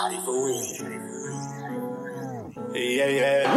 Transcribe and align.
Scotty 0.00 0.20
for 0.24 0.46
real. 0.46 0.64
Yeah, 2.72 3.08
yeah. 3.08 3.54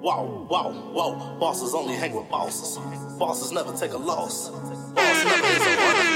Whoa, 0.00 0.46
whoa, 0.48 0.72
whoa. 0.72 1.38
Bosses 1.38 1.74
only 1.74 1.94
hang 1.96 2.14
with 2.14 2.26
bosses. 2.30 2.78
Bosses 3.18 3.52
never 3.52 3.76
take 3.76 3.92
a 3.92 3.98
loss. 3.98 4.48
Boss 4.48 5.24
never 5.26 5.46
is 5.46 5.60
a 5.60 5.76
runner. 5.76 6.06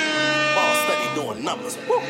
Boss 0.55 0.77
steady 0.85 1.09
doing 1.21 1.45
numbers. 1.45 1.77
Woo. 1.87 2.01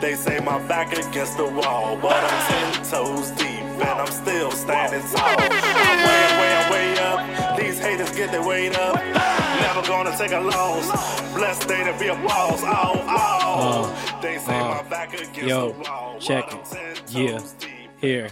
They 0.00 0.16
say 0.16 0.40
my 0.40 0.58
back 0.66 0.92
against 0.98 1.36
the 1.36 1.44
wall, 1.44 1.96
but 2.02 2.16
I'm 2.16 2.46
ten 2.50 2.82
toes 2.84 3.30
deep 3.38 3.62
and 3.86 4.00
I'm 4.00 4.10
still 4.10 4.50
standing 4.50 5.02
tall. 5.12 5.36
I'm 5.38 5.98
way, 6.08 6.26
way, 6.40 6.54
way 6.72 6.98
up. 6.98 7.56
These 7.56 7.78
haters 7.78 8.10
get 8.16 8.32
their 8.32 8.42
weight 8.44 8.76
up. 8.76 9.31
Never 9.62 9.82
gonna 9.82 10.18
take 10.18 10.32
a 10.32 10.40
loss. 10.40 11.20
Blessed 11.34 11.68
day 11.68 11.84
to 11.84 11.96
be 11.96 12.08
a 12.08 12.16
boss. 12.16 12.60
Oh, 12.64 13.04
oh. 13.08 14.18
They 14.20 14.36
say 14.38 14.58
uh, 14.58 14.64
my 14.64 14.80
uh, 14.80 14.90
back 14.90 15.14
against 15.14 15.40
Yo, 15.40 15.70
the 15.70 15.78
wall. 15.78 16.18
check 16.18 16.52
it. 16.52 17.02
Yeah. 17.12 17.38
deep 17.60 17.90
Here. 18.00 18.30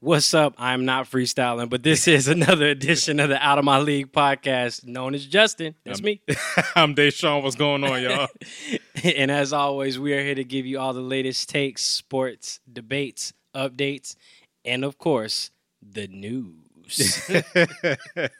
What's 0.00 0.34
up? 0.34 0.54
I'm 0.58 0.84
not 0.84 1.08
freestyling, 1.08 1.70
but 1.70 1.84
this 1.84 2.08
is 2.08 2.26
another 2.26 2.66
edition 2.66 3.20
of 3.20 3.28
the 3.28 3.40
Out 3.40 3.58
of 3.60 3.64
My 3.64 3.78
League 3.78 4.10
podcast, 4.10 4.84
known 4.84 5.14
as 5.14 5.24
Justin. 5.24 5.76
That's 5.84 6.02
me. 6.02 6.20
I'm 6.74 6.96
Deshaun. 6.96 7.44
What's 7.44 7.54
going 7.54 7.84
on, 7.84 8.02
y'all? 8.02 8.26
and 9.04 9.30
as 9.30 9.52
always, 9.52 10.00
we 10.00 10.14
are 10.14 10.22
here 10.22 10.34
to 10.34 10.44
give 10.44 10.66
you 10.66 10.80
all 10.80 10.94
the 10.94 11.00
latest 11.00 11.48
takes, 11.48 11.82
sports, 11.82 12.58
debates, 12.70 13.32
updates, 13.54 14.16
and 14.64 14.84
of 14.84 14.98
course, 14.98 15.52
the 15.80 16.08
news. 16.08 16.63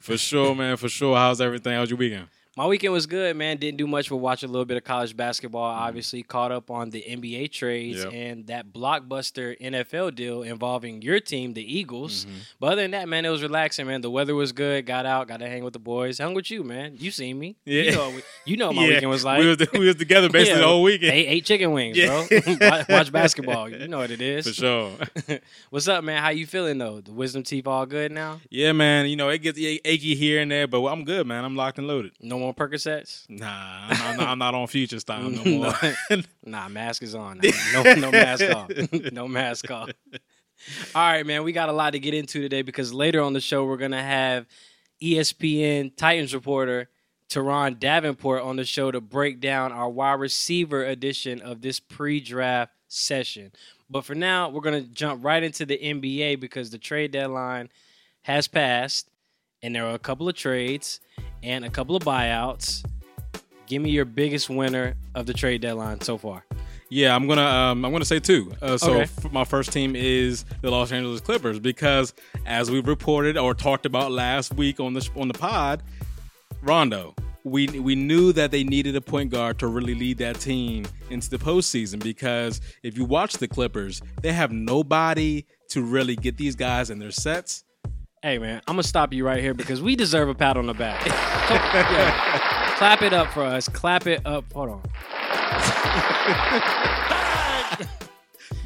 for 0.00 0.16
sure, 0.16 0.54
man. 0.54 0.76
For 0.76 0.88
sure. 0.88 1.16
How's 1.16 1.40
everything? 1.40 1.74
How's 1.74 1.90
your 1.90 1.98
weekend? 1.98 2.28
My 2.56 2.66
weekend 2.68 2.92
was 2.92 3.06
good, 3.06 3.36
man. 3.36 3.56
Didn't 3.56 3.78
do 3.78 3.86
much 3.88 4.08
but 4.10 4.18
watch 4.18 4.44
a 4.44 4.46
little 4.46 4.64
bit 4.64 4.76
of 4.76 4.84
college 4.84 5.16
basketball. 5.16 5.64
Obviously, 5.64 6.22
caught 6.22 6.52
up 6.52 6.70
on 6.70 6.90
the 6.90 7.02
NBA 7.02 7.50
trades 7.50 8.04
Yep. 8.04 8.12
and 8.12 8.46
that 8.46 8.72
blockbuster 8.72 9.58
NFL 9.60 10.14
deal 10.14 10.42
involving 10.42 11.02
your 11.02 11.18
team, 11.18 11.54
the 11.54 11.62
Eagles. 11.78 12.26
Mm-hmm. 12.26 12.36
But 12.60 12.66
other 12.74 12.82
than 12.82 12.92
that, 12.92 13.08
man, 13.08 13.24
it 13.24 13.30
was 13.30 13.42
relaxing, 13.42 13.88
man. 13.88 14.02
The 14.02 14.10
weather 14.10 14.36
was 14.36 14.52
good. 14.52 14.86
Got 14.86 15.04
out, 15.04 15.26
got 15.26 15.38
to 15.38 15.48
hang 15.48 15.64
with 15.64 15.72
the 15.72 15.80
boys. 15.80 16.18
Hung 16.18 16.32
with 16.34 16.48
you, 16.48 16.62
man. 16.62 16.94
You 16.96 17.10
seen 17.10 17.40
me. 17.40 17.56
You 17.64 17.80
Yeah. 17.80 17.94
know, 17.96 18.18
you 18.44 18.56
know 18.56 18.66
what 18.68 18.76
my 18.76 18.86
weekend 18.86 19.10
was 19.10 19.24
like. 19.24 19.40
We 19.40 19.48
was, 19.48 19.58
we 19.72 19.86
was 19.86 19.96
together 19.96 20.28
basically 20.28 20.52
Yeah. 20.60 20.60
the 20.60 20.68
whole 20.68 20.82
weekend. 20.84 21.12
Ate, 21.12 21.26
ate 21.28 21.44
chicken 21.44 21.72
wings, 21.72 21.96
Yeah. 21.96 22.24
bro. 22.28 22.56
watch, 22.60 22.88
watch 22.88 23.10
basketball. 23.12 23.68
You 23.68 23.88
know 23.88 23.98
what 23.98 24.12
it 24.12 24.20
is. 24.22 24.46
For 24.46 24.52
sure. 24.54 24.92
What's 25.70 25.88
up, 25.88 26.04
man? 26.04 26.22
How 26.22 26.28
you 26.28 26.46
feeling 26.46 26.78
though? 26.78 27.00
The 27.00 27.12
wisdom 27.12 27.42
teeth 27.42 27.66
all 27.66 27.84
good 27.84 28.12
now? 28.12 28.40
yeah, 28.48 28.70
man. 28.70 29.06
You 29.08 29.16
know, 29.16 29.28
it 29.30 29.38
gets 29.38 29.58
achy 29.58 30.14
here 30.14 30.40
and 30.40 30.52
there, 30.52 30.68
but 30.68 30.84
I'm 30.86 31.02
good, 31.04 31.26
man. 31.26 31.44
I'm 31.44 31.56
locked 31.56 31.78
and 31.78 31.88
loaded. 31.88 32.12
No 32.20 32.43
more 32.44 32.54
Percocets? 32.54 33.28
Nah, 33.28 33.46
I'm, 33.88 34.16
not, 34.16 34.28
I'm 34.28 34.38
not 34.38 34.54
on 34.54 34.66
future 34.66 35.00
style 35.00 35.30
no 35.30 35.44
more. 35.58 35.74
Nah, 36.44 36.68
mask 36.68 37.02
is 37.02 37.14
on. 37.14 37.40
No, 37.72 37.82
no 37.94 38.10
mask 38.10 38.44
off. 38.54 38.70
no 39.12 39.28
mask 39.28 39.70
off. 39.70 39.90
All 40.94 41.02
right, 41.02 41.26
man. 41.26 41.42
We 41.42 41.52
got 41.52 41.68
a 41.68 41.72
lot 41.72 41.90
to 41.94 41.98
get 41.98 42.14
into 42.14 42.40
today 42.40 42.62
because 42.62 42.92
later 42.92 43.20
on 43.20 43.32
the 43.32 43.40
show 43.40 43.64
we're 43.64 43.76
gonna 43.76 44.02
have 44.02 44.46
ESPN 45.02 45.96
Titans 45.96 46.34
reporter 46.34 46.88
Turron 47.28 47.78
Davenport 47.78 48.42
on 48.42 48.56
the 48.56 48.64
show 48.64 48.90
to 48.90 49.00
break 49.00 49.40
down 49.40 49.72
our 49.72 49.88
wide 49.88 50.20
receiver 50.20 50.84
edition 50.84 51.40
of 51.40 51.62
this 51.62 51.80
pre-draft 51.80 52.72
session. 52.88 53.52
But 53.90 54.04
for 54.04 54.14
now, 54.14 54.48
we're 54.50 54.60
gonna 54.60 54.82
jump 54.82 55.24
right 55.24 55.42
into 55.42 55.66
the 55.66 55.78
NBA 55.78 56.40
because 56.40 56.70
the 56.70 56.78
trade 56.78 57.10
deadline 57.10 57.70
has 58.22 58.48
passed, 58.48 59.08
and 59.62 59.74
there 59.74 59.86
are 59.86 59.94
a 59.94 59.98
couple 59.98 60.28
of 60.28 60.34
trades 60.36 61.00
and 61.44 61.64
a 61.64 61.70
couple 61.70 61.94
of 61.96 62.02
buyouts. 62.02 62.84
Give 63.66 63.80
me 63.82 63.90
your 63.90 64.04
biggest 64.04 64.50
winner 64.50 64.94
of 65.14 65.26
the 65.26 65.32
trade 65.34 65.60
deadline 65.60 66.00
so 66.00 66.18
far. 66.18 66.44
Yeah, 66.90 67.14
I'm 67.16 67.26
gonna 67.26 67.42
um, 67.44 67.84
I'm 67.84 67.92
gonna 67.92 68.04
say 68.04 68.20
two. 68.20 68.52
Uh, 68.60 68.76
so 68.76 68.92
Okay. 68.92 69.02
f- 69.02 69.32
my 69.32 69.44
first 69.44 69.72
team 69.72 69.96
is 69.96 70.44
the 70.60 70.70
Los 70.70 70.92
Angeles 70.92 71.20
Clippers 71.20 71.58
because, 71.58 72.12
as 72.46 72.70
we 72.70 72.80
reported 72.80 73.36
or 73.38 73.54
talked 73.54 73.86
about 73.86 74.12
last 74.12 74.54
week 74.54 74.80
on 74.80 74.92
the 74.94 75.08
on 75.16 75.28
the 75.28 75.34
pod, 75.34 75.82
Rondo. 76.62 77.14
We 77.46 77.66
we 77.68 77.94
knew 77.94 78.32
that 78.32 78.50
they 78.50 78.64
needed 78.64 78.96
a 78.96 79.02
point 79.02 79.30
guard 79.30 79.58
to 79.58 79.66
really 79.66 79.94
lead 79.94 80.16
that 80.18 80.40
team 80.40 80.86
into 81.10 81.28
the 81.28 81.36
postseason 81.36 82.02
because 82.02 82.60
if 82.82 82.96
you 82.96 83.04
watch 83.04 83.34
the 83.34 83.46
Clippers, 83.48 84.00
they 84.22 84.32
have 84.32 84.50
nobody 84.50 85.44
to 85.68 85.82
really 85.82 86.16
get 86.16 86.38
these 86.38 86.56
guys 86.56 86.88
in 86.88 86.98
their 86.98 87.10
sets. 87.10 87.63
Hey 88.24 88.38
man, 88.38 88.62
I'm 88.66 88.72
gonna 88.72 88.84
stop 88.84 89.12
you 89.12 89.26
right 89.26 89.38
here 89.42 89.52
because 89.52 89.82
we 89.82 89.96
deserve 89.96 90.30
a 90.30 90.34
pat 90.34 90.56
on 90.56 90.66
the 90.66 90.72
back. 90.72 91.04
Yeah. 91.04 92.74
Clap 92.78 93.02
it 93.02 93.12
up 93.12 93.28
for 93.34 93.42
us. 93.42 93.68
Clap 93.68 94.06
it 94.06 94.22
up. 94.24 94.50
Hold 94.54 94.70
on. 94.70 94.80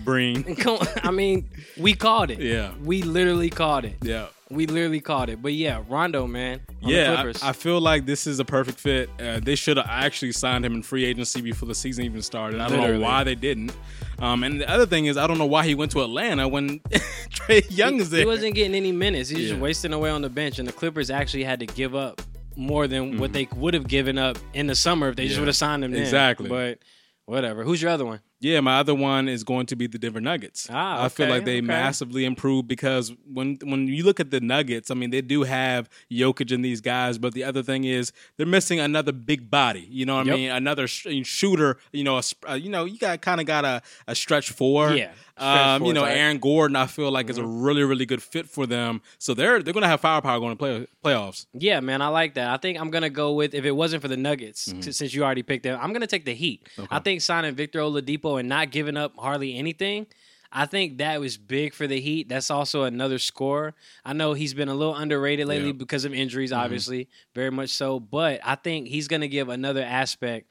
Bring 0.05 0.57
I 1.03 1.11
mean, 1.11 1.51
we 1.77 1.95
called 1.95 2.31
it. 2.31 2.39
Yeah. 2.39 2.73
We 2.81 3.03
literally 3.03 3.51
called 3.51 3.85
it. 3.85 3.97
yeah. 4.01 4.29
We 4.51 4.67
literally 4.67 5.01
called 5.01 5.29
it. 5.29 5.43
But 5.43 5.53
yeah, 5.53 5.83
Rondo, 5.89 6.27
man. 6.27 6.61
Yeah, 6.81 7.15
Clippers. 7.17 7.43
I, 7.43 7.51
I 7.51 7.53
feel 7.53 7.81
like 7.81 8.07
this 8.07 8.27
is 8.27 8.41
a 8.41 8.45
perfect 8.45 8.81
fit. 8.81 9.11
Uh, 9.21 9.41
they 9.41 9.55
should 9.55 9.77
have 9.77 9.87
actually 9.89 10.33
signed 10.33 10.65
him 10.65 10.75
in 10.75 10.83
free 10.83 11.05
agency 11.05 11.41
before 11.43 11.69
the 11.69 11.75
season 11.75 12.05
even 12.07 12.23
started. 12.23 12.61
I 12.61 12.69
don't 12.69 12.79
Literally. 12.81 12.99
know 13.01 13.05
why 13.05 13.25
they 13.25 13.35
didn't. 13.35 13.73
Um, 14.19 14.43
and 14.45 14.61
the 14.61 14.69
other 14.71 14.87
thing 14.87 15.05
is, 15.07 15.17
I 15.19 15.27
don't 15.27 15.37
know 15.39 15.47
why 15.47 15.65
he 15.67 15.75
went 15.75 15.93
to 15.93 16.03
Atlanta 16.03 16.49
when 16.49 16.79
Trae 17.31 17.65
Young 17.71 17.97
is 18.01 18.11
there. 18.11 18.21
He 18.21 18.27
wasn't 18.27 18.55
getting 18.55 18.75
any 18.75 18.91
minutes. 18.93 19.29
He 19.29 19.37
was 19.41 19.49
just 19.51 19.61
wasting 19.61 19.93
away 19.93 20.11
on 20.11 20.23
the 20.23 20.31
bench, 20.31 20.59
and 20.59 20.67
the 20.67 20.73
Clippers 20.73 21.11
actually 21.11 21.45
had 21.45 21.61
to 21.61 21.67
give 21.67 21.95
up 21.95 22.23
more 22.57 22.89
than 22.89 23.19
what 23.19 23.33
they 23.33 23.47
would 23.55 23.75
have 23.75 23.87
given 23.87 24.19
up 24.19 24.39
in 24.55 24.67
the 24.67 24.75
summer 24.75 25.09
if 25.11 25.17
they 25.17 25.25
just 25.25 25.35
Mm-hmm. 25.37 25.43
Would 25.43 25.49
have 25.49 25.57
signed 25.57 25.85
him. 25.85 25.93
Then. 25.93 26.01
Exactly. 26.03 26.49
But 26.49 26.79
whatever. 27.27 27.63
Who's 27.65 27.81
your 27.83 27.91
other 27.91 28.07
one? 28.07 28.21
Yeah, 28.41 28.61
my 28.61 28.79
other 28.79 28.95
one 28.95 29.29
is 29.29 29.43
going 29.43 29.67
to 29.67 29.77
be 29.77 29.87
the 29.89 29.99
Denver 29.99 30.21
Nuggets. 30.21 30.69
Ah, 30.71 31.05
I 31.05 31.09
feel 31.09 31.29
like 31.29 31.45
they 31.45 31.57
okay. 31.59 31.61
massively 31.67 32.25
improved 32.25 32.69
because 32.69 33.13
when 33.33 33.59
when 33.65 33.89
you 33.89 34.05
look 34.05 34.21
at 34.21 34.31
the 34.31 34.41
Nuggets, 34.41 34.91
I 34.91 34.95
mean 34.95 35.11
they 35.11 35.21
do 35.23 35.43
have 35.43 35.89
Jokic 36.11 36.55
and 36.55 36.65
these 36.65 36.81
guys, 36.81 37.19
but 37.19 37.35
the 37.35 37.43
other 37.45 37.63
thing 37.63 37.85
is 37.85 38.13
they're 38.37 38.47
missing 38.47 38.79
another 38.79 39.13
big 39.13 39.51
body. 39.51 39.87
You 39.91 40.07
know 40.07 40.17
what 40.17 40.27
Yep. 40.27 40.35
I 40.35 40.37
mean? 40.39 40.51
Another 40.51 40.87
sh- 40.87 41.07
shooter. 41.25 41.79
You 41.93 42.05
know, 42.05 42.19
a, 42.19 42.23
sp- 42.23 42.47
uh, 42.49 42.55
you 42.55 42.71
know, 42.71 42.85
you 42.85 42.99
got 42.99 43.21
kind 43.23 43.41
of 43.41 43.47
got 43.47 43.65
a, 43.65 43.83
a 44.07 44.15
stretch 44.15 44.51
four. 44.53 44.93
Yeah, 44.93 45.11
Um, 45.37 45.85
you 45.85 45.93
know, 45.93 46.03
type. 46.03 46.11
Mm-hmm. 46.11 46.19
Aaron 46.21 46.39
Gordon, 46.39 46.77
I 46.77 46.87
feel 46.87 47.11
like 47.11 47.29
is 47.31 47.39
a 47.39 47.45
really 47.47 47.83
really 47.83 48.07
good 48.07 48.23
fit 48.23 48.49
for 48.49 48.67
them. 48.67 49.01
So 49.19 49.35
they're 49.35 49.63
they're 49.63 49.75
gonna 49.75 49.89
have 49.89 50.01
firepower 50.01 50.39
going 50.39 50.53
to 50.53 50.57
play 50.57 50.87
playoffs. 51.05 51.47
Yeah, 51.55 51.81
man, 51.81 52.03
I 52.03 52.09
like 52.09 52.35
that. 52.35 52.51
I 52.51 52.57
think 52.57 52.79
I'm 52.81 52.91
gonna 52.91 53.11
go 53.11 53.33
with 53.35 53.53
if 53.55 53.65
it 53.65 53.73
wasn't 53.73 54.03
for 54.03 54.09
the 54.09 54.17
Nuggets, 54.17 54.69
Mm-hmm. 54.69 54.91
since 54.91 55.13
you 55.15 55.25
already 55.25 55.43
picked 55.43 55.65
them, 55.65 55.79
I'm 55.83 55.93
gonna 55.93 56.07
take 56.07 56.25
the 56.25 56.35
Heat. 56.35 56.69
I 56.91 57.01
think 57.01 57.21
signing 57.21 57.55
Victor 57.55 57.81
Oladipo 57.81 58.28
and 58.37 58.49
not 58.49 58.71
giving 58.71 58.97
up 58.97 59.15
hardly 59.19 59.57
anything. 59.57 60.07
I 60.51 60.65
think 60.65 60.99
that 60.99 61.21
was 61.21 61.37
big 61.37 61.75
for 61.75 61.87
the 61.87 62.01
Heat. 62.01 62.29
That's 62.29 62.51
also 62.51 62.85
another 62.85 63.19
score. 63.19 63.75
I 64.05 64.13
know 64.15 64.33
he's 64.33 64.55
been 64.55 64.69
a 64.69 64.75
little 64.75 64.95
underrated 64.95 65.47
lately 65.47 65.67
Yeah. 65.69 65.73
because 65.73 66.05
of 66.07 66.15
injuries, 66.15 66.53
Mm-hmm. 66.53 66.61
obviously, 66.61 67.09
very 67.35 67.51
much 67.51 67.71
so. 67.71 68.01
But 68.01 68.41
I 68.45 68.55
think 68.55 68.89
he's 68.89 69.09
going 69.09 69.21
to 69.21 69.29
give 69.29 69.49
another 69.51 69.83
aspect 69.83 70.51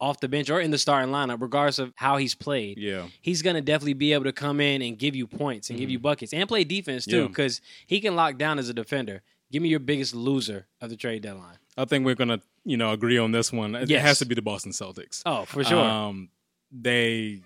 off 0.00 0.20
the 0.20 0.28
bench 0.28 0.48
or 0.50 0.60
in 0.60 0.70
the 0.70 0.78
starting 0.78 1.12
lineup, 1.12 1.40
regardless 1.40 1.78
of 1.78 1.92
how 1.96 2.16
he's 2.18 2.34
played. 2.34 2.78
Yeah. 2.78 3.06
He's 3.20 3.42
going 3.42 3.56
to 3.56 3.62
definitely 3.62 3.94
be 3.94 4.12
able 4.14 4.24
to 4.24 4.32
come 4.32 4.60
in 4.60 4.80
and 4.82 4.98
give 4.98 5.14
you 5.16 5.26
points 5.26 5.68
and 5.70 5.78
give 5.78 5.90
you 5.90 5.98
buckets 5.98 6.32
and 6.32 6.46
play 6.48 6.64
defense 6.64 7.04
too 7.04 7.10
Mm-hmm. 7.16 7.22
Yeah. 7.22 7.28
because 7.28 7.60
he 7.86 8.00
can 8.00 8.14
lock 8.16 8.38
down 8.38 8.58
as 8.58 8.68
a 8.70 8.74
defender. 8.74 9.22
Give 9.52 9.62
me 9.62 9.68
your 9.68 9.80
biggest 9.80 10.14
loser 10.14 10.66
of 10.80 10.90
the 10.90 10.96
trade 10.96 11.22
deadline. 11.22 11.56
I 11.78 11.84
think 11.84 12.04
we're 12.06 12.14
gonna 12.14 12.40
you 12.64 12.76
know 12.78 12.90
agree 12.92 13.16
on 13.18 13.32
this 13.32 13.52
one. 13.52 13.74
It 13.74 13.88
Yes. 13.90 14.02
has 14.02 14.18
to 14.20 14.24
be 14.26 14.34
the 14.34 14.42
Boston 14.42 14.72
Celtics. 14.72 15.22
Oh, 15.26 15.44
for 15.44 15.62
sure. 15.62 15.78
Um, 15.84 16.30
they 16.72 17.40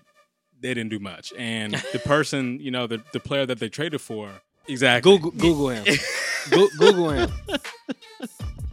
they 0.61 0.73
didn't 0.73 0.89
do 0.89 0.99
much, 0.99 1.33
and 1.37 1.73
the 1.93 1.99
person, 1.99 2.59
you 2.59 2.71
know, 2.71 2.87
the 2.87 3.01
the 3.13 3.19
player 3.19 3.45
that 3.45 3.59
they 3.59 3.69
traded 3.69 4.01
for, 4.01 4.29
exactly. 4.67 5.17
Google, 5.17 5.31
Google 5.31 5.69
him. 5.69 5.85
Go- 6.49 6.69
Google 6.79 7.09
him. 7.11 7.31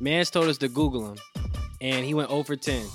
Mans 0.00 0.30
told 0.30 0.48
us 0.48 0.58
to 0.58 0.68
Google 0.68 1.10
him, 1.12 1.18
and 1.80 2.04
he 2.04 2.14
went 2.14 2.30
0 2.30 2.42
for 2.44 2.56
10. 2.56 2.86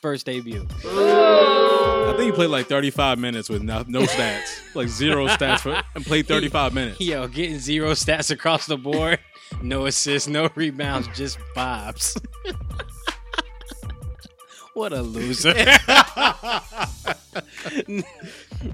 First 0.00 0.26
debut. 0.26 0.66
I 0.84 2.12
think 2.16 2.26
he 2.30 2.32
played 2.32 2.50
like 2.50 2.66
35 2.66 3.18
minutes 3.18 3.48
with 3.48 3.62
no, 3.62 3.84
no 3.88 4.02
stats, 4.02 4.74
like 4.74 4.88
zero 4.88 5.26
stats, 5.28 5.60
for, 5.60 5.82
and 5.94 6.04
played 6.04 6.26
35 6.28 6.74
minutes. 6.74 7.00
Yo, 7.00 7.26
getting 7.26 7.58
zero 7.58 7.92
stats 7.92 8.30
across 8.30 8.66
the 8.66 8.76
board. 8.76 9.18
No 9.62 9.86
assists, 9.86 10.28
no 10.28 10.50
rebounds, 10.54 11.08
just 11.14 11.38
vibes. 11.56 12.20
what 14.74 14.92
a 14.92 15.02
loser. 15.02 15.54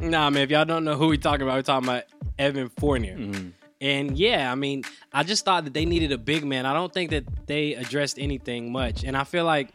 nah, 0.01 0.31
man, 0.31 0.43
if 0.43 0.51
y'all 0.51 0.65
don't 0.65 0.85
know 0.85 0.97
who 0.97 1.09
we 1.09 1.19
talking 1.19 1.43
about, 1.43 1.57
we're 1.57 1.63
talking 1.63 1.89
about 1.89 2.05
Evan 2.39 2.69
Fournier. 2.71 3.17
Mm-hmm. 3.17 3.49
And 3.81 4.19
yeah, 4.19 4.53
I 4.53 4.55
mean, 4.57 4.85
I 5.13 5.23
just 5.23 5.45
thought 5.45 5.65
that 5.65 5.73
they 5.73 5.87
needed 5.87 6.13
a 6.13 6.19
big 6.19 6.45
man. 6.45 6.67
I 6.67 6.75
don't 6.75 6.93
think 6.93 7.11
that 7.11 7.25
they 7.47 7.75
addressed 7.75 8.19
anything 8.19 8.73
much. 8.73 9.05
And 9.05 9.17
I 9.17 9.25
feel 9.25 9.45
like 9.45 9.71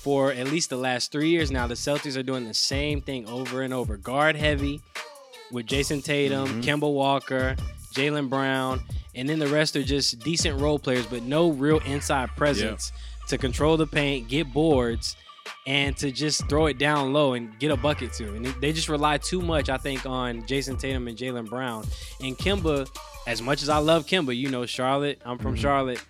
for 0.00 0.32
at 0.32 0.48
least 0.48 0.70
the 0.70 0.76
last 0.76 1.10
three 1.10 1.30
years 1.30 1.50
now, 1.50 1.66
the 1.66 1.74
Celtics 1.74 2.16
are 2.16 2.22
doing 2.22 2.46
the 2.46 2.54
same 2.54 3.00
thing 3.00 3.28
over 3.28 3.62
and 3.62 3.74
over. 3.74 3.96
Guard 3.96 4.36
heavy 4.36 4.80
with 5.50 5.66
Jayson 5.66 6.02
Tatum, 6.02 6.46
mm-hmm. 6.46 6.60
Kemba 6.60 6.92
Walker, 6.92 7.56
Jaylen 7.94 8.28
Brown, 8.28 8.80
and 9.14 9.28
then 9.28 9.38
the 9.38 9.48
rest 9.48 9.76
are 9.76 9.82
just 9.82 10.20
decent 10.20 10.60
role 10.60 10.78
players, 10.78 11.06
but 11.06 11.22
no 11.22 11.50
real 11.50 11.78
inside 11.80 12.30
presence 12.36 12.92
to 13.28 13.38
control 13.38 13.76
the 13.76 13.86
paint, 13.86 14.28
get 14.28 14.52
boards, 14.52 15.16
and 15.66 15.96
to 15.98 16.10
just 16.10 16.48
throw 16.48 16.66
it 16.66 16.78
down 16.78 17.12
low 17.12 17.34
and 17.34 17.58
get 17.58 17.70
a 17.70 17.76
bucket 17.76 18.12
too. 18.12 18.34
And 18.34 18.46
they 18.46 18.72
just 18.72 18.88
rely 18.88 19.18
too 19.18 19.40
much, 19.40 19.68
I 19.68 19.76
think, 19.76 20.06
on 20.06 20.42
Jayson 20.42 20.76
Tatum 20.78 21.08
and 21.08 21.16
Jaylen 21.16 21.48
Brown. 21.48 21.84
And 22.20 22.36
Kemba, 22.36 22.88
as 23.26 23.40
much 23.40 23.62
as 23.62 23.68
I 23.68 23.78
love 23.78 24.06
Kemba, 24.06 24.36
you 24.36 24.50
know, 24.50 24.66
Charlotte, 24.66 25.20
I'm 25.24 25.38
from 25.38 25.54
mm-hmm. 25.54 25.62
Charlotte. 25.62 26.04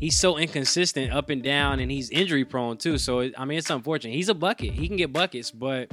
He's 0.00 0.18
so 0.18 0.36
inconsistent 0.36 1.12
up 1.12 1.30
and 1.30 1.42
down, 1.42 1.78
and 1.78 1.90
he's 1.90 2.10
injury 2.10 2.44
prone 2.44 2.76
too. 2.76 2.98
So 2.98 3.20
it, 3.20 3.34
I 3.38 3.44
mean, 3.44 3.58
it's 3.58 3.70
unfortunate. 3.70 4.14
He's 4.14 4.28
a 4.28 4.34
bucket. 4.34 4.72
He 4.72 4.88
can 4.88 4.96
get 4.96 5.12
buckets, 5.12 5.50
but 5.52 5.92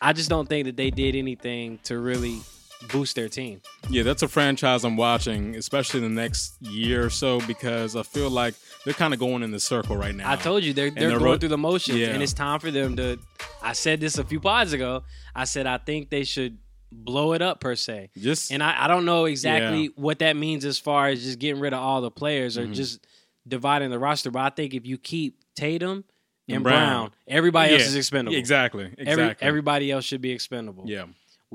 I 0.00 0.12
just 0.12 0.30
don't 0.30 0.48
think 0.48 0.66
that 0.66 0.76
they 0.76 0.90
did 0.90 1.16
anything 1.16 1.80
to 1.84 1.98
really 1.98 2.40
boost 2.88 3.16
their 3.16 3.28
team. 3.28 3.60
Yeah, 3.90 4.02
that's 4.02 4.22
a 4.22 4.28
franchise 4.28 4.84
I'm 4.84 4.96
watching, 4.96 5.56
especially 5.56 6.00
the 6.00 6.08
next 6.08 6.60
year 6.62 7.04
or 7.04 7.10
so, 7.10 7.40
because 7.46 7.96
I 7.96 8.02
feel 8.02 8.30
like 8.30 8.54
they're 8.84 8.94
kind 8.94 9.12
of 9.14 9.20
going 9.20 9.42
in 9.42 9.50
the 9.50 9.60
circle 9.60 9.96
right 9.96 10.14
now. 10.14 10.30
I 10.30 10.36
told 10.36 10.64
you 10.64 10.72
they're 10.72 10.90
they're 10.90 11.08
they're 11.10 11.18
going 11.18 11.30
ro- 11.32 11.38
through 11.38 11.50
the 11.50 11.58
motions, 11.58 11.98
Yeah. 11.98 12.08
and 12.08 12.22
it's 12.22 12.32
time 12.32 12.60
for 12.60 12.70
them 12.70 12.96
to. 12.96 13.18
I 13.62 13.72
said 13.72 14.00
this 14.00 14.18
a 14.18 14.24
few 14.24 14.40
pods 14.40 14.72
ago. 14.72 15.02
I 15.34 15.44
said 15.44 15.66
I 15.66 15.78
think 15.78 16.10
they 16.10 16.24
should 16.24 16.58
blow 16.92 17.32
it 17.32 17.42
up 17.42 17.60
per 17.60 17.74
se, 17.74 18.10
just 18.16 18.50
and 18.52 18.62
I, 18.62 18.84
I 18.84 18.88
don't 18.88 19.04
know 19.04 19.24
exactly 19.24 19.82
Yeah. 19.84 19.88
what 19.96 20.20
that 20.20 20.36
means 20.36 20.64
as 20.64 20.78
far 20.78 21.08
as 21.08 21.22
just 21.22 21.38
getting 21.38 21.60
rid 21.60 21.72
of 21.72 21.80
all 21.80 22.00
the 22.00 22.10
players 22.10 22.56
or 22.56 22.62
Mm-hmm. 22.62 22.72
just 22.74 23.06
dividing 23.46 23.90
the 23.90 23.98
roster. 23.98 24.30
But 24.30 24.40
I 24.42 24.50
think 24.50 24.72
if 24.74 24.86
you 24.86 24.96
keep 24.98 25.38
Tatum 25.56 26.04
and, 26.48 26.56
And 26.56 26.64
Brown, 26.64 26.86
Brown. 26.88 27.10
everybody 27.28 27.72
else 27.74 27.82
is 27.86 27.96
expendable. 27.96 28.36
Exactly. 28.38 28.84
Every, 28.98 29.04
Exactly. 29.24 29.46
everybody 29.48 29.90
else 29.90 30.04
should 30.04 30.20
be 30.20 30.30
expendable. 30.30 30.84
yeah. 30.86 31.04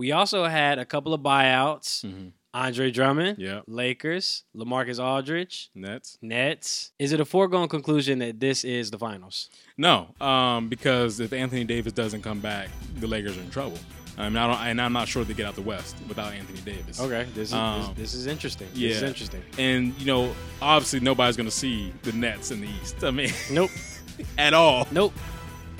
We 0.01 0.12
also 0.13 0.45
had 0.45 0.80
a 0.80 0.86
couple 0.94 1.13
of 1.13 1.21
buyouts. 1.21 2.03
Mhm. 2.03 2.31
Andre 2.56 2.89
Drummond, 2.89 3.38
Yeah. 3.38 3.62
Lakers, 3.68 4.44
Lamarcus 4.57 5.00
Aldridge, 5.00 5.69
Nets. 5.75 6.18
Nets. 6.24 6.92
Is 6.98 7.13
it 7.13 7.19
a 7.21 7.25
foregone 7.25 7.68
conclusion 7.69 8.18
that 8.19 8.39
this 8.39 8.63
is 8.63 8.89
the 8.89 8.98
finals? 8.98 9.48
No, 9.77 10.15
um, 10.19 10.68
because 10.69 11.19
if 11.19 11.31
Anthony 11.33 11.63
Davis 11.65 11.94
doesn't 11.94 12.24
come 12.24 12.39
back, 12.39 12.69
the 13.00 13.06
Lakers 13.06 13.38
are 13.38 13.42
in 13.42 13.51
trouble. 13.51 13.77
I 14.18 14.27
mean, 14.27 14.38
I 14.38 14.48
don't, 14.48 14.59
and 14.69 14.81
I'm 14.81 14.92
not 14.92 15.07
sure 15.07 15.24
they 15.24 15.36
get 15.36 15.45
out 15.45 15.53
the 15.56 15.62
West 15.62 15.95
without 16.09 16.33
Anthony 16.33 16.59
Davis. 16.62 17.00
Okay, 17.00 17.25
this 17.36 17.50
is 17.50 17.53
Um, 17.53 17.81
this, 17.95 18.12
this 18.12 18.13
is 18.15 18.25
interesting. 18.25 18.68
yeah. 18.74 18.88
This 18.89 18.98
is 18.98 19.03
interesting. 19.03 19.44
And 19.59 19.94
you 20.00 20.06
know, 20.07 20.33
obviously, 20.63 21.00
nobody's 21.00 21.38
going 21.38 21.48
to 21.50 21.56
see 21.56 21.94
the 22.01 22.12
Nets 22.12 22.50
in 22.50 22.59
the 22.59 22.68
East. 22.81 23.03
I 23.03 23.12
mean, 23.12 23.30
Nope, 23.51 23.69
at 24.38 24.53
all. 24.56 24.88
nope. 24.92 25.13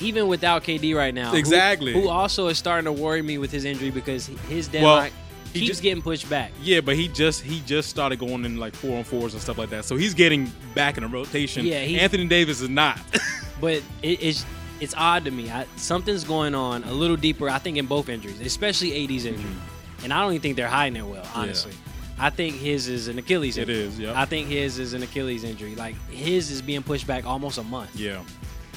Even 0.02 0.28
without 0.28 0.64
KD 0.64 0.96
right 0.96 1.14
now, 1.14 1.34
Exactly. 1.36 1.94
Who, 1.94 2.10
also 2.10 2.48
is 2.48 2.58
starting 2.58 2.86
to 2.86 2.92
worry 2.92 3.22
me 3.22 3.38
with 3.38 3.52
his 3.52 3.66
injury 3.66 3.92
because 3.92 4.26
his 4.50 4.68
deadline 4.68 5.12
he 5.54 5.60
keeps 5.60 5.68
just- 5.72 5.82
getting 5.84 6.02
pushed 6.02 6.30
back. 6.30 6.52
Yeah, 6.62 6.82
but 6.82 6.96
he 6.96 7.08
just 7.08 7.42
he 7.44 7.60
just 7.66 7.90
started 7.90 8.20
going 8.20 8.46
in 8.46 8.58
like 8.58 8.74
four 8.76 8.98
on 8.98 9.04
fours 9.04 9.34
and 9.34 9.42
stuff 9.42 9.58
like 9.58 9.70
that. 9.72 9.86
So 9.86 9.96
he's 9.98 10.14
getting 10.14 10.52
back 10.76 10.98
in 10.98 11.04
a 11.04 11.08
rotation. 11.08 11.66
Yeah, 11.66 11.82
he- 11.84 12.00
Anthony 12.00 12.26
Davis 12.28 12.62
is 12.62 12.70
not. 12.70 13.00
But 13.60 13.84
it, 14.02 14.24
it's 14.24 14.44
it's 14.80 14.96
odd 14.98 15.26
to 15.26 15.32
me. 15.32 15.52
I, 15.52 15.68
something's 15.76 16.24
going 16.24 16.56
on 16.56 16.84
a 16.86 16.92
little 16.92 17.16
deeper. 17.16 17.48
I 17.48 17.60
think 17.60 17.78
in 17.78 17.86
both 17.86 18.10
injuries, 18.10 18.42
especially 18.42 19.04
AD's 19.04 19.26
injury, 19.26 19.44
Mm-hmm. 19.44 20.04
and 20.06 20.12
I 20.14 20.22
don't 20.22 20.32
even 20.32 20.42
think 20.42 20.56
they're 20.56 20.68
hiding 20.68 20.96
it 21.00 21.06
well. 21.06 21.24
Honestly, 21.36 21.74
I 22.18 22.32
think 22.32 22.56
his 22.56 22.88
is 22.88 23.08
an 23.08 23.20
Achilles. 23.20 23.60
It 23.60 23.70
Injury. 23.70 23.84
is, 23.86 24.00
yep. 24.00 24.16
I 24.16 24.26
think 24.26 24.48
his 24.48 24.80
is 24.80 24.94
an 24.96 25.04
Achilles 25.04 25.44
injury. 25.44 25.76
Like 25.76 25.94
his 26.10 26.50
is 26.50 26.64
being 26.64 26.82
pushed 26.82 27.06
back 27.06 27.28
almost 27.28 27.60
a 27.60 27.64
month. 27.64 27.96
yeah, 27.96 28.24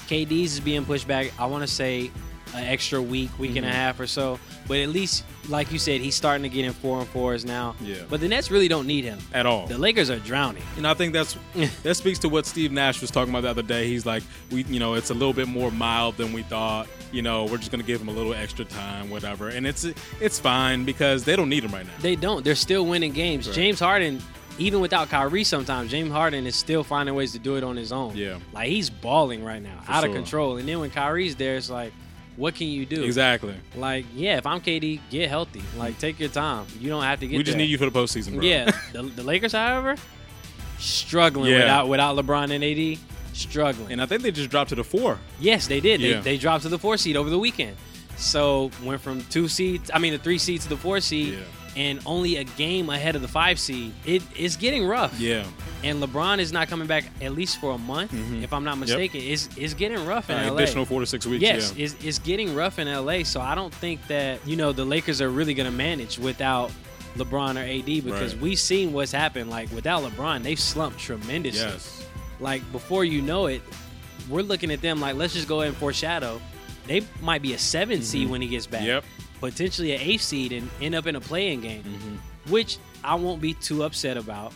KD's 0.08 0.54
is 0.54 0.60
being 0.60 0.84
pushed 0.84 1.06
back. 1.08 1.32
I 1.38 1.46
want 1.46 1.62
to 1.62 1.72
say 1.72 2.10
an 2.54 2.62
extra 2.64 3.02
week, 3.02 3.30
week 3.38 3.56
and 3.56 3.66
a 3.66 3.68
Mhm. 3.68 3.72
half 3.72 3.98
or 3.98 4.06
so. 4.06 4.38
But 4.68 4.78
at 4.78 4.90
least, 4.90 5.24
like 5.48 5.72
you 5.72 5.78
said, 5.78 6.00
he's 6.00 6.14
starting 6.14 6.44
to 6.44 6.48
get 6.48 6.64
in 6.64 6.72
four 6.72 7.00
and 7.00 7.08
fours 7.08 7.44
now. 7.44 7.74
Yeah. 7.82 7.96
But 8.08 8.20
the 8.20 8.28
Nets 8.28 8.48
really 8.50 8.68
don't 8.68 8.86
need 8.86 9.04
him. 9.04 9.18
at 9.32 9.44
all. 9.44 9.66
The 9.66 9.76
Lakers 9.76 10.08
are 10.08 10.20
drowning. 10.20 10.62
And 10.76 10.86
I 10.86 10.94
think 10.94 11.12
that's 11.12 11.36
that 11.82 11.96
speaks 11.96 12.20
to 12.20 12.28
what 12.28 12.46
Steve 12.46 12.70
Nash 12.70 13.00
was 13.00 13.10
talking 13.10 13.30
about 13.30 13.42
the 13.42 13.50
other 13.50 13.62
day. 13.62 13.88
He's 13.88 14.06
like, 14.06 14.22
we, 14.52 14.62
you 14.64 14.78
know, 14.78 14.94
it's 14.94 15.10
a 15.10 15.14
little 15.14 15.32
bit 15.32 15.48
more 15.48 15.70
mild 15.72 16.16
than 16.16 16.32
we 16.32 16.42
thought. 16.42 16.86
You 17.10 17.22
know, 17.22 17.44
we're 17.46 17.58
just 17.58 17.72
gonna 17.72 17.82
give 17.82 18.00
him 18.00 18.08
a 18.08 18.12
little 18.12 18.34
extra 18.34 18.64
time, 18.64 19.10
whatever. 19.10 19.48
And 19.48 19.66
it's 19.66 19.84
it's 20.20 20.38
fine 20.38 20.84
because 20.84 21.24
they 21.24 21.34
don't 21.34 21.48
need 21.48 21.64
him 21.64 21.72
right 21.72 21.84
now. 21.86 21.92
They 22.00 22.14
don't. 22.14 22.44
They're 22.44 22.54
still 22.54 22.86
winning 22.86 23.12
games. 23.12 23.48
Right. 23.48 23.56
James 23.56 23.80
Harden, 23.80 24.22
even 24.58 24.80
without 24.80 25.08
Kyrie, 25.08 25.44
sometimes 25.44 25.90
James 25.90 26.10
Harden 26.10 26.46
is 26.46 26.54
still 26.56 26.84
finding 26.84 27.14
ways 27.14 27.32
to 27.32 27.38
do 27.38 27.56
it 27.56 27.64
on 27.64 27.76
his 27.76 27.92
own. 27.92 28.16
Yeah. 28.16 28.38
Like 28.52 28.68
he's 28.68 28.88
balling 28.90 29.44
right 29.44 29.62
now, 29.62 29.80
For 29.82 29.92
out 29.92 30.04
of 30.04 30.12
control. 30.12 30.56
And 30.58 30.68
then 30.68 30.80
when 30.80 30.90
Kyrie's 30.90 31.34
there, 31.36 31.56
it's 31.56 31.70
like, 31.70 31.92
what 32.36 32.54
can 32.56 32.66
you 32.66 32.84
do? 32.86 33.04
Exactly. 33.04 33.54
Like, 33.76 34.06
yeah, 34.14 34.38
if 34.38 34.46
I'm 34.46 34.60
KD, 34.60 35.00
get 35.10 35.28
healthy. 35.28 35.62
Like, 35.76 35.98
take 35.98 36.18
your 36.18 36.28
time. 36.28 36.66
You 36.80 36.88
don't 36.88 37.02
have 37.04 37.20
to 37.20 37.28
get. 37.28 37.36
we 37.36 37.42
just 37.44 37.52
there. 37.56 37.58
need 37.64 37.70
you 37.70 37.78
for 37.78 37.88
the 37.88 37.92
postseason, 37.96 38.34
bro. 38.34 38.42
Yeah, 38.42 38.70
the, 38.92 39.02
the 39.04 39.22
Lakers, 39.22 39.52
however, 39.52 39.96
struggling 40.78 41.50
Yeah. 41.52 41.58
without 41.60 41.88
without 41.88 42.16
LeBron 42.16 42.50
and 42.50 42.64
AD, 42.64 42.98
struggling. 43.32 43.92
And 43.92 44.02
I 44.02 44.06
think 44.06 44.22
they 44.22 44.30
just 44.30 44.50
dropped 44.50 44.70
to 44.70 44.74
the 44.76 44.84
four. 44.84 45.18
yes, 45.40 45.66
they 45.66 45.80
did. 45.80 46.00
Yeah. 46.00 46.16
They, 46.16 46.32
they 46.32 46.36
dropped 46.38 46.62
to 46.64 46.68
the 46.68 46.78
four 46.78 46.96
seed 46.96 47.16
over 47.16 47.30
the 47.30 47.38
weekend. 47.38 47.76
So 48.16 48.70
went 48.84 49.00
from 49.00 49.22
two 49.24 49.48
seeds, 49.48 49.90
I 49.92 49.98
mean 49.98 50.12
the 50.12 50.18
three 50.18 50.38
seed 50.38 50.60
to 50.62 50.68
the 50.68 50.76
four 50.76 51.00
seed, 51.00 51.34
Yeah. 51.34 51.40
And 51.76 52.00
only 52.06 52.36
a 52.36 52.44
game 52.44 52.88
ahead 52.90 53.16
of 53.16 53.22
the 53.22 53.28
five 53.28 53.58
seed. 53.58 53.92
It 54.04 54.22
is 54.36 54.56
getting 54.56 54.86
rough. 54.86 55.18
Yeah. 55.18 55.44
And 55.82 56.02
LeBron 56.02 56.38
is 56.38 56.52
not 56.52 56.68
coming 56.68 56.86
back 56.86 57.04
at 57.20 57.32
least 57.34 57.60
for 57.60 57.72
a 57.72 57.78
month, 57.78 58.12
Mhm. 58.12 58.42
if 58.42 58.52
I'm 58.52 58.64
not 58.64 58.78
mistaken. 58.78 59.20
It's 59.20 59.48
it's 59.56 59.74
getting 59.74 60.04
rough 60.06 60.30
in 60.30 60.36
Uh, 60.38 60.50
LA. 60.50 60.56
additional 60.62 60.84
four 60.84 61.00
to 61.00 61.06
six 61.06 61.26
weeks. 61.26 61.42
Yes, 61.42 61.72
Yeah. 61.76 61.84
it's, 61.84 61.96
it's 62.02 62.18
getting 62.18 62.54
rough 62.54 62.78
in 62.78 62.88
LA. 62.88 63.22
So 63.24 63.40
I 63.40 63.54
don't 63.54 63.74
think 63.74 64.06
that 64.08 64.40
you 64.46 64.56
know 64.56 64.72
the 64.72 64.84
Lakers 64.84 65.20
are 65.20 65.30
really 65.30 65.52
going 65.54 65.70
to 65.70 65.76
manage 65.76 66.18
without 66.18 66.70
LeBron 67.16 67.56
or 67.56 67.64
AD 67.64 68.00
because 68.00 68.32
Right. 68.34 68.42
we've 68.42 68.58
seen 68.58 68.92
what's 68.92 69.12
happened. 69.12 69.50
Like 69.50 69.70
without 69.72 70.02
LeBron, 70.02 70.42
they've 70.42 70.58
slumped 70.58 70.98
tremendously. 70.98 71.60
Yes. 71.68 72.04
Like 72.40 72.62
before 72.72 73.04
you 73.04 73.20
know 73.22 73.46
it, 73.46 73.62
we're 74.28 74.42
looking 74.42 74.70
at 74.70 74.80
them 74.80 75.00
like 75.00 75.16
let's 75.16 75.34
just 75.34 75.46
go 75.48 75.60
ahead 75.60 75.68
and 75.68 75.76
foreshadow. 75.76 76.40
They 76.86 77.02
might 77.22 77.40
be 77.42 77.52
a 77.54 77.58
7 77.58 78.02
seed 78.02 78.28
when 78.28 78.42
he 78.42 78.48
gets 78.48 78.66
back. 78.66 78.80
Mm-hmm. 78.80 78.88
Yep. 78.88 79.04
Potentially 79.50 79.92
an 79.94 80.00
eighth 80.00 80.22
seed 80.22 80.52
and 80.52 80.68
end 80.80 80.94
up 80.94 81.06
in 81.06 81.16
a 81.16 81.20
play-in 81.20 81.60
game, 81.60 81.82
Mm-hmm. 81.82 82.50
which 82.52 82.78
I 83.02 83.14
won't 83.16 83.40
be 83.40 83.54
too 83.54 83.82
upset 83.84 84.16
about 84.16 84.52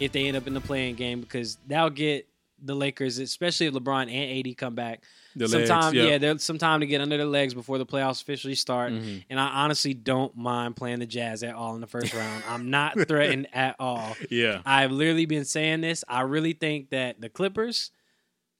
if 0.00 0.12
they 0.12 0.26
end 0.26 0.36
up 0.36 0.46
in 0.46 0.54
the 0.54 0.60
play-in 0.60 0.96
game 0.96 1.20
because 1.20 1.56
that'll 1.68 1.90
get 1.90 2.28
the 2.62 2.74
Lakers, 2.74 3.18
especially 3.18 3.66
if 3.66 3.74
LeBron 3.74 4.10
and 4.10 4.46
AD 4.46 4.56
come 4.56 4.74
back, 4.74 5.02
The 5.36 5.48
some 5.48 5.58
legs, 5.60 5.68
time, 5.70 5.94
yep. 5.94 6.08
yeah, 6.08 6.18
there's 6.18 6.42
some 6.42 6.56
time 6.56 6.80
to 6.80 6.86
get 6.86 7.00
under 7.00 7.16
their 7.16 7.26
legs 7.26 7.52
before 7.52 7.76
the 7.78 7.84
playoffs 7.84 8.22
officially 8.22 8.54
start. 8.54 8.92
Mhm. 8.92 9.24
And 9.28 9.38
I 9.38 9.48
honestly 9.64 9.92
don't 9.92 10.34
mind 10.36 10.74
playing 10.74 11.00
the 11.00 11.06
Jazz 11.06 11.42
at 11.42 11.54
all 11.54 11.74
in 11.74 11.80
the 11.82 11.86
first 11.86 12.14
round. 12.14 12.42
I'm 12.48 12.70
not 12.70 12.98
threatened 13.08 13.48
at 13.52 13.76
all. 13.78 14.16
Yeah. 14.30 14.62
I've 14.64 14.92
literally 14.92 15.26
been 15.26 15.44
saying 15.44 15.82
this. 15.82 16.04
I 16.08 16.22
really 16.22 16.54
think 16.54 16.90
that 16.90 17.20
the 17.20 17.28
Clippers, 17.28 17.90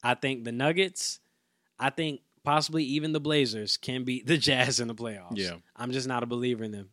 I 0.03 0.15
think 0.15 0.45
the 0.45 0.53
Nuggets, 0.53 1.21
I 1.79 1.89
think 1.91 2.21
possibly 2.45 2.85
even 2.85 3.13
the 3.13 3.21
Blazers 3.21 3.77
can 3.77 4.05
beat 4.05 4.27
the 4.27 4.37
Jazz 4.39 4.79
in 4.81 4.87
the 4.89 4.95
playoffs. 4.95 5.37
Yeah. 5.37 5.55
I'm 5.77 5.91
just 5.93 6.07
not 6.07 6.23
a 6.23 6.27
believer 6.27 6.63
in 6.65 6.71
them. 6.73 6.89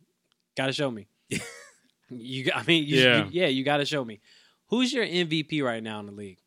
Got 0.56 0.66
to 0.66 0.72
show 0.72 0.90
me. 0.90 1.06
you, 2.10 2.50
I 2.54 2.62
mean, 2.64 2.84
you, 2.86 2.96
Yeah. 2.98 3.24
you- 3.24 3.30
yeah, 3.32 3.46
you 3.46 3.64
got 3.64 3.78
to 3.78 3.84
show 3.84 4.04
me. 4.04 4.20
Who's 4.68 4.92
your 4.92 5.04
MVP 5.04 5.62
right 5.62 5.82
now 5.82 6.00
in 6.00 6.06
the 6.06 6.12
league? 6.12 6.38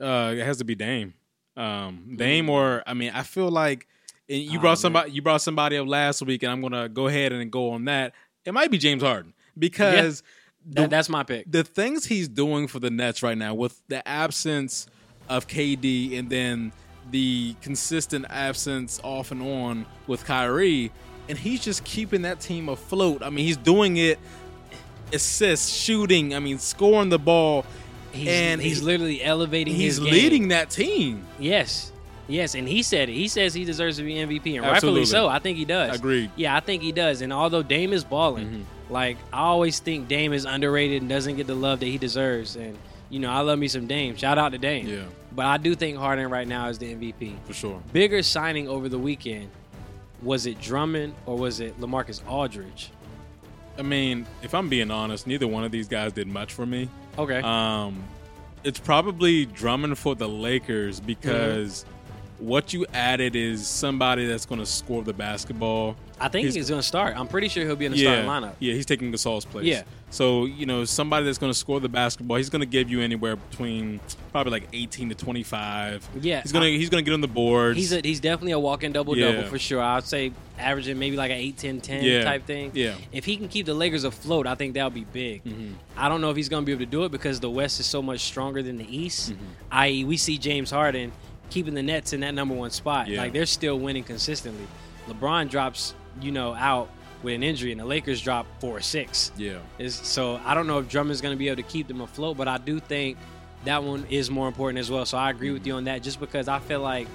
Uh, 0.00 0.34
it 0.36 0.44
has 0.44 0.58
to 0.58 0.64
be 0.64 0.74
Dame. 0.74 1.14
Um, 1.56 2.14
Dame 2.16 2.48
or 2.48 2.82
I 2.86 2.94
mean, 2.94 3.12
I 3.14 3.22
feel 3.22 3.48
like 3.50 3.86
and 4.28 4.40
you 4.42 4.58
Oh, 4.58 4.60
brought 4.62 4.70
man. 4.70 4.76
somebody 4.76 5.10
you 5.12 5.22
brought 5.22 5.42
somebody 5.42 5.76
up 5.76 5.86
last 5.86 6.22
week, 6.22 6.42
and 6.42 6.50
I'm 6.50 6.62
gonna 6.62 6.88
go 6.88 7.08
ahead 7.08 7.32
and 7.32 7.50
go 7.52 7.70
on 7.70 7.84
that. 7.84 8.14
It 8.44 8.52
might 8.54 8.70
be 8.70 8.78
James 8.78 9.02
Harden 9.02 9.34
because 9.58 10.22
That, 10.66 10.82
the, 10.82 10.88
that's 10.88 11.08
my 11.08 11.22
pick. 11.22 11.50
the 11.50 11.62
things 11.62 12.06
he's 12.06 12.26
doing 12.28 12.66
for 12.68 12.78
the 12.80 12.90
Nets 12.90 13.22
right 13.22 13.36
now, 13.36 13.54
with 13.54 13.80
the 13.88 14.06
absence 14.08 14.86
of 15.28 15.46
KD 15.46 16.18
and 16.18 16.30
then 16.30 16.72
the 17.12 17.54
consistent 17.62 18.26
absence 18.28 18.98
off 19.04 19.30
and 19.30 19.40
on 19.42 19.86
with 20.08 20.24
Kyrie, 20.24 20.90
and 21.28 21.38
he's 21.38 21.62
just 21.62 21.84
keeping 21.84 22.22
that 22.22 22.40
team 22.40 22.68
afloat. 22.68 23.22
I 23.22 23.30
mean, 23.30 23.44
he's 23.46 23.56
doing 23.56 23.96
it 23.98 24.18
assists, 25.12 25.70
shooting, 25.70 26.34
I 26.34 26.38
mean, 26.40 26.58
scoring 26.58 27.08
the 27.10 27.18
ball. 27.18 27.64
He's, 28.12 28.28
and 28.28 28.60
he's 28.60 28.80
he- 28.80 28.84
literally 28.84 29.22
elevating 29.22 29.74
He's 29.74 29.98
leading 30.00 30.48
that 30.48 30.68
team. 30.70 31.24
Yes. 31.38 31.92
Yes, 32.28 32.54
and 32.54 32.66
he 32.68 32.82
said 32.82 33.08
it. 33.08 33.14
He 33.14 33.28
says 33.28 33.52
he 33.52 33.64
deserves 33.64 33.96
to 33.98 34.04
be 34.04 34.14
MVP, 34.14 34.56
and 34.56 34.64
Absolutely. 34.64 35.00
rightfully 35.00 35.04
so. 35.06 35.28
I 35.28 35.38
think 35.38 35.58
he 35.58 35.64
does. 35.64 35.96
Agreed. 35.96 36.30
Yeah, 36.36 36.56
I 36.56 36.60
think 36.60 36.82
he 36.82 36.92
does. 36.92 37.20
And 37.20 37.32
although 37.32 37.62
Dame 37.62 37.92
is 37.92 38.04
balling, 38.04 38.46
Mm-hmm. 38.46 38.92
like 38.92 39.16
I 39.32 39.40
always 39.40 39.80
think 39.80 40.08
Dame 40.08 40.32
is 40.32 40.44
underrated 40.44 41.02
and 41.02 41.08
doesn't 41.10 41.36
get 41.36 41.46
the 41.46 41.54
love 41.54 41.80
that 41.80 41.86
he 41.86 41.98
deserves. 41.98 42.56
And 42.56 42.78
you 43.10 43.18
know, 43.18 43.30
I 43.30 43.40
love 43.40 43.58
me 43.58 43.68
some 43.68 43.86
Dame. 43.86 44.16
Shout 44.16 44.38
out 44.38 44.52
to 44.52 44.58
Dame. 44.58 44.86
Yeah. 44.86 45.02
But 45.34 45.46
I 45.46 45.56
do 45.56 45.74
think 45.74 45.96
Harden 45.96 46.28
right 46.30 46.46
now 46.46 46.68
is 46.68 46.78
the 46.78 46.94
MVP. 46.94 47.34
For 47.44 47.54
sure. 47.54 47.82
Bigger 47.92 48.22
signing 48.22 48.68
over 48.68 48.88
the 48.88 48.98
weekend. 48.98 49.50
Was 50.22 50.46
it 50.46 50.60
Drummond 50.60 51.14
or 51.26 51.36
was 51.36 51.60
it 51.60 51.80
Lamarcus 51.80 52.26
Aldridge? 52.28 52.90
I 53.78 53.82
mean, 53.82 54.26
if 54.42 54.54
I'm 54.54 54.68
being 54.68 54.90
honest, 54.90 55.26
neither 55.26 55.48
one 55.48 55.64
of 55.64 55.72
these 55.72 55.88
guys 55.88 56.12
did 56.12 56.28
much 56.28 56.52
for 56.52 56.66
me. 56.66 56.88
Okay. 57.18 57.40
Um, 57.40 58.04
it's 58.64 58.78
probably 58.78 59.46
Drummond 59.46 59.98
for 59.98 60.14
the 60.14 60.28
Lakers 60.28 61.00
because 61.00 61.84
what 62.38 62.72
you 62.72 62.84
added 62.92 63.34
is 63.34 63.66
somebody 63.66 64.26
that's 64.26 64.46
going 64.46 64.60
to 64.60 64.66
score 64.66 65.02
the 65.02 65.12
basketball. 65.12 65.96
I 66.24 66.28
think 66.28 66.44
He's- 66.44 66.54
he's, 66.54 66.68
going 66.68 66.80
to 66.80 66.86
start. 66.86 67.16
I'm 67.16 67.26
pretty 67.28 67.48
sure 67.48 67.64
he'll 67.66 67.74
be 67.76 67.86
in 67.86 67.92
the 67.92 67.98
yeah, 67.98 68.22
starting 68.24 68.30
lineup. 68.50 68.54
yeah, 68.60 68.74
he's 68.74 68.86
taking 68.86 69.10
Gasol's 69.12 69.44
place. 69.44 69.64
Yeah. 69.66 69.82
So 70.10 70.44
you 70.44 70.66
know, 70.66 70.84
somebody 70.84 71.24
that's 71.26 71.38
going 71.38 71.50
to 71.52 71.58
score 71.58 71.80
the 71.80 71.88
basketball, 71.88 72.36
he's 72.36 72.50
going 72.50 72.60
to 72.60 72.66
give 72.66 72.90
you 72.90 73.00
anywhere 73.00 73.36
between 73.36 73.98
probably 74.30 74.52
like 74.52 74.68
18 74.72 75.08
to 75.08 75.14
25. 75.14 76.08
Yeah, 76.20 76.42
he's 76.42 76.52
gonna 76.52 76.66
I- 76.66 76.70
he's 76.70 76.90
gonna 76.90 77.02
get 77.02 77.14
on 77.14 77.20
the 77.22 77.28
boards. 77.28 77.76
He's 77.78 77.92
a, 77.92 78.00
he's 78.02 78.20
definitely 78.20 78.52
a 78.52 78.58
walking 78.58 78.92
double 78.92 79.14
double 79.14 79.40
Yeah. 79.42 79.48
for 79.48 79.58
sure. 79.58 79.80
I'd 79.82 80.04
say 80.04 80.32
averaging 80.58 80.98
maybe 80.98 81.16
like 81.16 81.30
an 81.30 81.38
8 81.38 81.56
10 81.56 81.80
10 81.80 82.04
Yeah. 82.04 82.24
type 82.24 82.46
thing. 82.46 82.70
Yeah. 82.74 82.94
If 83.10 83.24
he 83.24 83.36
can 83.36 83.48
keep 83.48 83.66
the 83.66 83.74
Lakers 83.74 84.04
afloat, 84.04 84.46
I 84.46 84.54
think 84.54 84.74
that 84.74 84.84
would 84.84 84.94
be 84.94 85.04
big. 85.04 85.44
Mm-hmm. 85.44 85.72
I 85.96 86.08
don't 86.08 86.20
know 86.20 86.30
if 86.30 86.36
he's 86.36 86.48
going 86.48 86.62
to 86.62 86.66
be 86.66 86.72
able 86.72 86.84
to 86.84 86.90
do 86.90 87.04
it 87.04 87.10
because 87.10 87.40
the 87.40 87.50
West 87.50 87.80
is 87.80 87.86
so 87.86 88.00
much 88.02 88.20
stronger 88.20 88.62
than 88.62 88.78
the 88.78 88.96
East. 88.96 89.32
Mm-hmm. 89.32 89.44
I.e., 89.72 90.04
we 90.04 90.16
see 90.18 90.38
James 90.38 90.70
Harden 90.70 91.10
keeping 91.50 91.74
the 91.74 91.82
Nets 91.82 92.12
in 92.12 92.20
that 92.20 92.32
number 92.34 92.54
one 92.54 92.70
spot. 92.70 93.08
Yeah. 93.08 93.18
Like 93.22 93.32
they're 93.32 93.44
still 93.46 93.78
winning 93.78 94.04
consistently. 94.04 94.66
LeBron 95.08 95.50
drops, 95.50 95.94
you 96.20 96.32
know, 96.32 96.54
out 96.54 96.88
with 97.22 97.34
an 97.34 97.42
injury, 97.42 97.70
and 97.72 97.80
the 97.80 97.84
Lakers 97.84 98.20
drop 98.20 98.46
four 98.60 98.76
or 98.76 98.80
six. 98.80 99.32
yeah. 99.36 99.58
Is 99.78 99.94
so 99.94 100.40
I 100.44 100.54
don't 100.54 100.66
know 100.66 100.78
if 100.78 100.88
Drummond's 100.88 101.20
going 101.20 101.34
to 101.34 101.38
be 101.38 101.48
able 101.48 101.62
to 101.62 101.68
keep 101.68 101.88
them 101.88 102.00
afloat, 102.00 102.36
but 102.36 102.48
I 102.48 102.58
do 102.58 102.80
think 102.80 103.16
that 103.64 103.82
one 103.82 104.06
is 104.10 104.30
more 104.30 104.48
important 104.48 104.78
as 104.78 104.90
well. 104.90 105.06
So 105.06 105.16
I 105.18 105.30
agree 105.30 105.50
with 105.50 105.66
you 105.66 105.72
mm-hmm. 105.72 105.78
on 105.78 105.84
that, 105.84 106.02
just 106.02 106.20
because 106.20 106.48
I 106.48 106.58
feel 106.58 106.80
like 106.80 107.06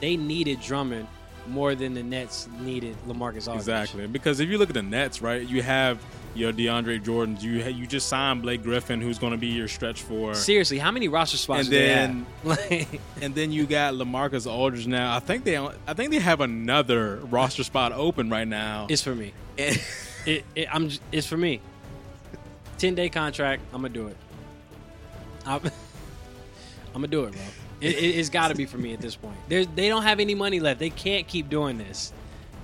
they 0.00 0.16
needed 0.16 0.60
Drummond 0.60 1.06
more 1.46 1.74
than 1.74 1.94
the 1.94 2.02
Nets 2.02 2.48
needed 2.60 2.96
Lamarcus 3.06 3.48
Aldridge. 3.48 3.56
Exactly, 3.56 4.06
because 4.06 4.40
if 4.40 4.48
you 4.48 4.58
look 4.58 4.70
at 4.70 4.74
the 4.74 4.82
Nets, 4.82 5.20
right, 5.20 5.46
you 5.46 5.62
have 5.62 5.98
your 6.34 6.52
DeAndre 6.52 7.02
Jordans. 7.02 7.42
You 7.42 7.62
you 7.64 7.86
just 7.86 8.08
signed 8.08 8.42
Blake 8.42 8.62
Griffin, 8.62 9.00
who's 9.00 9.18
going 9.18 9.32
to 9.32 9.38
be 9.38 9.48
your 9.48 9.68
stretch 9.68 10.02
four, 10.02 10.34
Seriously, 10.34 10.78
how 10.78 10.90
many 10.90 11.08
roster 11.08 11.36
spots 11.36 11.68
And 11.68 12.26
then- 12.44 12.86
and 13.22 13.34
then 13.34 13.52
you 13.52 13.66
got 13.66 13.94
Lamarcus 13.94 14.50
Aldridge. 14.50 14.86
Now, 14.86 15.14
I 15.16 15.20
think 15.20 15.44
they 15.44 15.56
I 15.58 15.94
think 15.94 16.10
they 16.10 16.18
have 16.20 16.40
another 16.40 17.16
roster 17.16 17.64
spot 17.64 17.92
open 17.92 18.30
right 18.30 18.46
now. 18.48 18.86
it's 18.88 19.02
for 19.02 19.14
me. 19.14 19.32
It, 20.26 20.44
it, 20.54 20.68
I'm. 20.70 20.90
It's 21.12 21.26
for 21.26 21.38
me. 21.38 21.62
Ten 22.76 22.94
day 22.94 23.08
contract. 23.08 23.62
I'm 23.72 23.80
gonna 23.80 23.88
do 23.94 24.08
it. 24.08 24.16
I'm, 25.46 25.62
I'm 25.64 25.72
gonna 26.92 27.06
do 27.06 27.24
it, 27.24 27.32
bro. 27.32 27.40
It, 27.80 27.86
it's 27.96 28.28
got 28.28 28.48
to 28.48 28.54
be 28.54 28.66
for 28.66 28.76
me 28.76 28.92
at 28.92 29.00
this 29.00 29.16
point. 29.16 29.38
There's, 29.48 29.66
they 29.68 29.88
don't 29.88 30.02
have 30.02 30.20
any 30.20 30.34
money 30.34 30.60
left. 30.60 30.78
They 30.78 30.90
can't 30.90 31.26
keep 31.26 31.48
doing 31.48 31.78
this. 31.78 32.12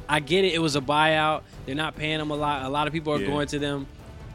I 0.08 0.20
get 0.20 0.44
it. 0.44 0.54
It 0.54 0.60
was 0.60 0.76
a 0.76 0.80
buyout. 0.80 1.42
They're 1.64 1.74
not 1.74 1.96
paying 1.96 2.18
them 2.18 2.30
a 2.30 2.36
lot. 2.36 2.62
A 2.64 2.68
lot 2.68 2.86
of 2.86 2.92
people 2.92 3.12
are 3.14 3.20
Yeah. 3.20 3.26
going 3.26 3.46
to 3.48 3.58
them, 3.58 3.86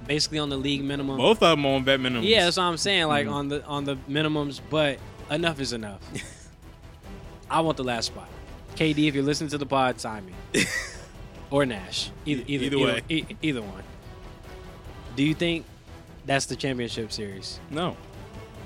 basically 0.08 0.40
on 0.40 0.50
the 0.50 0.58
league 0.58 0.84
minimum. 0.84 1.18
Both 1.18 1.42
of 1.44 1.58
them 1.58 1.66
on 1.66 1.84
vet 1.86 2.00
minimums. 2.00 2.28
Yeah, 2.28 2.44
that's 2.46 2.58
what 2.58 2.64
I'm 2.64 2.78
saying. 2.78 3.08
Like 3.08 3.28
Mhm. 3.28 3.32
on 3.34 3.48
the 3.50 3.66
on 3.66 3.84
the 3.86 3.96
minimums, 4.10 4.60
but 4.70 5.00
enough 5.30 5.60
is 5.62 5.72
enough. 5.74 6.02
I 7.50 7.62
want 7.62 7.78
the 7.78 7.84
last 7.84 8.06
spot. 8.08 8.28
KD, 8.76 9.08
if 9.08 9.16
you're 9.16 9.24
listening 9.24 9.50
to 9.52 9.58
the 9.58 9.66
pod, 9.66 10.00
sign 10.00 10.26
me. 10.26 10.64
or 11.52 11.66
Nash. 11.66 12.10
Either 12.26 12.44
either, 12.48 12.66
Either 12.66 12.80
way. 12.80 13.02
e- 13.10 13.26
either 13.42 13.62
one. 13.62 13.84
Do 15.16 15.24
you 15.24 15.34
think 15.34 15.66
that's 16.26 16.46
the 16.46 16.56
championship 16.56 17.12
series? 17.12 17.60
no, 17.70 17.96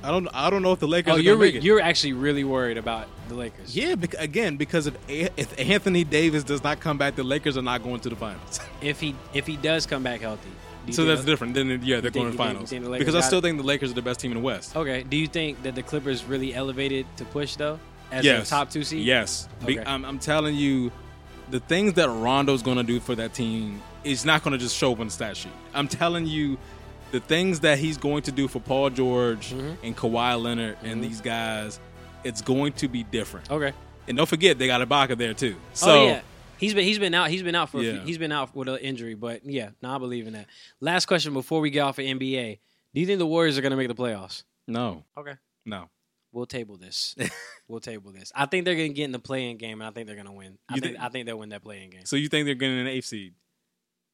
I 0.05 0.11
don't. 0.11 0.27
I 0.33 0.49
don't 0.49 0.61
know 0.61 0.71
if 0.71 0.79
the 0.79 0.87
Lakers. 0.87 1.13
Oh, 1.13 1.15
are 1.17 1.19
you're 1.19 1.35
re- 1.35 1.47
make 1.47 1.55
it. 1.55 1.63
you're 1.63 1.81
actually 1.81 2.13
really 2.13 2.43
worried 2.43 2.77
about 2.77 3.07
the 3.27 3.35
Lakers. 3.35 3.75
Yeah, 3.75 3.95
bec- 3.95 4.13
again, 4.19 4.55
because 4.57 4.87
if 4.87 4.95
A- 5.09 5.29
if 5.37 5.59
Anthony 5.59 6.03
Davis 6.03 6.43
does 6.43 6.63
not 6.63 6.79
come 6.79 6.97
back, 6.97 7.15
the 7.15 7.23
Lakers 7.23 7.57
are 7.57 7.61
not 7.61 7.83
going 7.83 7.99
to 8.01 8.09
the 8.09 8.15
finals. 8.15 8.59
If 8.81 8.99
he 9.01 9.15
if 9.33 9.47
he 9.47 9.57
does 9.57 9.85
come 9.85 10.03
back 10.03 10.21
healthy. 10.21 10.49
so 10.91 11.05
that's 11.05 11.25
different. 11.25 11.55
Then 11.55 11.67
yeah, 11.83 11.99
they're 11.99 12.11
think- 12.11 12.13
going 12.13 12.25
to 12.31 12.31
the 12.31 12.37
think- 12.37 12.37
finals 12.37 12.69
think 12.69 12.85
because 12.99 13.15
I 13.15 13.21
still 13.21 13.41
think 13.41 13.57
the 13.57 13.63
Lakers 13.63 13.91
are 13.91 13.95
the 13.95 14.01
best 14.01 14.19
team 14.19 14.31
in 14.31 14.37
the 14.37 14.43
West. 14.43 14.75
Okay. 14.75 15.03
Do 15.03 15.17
you 15.17 15.27
think 15.27 15.63
that 15.63 15.73
the 15.75 15.83
Clippers 15.83 16.23
really 16.25 16.53
elevated 16.53 17.05
to 17.17 17.25
push 17.25 17.55
though? 17.55 17.79
As 18.11 18.23
yes, 18.23 18.47
a 18.47 18.49
top 18.49 18.69
two 18.69 18.83
seed? 18.83 19.03
Yes, 19.03 19.49
Be- 19.65 19.79
Okay. 19.79 19.89
I'm, 19.89 20.05
I'm 20.05 20.19
telling 20.19 20.55
you, 20.55 20.91
the 21.49 21.59
things 21.59 21.93
that 21.93 22.07
Rondo's 22.07 22.61
going 22.61 22.77
to 22.77 22.83
do 22.83 22.99
for 22.99 23.15
that 23.15 23.33
team 23.33 23.81
is 24.03 24.23
not 24.25 24.43
going 24.43 24.51
to 24.51 24.59
just 24.59 24.75
show 24.77 24.91
up 24.93 24.99
on 24.99 25.07
the 25.07 25.11
stat 25.11 25.35
sheet. 25.35 25.51
I'm 25.73 25.87
telling 25.87 26.27
you, 26.27 26.59
the 27.19 27.25
things 27.25 27.61
that 27.61 27.79
he's 27.79 27.97
going 27.97 28.21
to 28.23 28.31
do 28.31 28.47
for 28.49 28.59
Paul 28.59 28.89
George 28.89 29.51
Mhm. 29.53 29.77
and 29.83 29.95
Kawhi 29.95 30.41
Leonard 30.41 30.77
and 30.83 30.99
Mhm. 31.01 31.07
these 31.07 31.21
guys, 31.21 31.79
it's 32.25 32.41
going 32.41 32.73
to 32.73 32.87
be 32.89 33.03
different. 33.03 33.49
Okay. 33.49 33.71
And 34.07 34.17
don't 34.17 34.27
forget, 34.27 34.57
they 34.59 34.67
got 34.67 34.85
Ibaka 34.87 35.17
there 35.17 35.33
too. 35.33 35.55
So 35.73 35.91
oh 35.91 36.05
yeah, 36.07 36.21
he's 36.57 36.73
been 36.73 36.83
he's 36.83 36.99
been 36.99 37.13
out 37.13 37.29
he's 37.29 37.41
been 37.43 37.55
out 37.55 37.69
for 37.69 37.77
a 37.79 37.81
few, 37.81 38.01
he's 38.01 38.17
been 38.17 38.31
out 38.33 38.53
with 38.55 38.67
an 38.67 38.77
injury, 38.79 39.13
but 39.15 39.45
yeah, 39.45 39.69
no, 39.81 39.95
I 39.95 39.97
believe 39.97 40.27
in 40.27 40.33
that. 40.33 40.47
Last 40.81 41.05
question 41.05 41.33
before 41.33 41.61
we 41.61 41.69
get 41.69 41.79
off 41.81 41.97
of 41.99 42.05
NBA: 42.05 42.59
Do 42.93 42.99
you 43.01 43.07
think 43.07 43.19
the 43.19 43.25
Warriors 43.25 43.57
are 43.57 43.61
going 43.61 43.71
to 43.71 43.77
make 43.77 43.87
the 43.87 43.95
playoffs? 43.95 44.43
no, 44.67 45.05
Okay, 45.17 45.35
no. 45.65 45.89
we'll 46.33 46.45
table 46.45 46.75
this. 46.77 47.15
we'll 47.69 47.79
table 47.79 48.11
this. 48.11 48.31
I 48.35 48.45
think 48.45 48.65
they're 48.65 48.75
going 48.75 48.89
to 48.89 48.93
get 48.93 49.05
in 49.05 49.11
the 49.13 49.19
play-in 49.19 49.57
game, 49.57 49.79
and 49.81 49.87
I 49.87 49.91
think 49.91 50.05
they're 50.07 50.15
going 50.17 50.27
to 50.27 50.31
win. 50.33 50.57
I 50.69 50.73
think, 50.73 50.83
think- 50.85 50.99
I 50.99 51.09
think 51.09 51.25
they'll 51.27 51.39
win 51.39 51.49
that 51.49 51.63
play-in 51.63 51.89
game. 51.91 52.05
So 52.05 52.15
you 52.17 52.27
think 52.27 52.45
they're 52.45 52.55
getting 52.55 52.79
an 52.79 52.87
eighth 52.87 53.05
seed? 53.05 53.33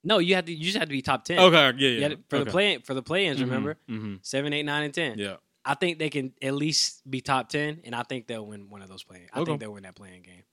No, 0.04 0.18
you 0.18 0.36
have 0.36 0.46
to 0.46 0.54
you 0.54 0.64
just 0.66 0.78
have 0.78 0.88
to 0.88 0.92
be 0.92 1.02
top 1.02 1.24
ten. 1.26 1.38
Okay, 1.40 1.74
yeah, 1.78 2.00
yeah. 2.00 2.08
to- 2.10 2.20
for 2.30 2.40
the 2.44 2.46
play 2.50 2.78
for 2.80 2.94
the 2.94 3.04
play-ins. 3.04 3.42
Remember 3.42 3.78
hmm 3.88 4.16
seven, 4.22 4.52
eight, 4.54 4.64
nine, 4.64 4.84
and 4.84 4.94
ten. 4.94 5.18
Yeah. 5.18 5.36
I 5.64 5.76
think 5.76 6.00
they 6.00 6.10
can 6.10 6.34
at 6.42 6.56
least 6.56 7.08
be 7.10 7.22
top 7.22 7.50
ten, 7.50 7.82
and 7.84 7.94
I 7.94 8.02
think 8.04 8.26
they'll 8.28 8.46
win 8.46 8.70
one 8.70 8.82
of 8.82 8.90
those 8.90 9.04
playing. 9.04 9.28
I 9.32 9.40
Okay. 9.42 9.52
think 9.52 9.60
they'll 9.60 9.74
win 9.74 9.84
that 9.84 9.96
play-in 9.96 10.24
game. 10.24 10.44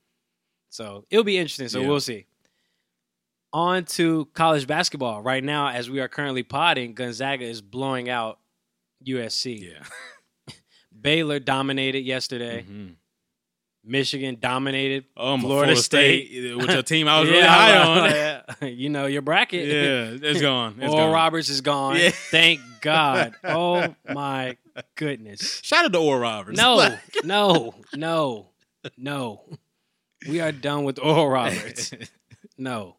So 0.69 1.05
it'll 1.09 1.23
be 1.23 1.37
interesting. 1.39 1.67
So 1.67 1.79
Yeah. 1.81 1.87
we'll 1.87 1.99
see. 1.99 2.27
On 3.51 3.83
to 3.85 4.25
college 4.35 4.67
basketball. 4.67 5.23
Right 5.23 5.43
now, 5.43 5.69
as 5.69 5.89
we 5.89 5.99
are 5.99 6.07
currently 6.07 6.43
potting, 6.43 6.93
Gonzaga 6.93 7.43
is 7.45 7.61
blowing 7.63 8.07
out 8.07 8.37
USC. 9.03 9.71
Yeah. 9.71 10.53
Baylor 11.01 11.39
dominated 11.39 12.01
yesterday. 12.01 12.63
Mhm. 12.69 12.95
Michigan 13.83 14.37
dominated. 14.39 15.05
Oh, 15.15 15.37
my 15.37 15.41
Florida 15.43 15.63
Florida, 15.73 15.81
State. 15.81 16.27
State, 16.29 16.57
which 16.57 16.69
a 16.69 16.83
team 16.83 17.07
I 17.07 17.19
was 17.21 17.29
Yeah, 17.29 17.35
really 17.35 17.47
high 17.47 17.77
on. 17.77 18.09
yeah. 18.11 18.41
You 18.67 18.89
know 18.89 19.05
your 19.05 19.21
bracket. 19.21 19.67
yeah, 19.67 20.29
it's 20.29 20.41
gone. 20.49 20.75
It's 20.81 20.93
Oral 20.93 21.07
gone. 21.07 21.13
Roberts 21.13 21.49
is 21.49 21.61
gone. 21.61 21.95
Yeah. 21.97 22.09
Thank 22.11 22.59
God. 22.81 23.33
Oh 23.43 23.95
my 24.09 24.57
goodness. 24.95 25.61
Shout 25.63 25.85
out 25.85 25.93
to 25.93 25.99
Oral 25.99 26.19
Roberts. 26.21 26.57
No, 26.57 26.95
no, 27.23 27.73
no, 27.95 28.47
no. 28.97 29.41
We 30.27 30.41
are 30.41 30.51
done 30.51 30.83
with 30.83 30.99
Oral 30.99 31.29
Roberts. 31.29 31.91
No, 32.57 32.97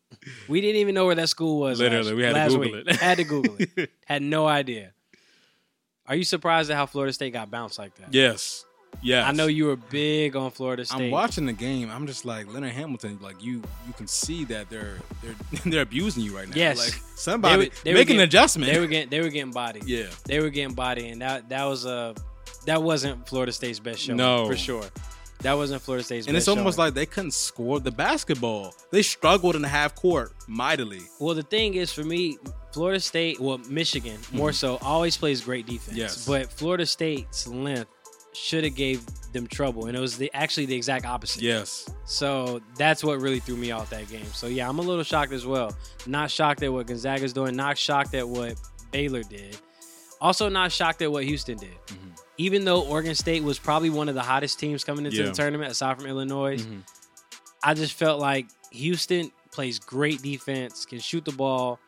we 0.49 0.63
didn't 0.63 0.77
even 0.81 0.95
know 0.95 1.05
where 1.05 1.15
that 1.17 1.29
school 1.29 1.61
was. 1.61 1.79
Literally, 1.79 2.13
last, 2.15 2.17
we 2.17 2.23
had 2.23 2.35
to 2.49 2.55
Google 2.55 2.61
week. 2.79 2.89
it. 2.89 2.97
Had 2.97 3.19
to 3.19 3.25
Google 3.25 3.57
it. 3.77 3.91
Had 4.07 4.23
no 4.23 4.47
idea. 4.47 4.93
Are 6.07 6.17
you 6.17 6.25
surprised 6.25 6.71
at 6.71 6.77
how 6.79 6.87
Florida 6.87 7.13
State 7.13 7.35
got 7.35 7.51
bounced 7.51 7.79
like 7.79 7.95
that? 7.97 8.15
yes, 8.15 8.65
yes. 9.03 9.27
I 9.27 9.33
know 9.33 9.47
you 9.47 9.67
were 9.67 9.77
big 9.77 10.37
on 10.37 10.51
Florida 10.51 10.85
State. 10.85 11.05
I'm 11.07 11.11
watching 11.11 11.47
the 11.47 11.53
game. 11.53 11.91
I'm 11.91 12.07
just 12.07 12.25
like 12.25 12.53
Leonard 12.53 12.73
Hamilton. 12.73 13.19
Like 13.21 13.43
you, 13.43 13.63
you 13.87 13.93
can 13.97 14.07
see 14.07 14.45
that 14.47 14.69
they're 14.71 14.99
they're 15.23 15.35
they're 15.67 15.83
abusing 15.83 16.23
you 16.23 16.37
right 16.37 16.49
now. 16.49 16.55
Yes. 16.57 16.79
like 16.79 16.93
They 16.93 16.99
somebody 17.17 17.57
were- 17.69 17.73
they 17.85 17.93
were 17.93 17.99
make 17.99 18.11
an 18.11 18.21
adjustment. 18.21 18.73
They 18.73 18.81
were 18.81 18.87
getting 18.87 19.09
they 19.11 19.21
were 19.21 19.29
getting 19.31 19.53
bodied. 19.53 19.85
yeah, 19.85 20.07
They 20.27 20.41
were 20.41 20.51
getting 20.51 20.75
bodied, 20.75 21.13
and 21.13 21.23
that 21.23 21.49
that 21.49 21.65
was 21.65 21.85
a 21.87 22.15
that 22.67 22.83
wasn't 22.83 23.27
Florida 23.29 23.53
State's 23.53 23.79
best 23.79 24.01
show. 24.01 24.15
No. 24.15 24.47
for 24.47 24.57
sure. 24.57 24.85
That 25.43 25.55
wasn't 25.55 25.81
Florida 25.81 26.05
State's 26.05 26.27
and 26.27 26.37
it's 26.37 26.49
almost 26.49 26.77
showing. 26.77 26.89
like 26.89 26.95
they 26.95 27.07
couldn't 27.07 27.31
score 27.33 27.81
the 27.81 27.91
basketball. 27.91 28.75
They 28.91 29.01
struggled 29.01 29.57
in 29.57 29.63
the 29.63 29.69
half 29.69 29.95
court 29.95 30.35
mightily. 30.47 31.01
Well, 31.19 31.35
the 31.35 31.43
thing 31.43 31.73
is, 31.75 31.91
for 31.91 32.05
me, 32.05 32.37
Florida 32.75 33.01
State, 33.01 33.41
well, 33.41 33.57
Michigan 33.67 34.19
more 34.33 34.53
so, 34.53 34.77
always 34.83 35.17
plays 35.17 35.41
great 35.41 35.65
defense. 35.65 35.89
Mm-hmm. 35.93 35.97
Yes. 35.97 36.27
But 36.27 36.53
Florida 36.53 36.85
State's 36.85 37.47
length 37.49 37.89
should 38.33 38.65
have 38.65 38.75
gave 38.75 39.05
them 39.33 39.47
trouble, 39.47 39.87
and 39.87 39.97
it 39.97 40.01
was 40.01 40.17
the 40.17 40.31
actually 40.35 40.67
the 40.67 40.75
exact 40.75 41.05
opposite. 41.07 41.43
Yes, 41.43 41.89
So 42.05 42.61
that's 42.77 43.03
what 43.05 43.21
really 43.21 43.39
threw 43.41 43.57
me 43.57 43.71
off 43.71 43.91
that 43.91 44.09
game. 44.09 44.25
So 44.33 44.47
yeah, 44.49 44.69
I'm 44.69 44.79
a 44.79 44.83
little 44.83 45.05
shocked 45.05 45.33
as 45.33 45.47
well. 45.47 45.75
Not 46.07 46.31
shocked 46.31 46.63
at 46.63 46.73
what 46.73 46.87
Gonzaga's 46.87 47.33
doing. 47.33 47.55
Not 47.57 47.79
shocked 47.79 48.15
at 48.15 48.29
what 48.29 48.55
Baylor 48.91 49.23
did. 49.23 49.57
Also, 50.21 50.49
not 50.49 50.71
shocked 50.73 51.01
at 51.03 51.11
what 51.11 51.25
Houston 51.25 51.57
did. 51.59 51.71
Mm-hmm. 51.87 52.09
Even 52.39 52.65
though 52.65 52.83
Oregon 52.83 53.15
State 53.15 53.43
was 53.43 53.59
probably 53.59 53.91
one 53.91 54.09
of 54.09 54.15
the 54.15 54.23
hottest 54.23 54.59
teams 54.59 54.83
coming 54.85 55.05
into 55.07 55.19
Yeah. 55.19 55.27
the 55.27 55.33
tournament, 55.33 55.71
aside 55.71 55.97
from 55.97 56.07
Illinois, 56.07 56.59
Mhm. 56.59 56.83
I 57.63 57.75
just 57.75 57.93
felt 57.95 58.21
like 58.21 58.47
Houston 58.73 59.31
plays 59.53 59.79
great 59.79 60.23
defense, 60.23 60.85
can 60.87 60.99
shoot 61.01 61.25
the 61.25 61.33
ball, 61.33 61.79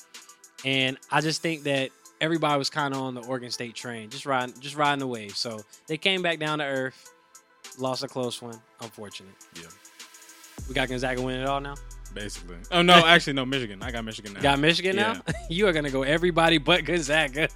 and 0.64 0.96
I 1.11 1.20
just 1.20 1.42
think 1.42 1.64
that 1.64 1.90
everybody 2.22 2.56
was 2.56 2.70
kind 2.70 2.94
of 2.94 3.00
on 3.02 3.14
the 3.14 3.20
Oregon 3.26 3.50
State 3.50 3.74
train, 3.74 4.08
just 4.08 4.24
riding, 4.24 4.58
just 4.60 4.76
riding 4.76 5.00
the 5.00 5.06
wave. 5.06 5.36
So 5.36 5.60
they 5.88 5.98
came 5.98 6.22
back 6.22 6.38
down 6.38 6.60
to 6.60 6.64
earth, 6.64 7.12
lost 7.78 8.02
a 8.04 8.08
close 8.08 8.40
one. 8.40 8.58
Unfortunate. 8.80 9.34
Yeah. 9.56 9.66
We 10.68 10.74
got 10.74 10.88
Gonzaga 10.88 11.20
winning 11.20 11.42
it 11.42 11.48
all 11.48 11.60
now. 11.60 11.74
basically. 12.14 12.56
Oh 12.70 12.80
no, 12.82 12.94
actually 13.06 13.32
no. 13.34 13.44
Michigan. 13.44 13.82
I 13.82 13.90
got 13.90 14.04
Michigan 14.04 14.32
now. 14.34 14.40
Got 14.40 14.58
Michigan 14.60 14.96
now. 14.96 15.20
you 15.50 15.66
are 15.66 15.72
gonna 15.72 15.90
go 15.90 16.02
everybody 16.04 16.58
but 16.58 16.84
Gonzaga. 16.84 17.48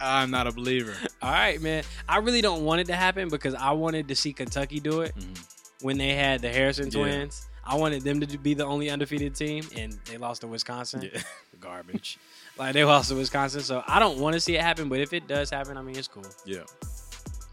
I'm 0.00 0.30
not 0.30 0.46
a 0.46 0.52
believer. 0.52 0.92
All 1.22 1.30
right, 1.30 1.60
man. 1.62 1.82
I 2.08 2.18
really 2.18 2.42
don't 2.42 2.64
want 2.64 2.80
it 2.82 2.86
to 2.88 2.94
happen 2.96 3.28
because 3.30 3.54
I 3.54 3.70
wanted 3.70 4.08
to 4.08 4.14
see 4.16 4.32
Kentucky 4.32 4.78
do 4.80 5.00
it 5.02 5.14
Mhm. 5.16 5.46
when 5.82 5.96
they 5.96 6.14
had 6.14 6.42
the 6.42 6.50
Harrison 6.50 6.86
Yeah. 6.90 7.00
twins. 7.00 7.46
I 7.64 7.76
wanted 7.76 8.02
them 8.02 8.20
to 8.20 8.38
be 8.38 8.54
the 8.54 8.64
only 8.64 8.90
undefeated 8.90 9.34
team, 9.34 9.64
and 9.76 9.92
they 10.04 10.18
lost 10.18 10.42
to 10.42 10.46
Wisconsin. 10.46 11.08
Yeah. 11.12 11.20
Garbage. 11.60 12.18
Like 12.58 12.72
they 12.72 12.84
lost 12.84 13.10
to 13.10 13.14
Wisconsin, 13.16 13.60
so 13.60 13.82
I 13.86 13.98
don't 13.98 14.18
want 14.18 14.34
to 14.34 14.40
see 14.40 14.56
it 14.56 14.62
happen. 14.62 14.88
But 14.88 15.00
if 15.00 15.12
it 15.12 15.28
does 15.28 15.50
happen, 15.50 15.76
I 15.76 15.82
mean, 15.82 15.96
it's 15.96 16.08
cool. 16.08 16.24
Yeah, 16.44 16.60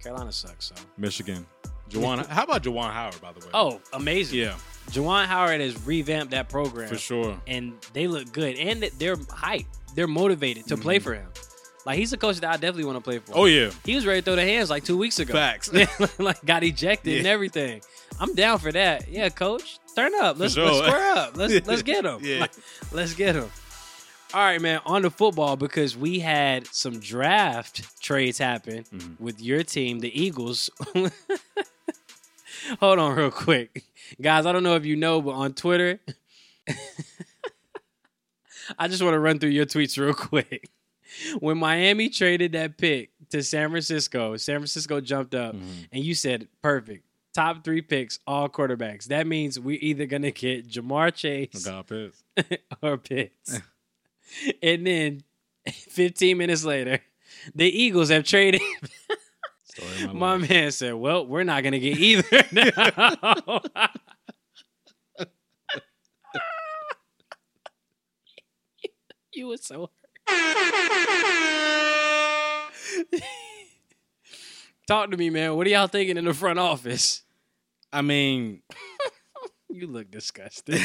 Carolina 0.01 0.31
sucks, 0.31 0.67
so 0.67 0.75
Michigan. 0.97 1.45
Juwan, 1.89 2.25
how 2.29 2.43
about 2.43 2.63
Juwan 2.63 2.91
Howard, 2.91 3.19
by 3.21 3.31
the 3.33 3.39
way? 3.41 3.51
Oh, 3.53 3.81
amazing. 3.91 4.39
yeah, 4.39 4.55
Juwan 4.91 5.25
Howard 5.25 5.61
has 5.61 5.85
revamped 5.85 6.31
that 6.31 6.49
program 6.49 6.87
for 6.89 6.97
sure. 6.97 7.39
and 7.47 7.73
they 7.93 8.07
look 8.07 8.31
good 8.31 8.57
and 8.57 8.83
they're 8.97 9.17
hyped. 9.17 9.65
They're 9.95 10.07
motivated 10.07 10.67
to 10.67 10.77
play 10.77 10.99
for 10.99 11.13
him. 11.13 11.27
Like 11.85 11.99
he's 11.99 12.13
a 12.13 12.17
coach 12.17 12.39
that 12.39 12.49
I 12.49 12.53
definitely 12.53 12.85
want 12.85 12.97
to 12.97 13.01
play 13.01 13.19
for. 13.19 13.31
Mm-hmm. 13.33 13.39
Oh 13.39 13.45
yeah, 13.45 13.71
He 13.85 13.93
was 13.93 14.05
ready 14.05 14.21
to 14.21 14.25
throw 14.25 14.35
the 14.37 14.41
hands 14.41 14.69
like 14.69 14.85
two 14.85 14.97
weeks 14.97 15.19
ago. 15.19 15.33
Facts. 15.33 15.71
like 16.19 16.43
got 16.45 16.63
ejected 16.63 17.17
and 17.17 17.27
everything. 17.27 17.81
I'm 18.19 18.33
down 18.33 18.57
for 18.59 18.71
that. 18.71 19.09
Yeah, 19.09 19.27
coach, 19.29 19.79
turn 19.95 20.13
up. 20.15 20.39
Let's, 20.39 20.53
sure. 20.53 20.65
let's 20.65 20.77
square 20.77 21.15
up. 21.17 21.37
Let's 21.37 21.67
let's 21.67 21.81
get 21.83 22.05
him. 22.05 22.19
Yeah. 22.23 22.47
let's 22.93 23.13
get 23.13 23.35
him. 23.35 23.49
All 24.33 24.39
right, 24.41 24.59
man. 24.59 24.81
On 24.85 25.03
to 25.03 25.09
football 25.11 25.55
because 25.55 25.95
we 25.95 26.19
had 26.19 26.65
some 26.67 26.99
draft 26.99 28.01
trades 28.01 28.37
happen 28.39 28.83
Mm-hmm. 28.83 29.23
with 29.23 29.39
your 29.41 29.63
team, 29.63 29.99
the 29.99 30.09
Eagles. 30.19 30.69
Hold 32.79 32.97
on, 32.99 33.15
real 33.15 33.29
quick, 33.31 33.83
guys. 34.21 34.45
I 34.45 34.51
don't 34.53 34.63
know 34.63 34.75
if 34.75 34.85
you 34.85 34.95
know, 34.95 35.21
but 35.21 35.31
on 35.31 35.53
Twitter, 35.53 35.99
I 38.79 38.87
just 38.87 39.03
want 39.03 39.13
to 39.15 39.19
run 39.19 39.37
through 39.39 39.49
your 39.49 39.65
tweets 39.65 39.97
real 40.03 40.13
quick. 40.13 40.69
When 41.39 41.57
Miami 41.57 42.09
traded 42.09 42.53
that 42.53 42.77
pick 42.77 43.11
to 43.31 43.43
San 43.43 43.69
Francisco, 43.69 44.37
San 44.37 44.59
Francisco 44.59 45.01
jumped 45.01 45.35
up, 45.35 45.53
and 45.91 46.03
you 46.03 46.15
said 46.15 46.47
perfect. 46.61 47.05
Top 47.33 47.63
three 47.63 47.81
picks, 47.81 48.19
all 48.25 48.47
quarterbacks. 48.47 49.05
That 49.05 49.27
means 49.27 49.59
we're 49.59 49.79
either 49.81 50.05
gonna 50.05 50.31
get 50.31 50.67
Ja'Marr 50.67 51.13
Chase 51.13 51.67
or 52.81 52.97
Pitts. 52.97 53.59
and 54.63 54.85
then 54.85 55.23
15 55.67 56.37
minutes 56.37 56.63
later, 56.63 56.99
the 57.55 57.65
Eagles 57.65 58.09
have 58.09 58.23
traded. 58.23 58.61
Story 59.63 60.03
of 60.05 60.13
My 60.13 60.35
life. 60.37 60.49
man 60.49 60.71
said, 60.71 60.93
Well, 60.93 61.25
we're 61.25 61.43
not 61.43 61.63
gonna 61.63 61.79
get 61.79 61.97
either 61.97 62.43
now. 62.51 63.61
you 69.33 69.47
were 69.47 69.57
so 69.57 69.89
hurt. 70.27 70.39
Talk 74.87 75.11
to 75.11 75.17
me, 75.17 75.29
man. 75.29 75.55
What 75.55 75.65
are 75.65 75.69
y'all 75.69 75.87
thinking 75.87 76.17
in 76.17 76.25
the 76.25 76.33
front 76.33 76.59
office? 76.59 77.23
I 77.91 78.01
mean, 78.01 78.61
You 79.69 79.87
look 79.87 80.11
disgusted. 80.11 80.75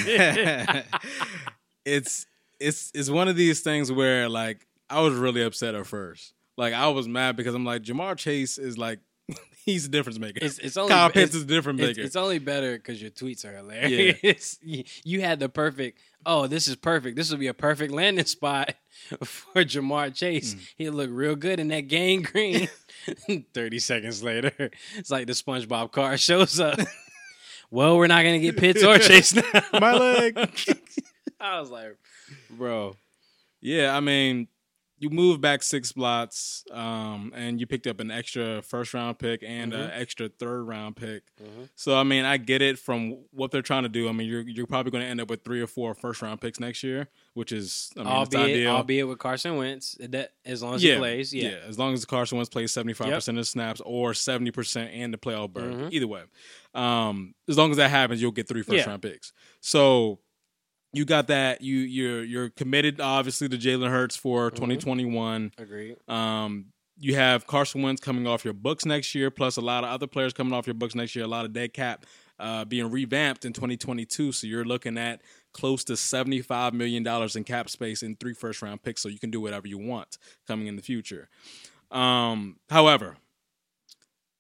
it's 1.85 2.27
it's 2.61 2.91
it's 2.95 3.11
one 3.11 3.29
of 3.29 3.37
these 3.37 3.61
things 3.61 3.91
where 3.93 4.29
like 4.29 4.67
I 4.91 5.01
was 5.01 5.15
really 5.15 5.43
upset 5.43 5.75
at 5.75 5.87
first. 5.87 6.33
Like 6.57 6.75
I 6.75 6.89
was 6.89 7.07
mad 7.09 7.37
because 7.37 7.55
I'm 7.55 7.65
like 7.65 7.83
Ja'Marr 7.83 8.17
Chase 8.17 8.59
is 8.59 8.77
like 8.79 9.01
he's 9.65 9.87
a 9.87 9.89
difference 9.89 10.19
maker. 10.19 10.39
It's- 10.39 10.59
it's 10.59 10.77
only- 10.77 10.91
Kyle 10.93 11.09
Pitts 11.11 11.31
it's- 11.31 11.37
is 11.37 11.43
a 11.43 11.47
difference 11.47 11.81
maker. 11.81 12.01
it's 12.01 12.17
only 12.17 12.39
better 12.39 12.77
because 12.77 13.01
your 13.01 13.11
tweets 13.11 13.45
are 13.45 13.57
hilarious. 13.57 14.59
You- 14.63 14.85
you 15.05 15.21
had 15.21 15.39
the 15.41 15.49
perfect. 15.49 16.01
Oh, 16.27 16.47
this 16.49 16.67
is 16.67 16.75
perfect. 16.77 17.17
This 17.17 17.31
will 17.31 17.39
be 17.39 17.47
a 17.47 17.55
perfect 17.55 17.93
landing 17.93 18.25
spot 18.25 18.75
for 19.25 19.63
Ja'Marr 19.65 20.13
Chase. 20.15 20.55
Mm. 20.55 20.73
He 20.77 20.91
looked 20.91 21.13
real 21.13 21.37
good 21.37 21.61
in 21.61 21.69
that 21.69 21.83
gang 21.89 22.23
green. 22.23 22.69
Thirty 23.55 23.79
seconds 23.79 24.23
later, 24.23 24.53
it's 24.97 25.11
like 25.11 25.27
the 25.29 25.33
SpongeBob 25.33 25.93
car 25.93 26.17
shows 26.17 26.59
up. 26.59 26.79
well, 27.71 27.97
we're 27.97 28.09
not 28.09 28.25
gonna 28.25 28.41
get 28.41 28.57
Pitts 28.57 28.83
or 28.83 28.99
Chase 28.99 29.33
now. 29.35 29.43
My 29.75 29.93
leg. 29.97 30.37
I 31.41 31.61
was 31.61 31.71
like, 31.71 31.97
bro. 32.51 32.97
Yeah, 33.61 33.97
I 33.97 34.01
mean, 34.01 34.49
you 35.01 35.11
moved 35.11 35.41
back 35.41 35.63
six 35.63 35.91
slots, 35.91 36.65
um, 36.73 37.33
and 37.37 37.61
you 37.61 37.69
picked 37.69 37.87
up 37.87 38.01
an 38.01 38.11
extra 38.11 38.63
first 38.63 38.93
round 38.95 39.17
pick 39.21 39.45
and 39.45 39.73
an 39.73 39.81
Mm-hmm. 39.91 40.01
extra 40.01 40.29
third 40.29 40.63
round 40.65 40.97
pick. 40.97 41.23
So 41.77 41.97
I 41.97 42.03
mean, 42.03 42.25
I 42.25 42.37
get 42.37 42.63
it 42.63 42.81
from 42.81 43.19
what 43.31 43.53
they're 43.53 43.63
trying 43.63 43.85
to 43.85 43.89
do. 43.89 44.09
I 44.09 44.13
mean, 44.13 44.29
you're 44.29 44.41
you're 44.43 44.67
probably 44.67 44.91
going 44.91 45.05
to 45.05 45.09
end 45.09 45.21
up 45.21 45.31
with 45.31 45.45
three 45.45 45.61
or 45.61 45.69
four 45.69 45.95
first 45.95 46.21
round 46.21 46.41
picks 46.41 46.59
next 46.59 46.83
year, 46.83 47.09
which 47.35 47.53
is 47.53 47.91
I 47.97 48.01
mean, 48.01 48.09
it's 48.09 48.35
albeit, 48.35 48.45
ideal. 48.57 48.71
albeit 48.73 49.07
with 49.09 49.19
Carson 49.19 49.57
Wentz, 49.57 49.97
that 50.01 50.33
as 50.45 50.65
long 50.65 50.75
as 50.75 50.83
yeah, 50.83 50.95
he 50.95 50.99
plays, 50.99 51.33
yeah. 51.33 51.55
as 51.69 51.79
long 51.79 51.95
as 51.95 52.05
Carson 52.05 52.37
Wentz 52.39 52.49
plays 52.51 52.73
seventy 52.73 52.93
five 52.95 53.13
percent 53.13 53.39
of 53.39 53.43
the 53.43 53.47
snaps 53.49 53.81
or 53.85 54.15
seventy 54.15 54.51
percent 54.51 54.91
and 54.93 55.15
the 55.15 55.19
playoff 55.19 55.53
berth, 55.53 55.75
Mhm. 55.77 55.93
either 55.93 56.09
way, 56.09 56.23
um, 56.75 57.35
as 57.49 57.57
long 57.57 57.71
as 57.71 57.77
that 57.77 57.91
happens, 57.91 58.21
you'll 58.21 58.33
get 58.33 58.49
three 58.49 58.63
first 58.63 58.79
Yeah. 58.79 58.89
round 58.91 59.03
picks. 59.03 59.33
So 59.61 60.19
you 60.99 61.05
got 61.05 61.29
that. 61.29 61.63
You 61.63 61.77
you're 61.79 62.25
you're 62.25 62.51
committed 62.51 63.01
obviously 63.01 63.49
to 63.49 63.57
Jalen 63.57 63.89
Hurts 63.91 64.17
for 64.17 64.51
Mm-hmm. 64.51 64.79
twenty 64.79 65.05
one. 65.05 65.53
Agreed. 65.57 65.97
Um, 66.09 66.67
you 67.01 67.15
have 67.15 67.47
Carson 67.47 67.83
Wentz 67.83 68.01
coming 68.01 68.27
off 68.27 68.45
your 68.45 68.55
books 68.55 68.85
next 68.85 69.15
year, 69.15 69.31
plus 69.31 69.57
a 69.57 69.61
lot 69.61 69.85
of 69.85 69.91
other 69.91 70.09
players 70.09 70.33
coming 70.33 70.53
off 70.53 70.67
your 70.67 70.75
books 70.75 70.97
next 70.97 71.15
year. 71.15 71.25
A 71.25 71.29
lot 71.29 71.45
of 71.45 71.53
dead 71.53 71.73
cap 71.73 72.05
uh, 72.41 72.65
being 72.65 72.91
revamped 72.91 73.45
in 73.45 73.53
2022. 73.53 74.33
So 74.33 74.47
you're 74.49 74.65
looking 74.65 74.99
at 74.99 75.23
close 75.53 75.85
to 75.85 75.97
75 75.97 76.75
million 76.75 77.05
dollars 77.05 77.37
in 77.37 77.45
cap 77.45 77.71
space 77.71 78.03
in 78.03 78.17
three 78.17 78.35
first 78.35 78.61
round 78.63 78.83
picks. 78.83 79.01
So 79.01 79.09
you 79.09 79.21
can 79.21 79.31
do 79.31 79.41
whatever 79.41 79.69
you 79.69 79.79
want 79.79 80.19
coming 80.49 80.67
in 80.67 80.75
the 80.75 80.83
future. 80.83 81.29
Um, 81.93 82.57
however, 82.69 83.17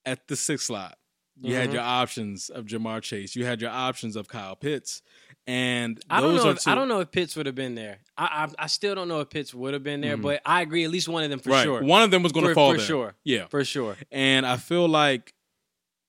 at 0.04 0.26
the 0.26 0.34
sixth 0.36 0.66
slot, 0.66 0.98
you 1.40 1.54
had 1.54 1.70
Mhm. 1.70 1.74
your 1.74 1.82
options 1.82 2.48
of 2.50 2.66
Ja'Marr 2.66 3.02
Chase. 3.02 3.36
You 3.36 3.44
had 3.44 3.60
your 3.60 3.70
options 3.70 4.16
of 4.16 4.28
Kyle 4.28 4.56
Pitts, 4.56 5.02
and 5.46 6.00
I 6.10 6.20
don't 6.20 6.34
know. 6.36 6.50
If, 6.50 6.60
two, 6.64 6.70
I 6.70 6.74
don't 6.74 6.88
know 6.88 7.00
if 7.00 7.10
Pitts 7.10 7.36
would 7.36 7.46
have 7.46 7.54
been 7.54 7.74
there. 7.74 7.98
I, 8.16 8.46
I 8.58 8.64
I 8.64 8.66
still 8.66 8.94
don't 8.94 9.08
know 9.08 9.20
if 9.20 9.30
Pitts 9.30 9.54
would 9.54 9.72
have 9.74 9.82
been 9.84 10.00
there, 10.00 10.16
Mhm. 10.16 10.22
but 10.22 10.42
I 10.44 10.62
agree. 10.62 10.84
At 10.84 10.90
least 10.90 11.08
one 11.08 11.24
of 11.24 11.30
them 11.30 11.38
for 11.40 11.50
right. 11.50 11.62
sure. 11.64 11.82
One 11.82 12.02
of 12.02 12.10
them 12.10 12.22
was 12.22 12.32
going 12.32 12.46
to 12.46 12.54
fall 12.54 12.72
for 12.72 12.76
there. 12.78 12.86
sure. 12.86 13.14
Yeah, 13.24 13.46
for 13.48 13.64
sure. 13.64 13.96
and 14.10 14.44
I 14.46 14.56
feel 14.56 14.88
like 14.88 15.32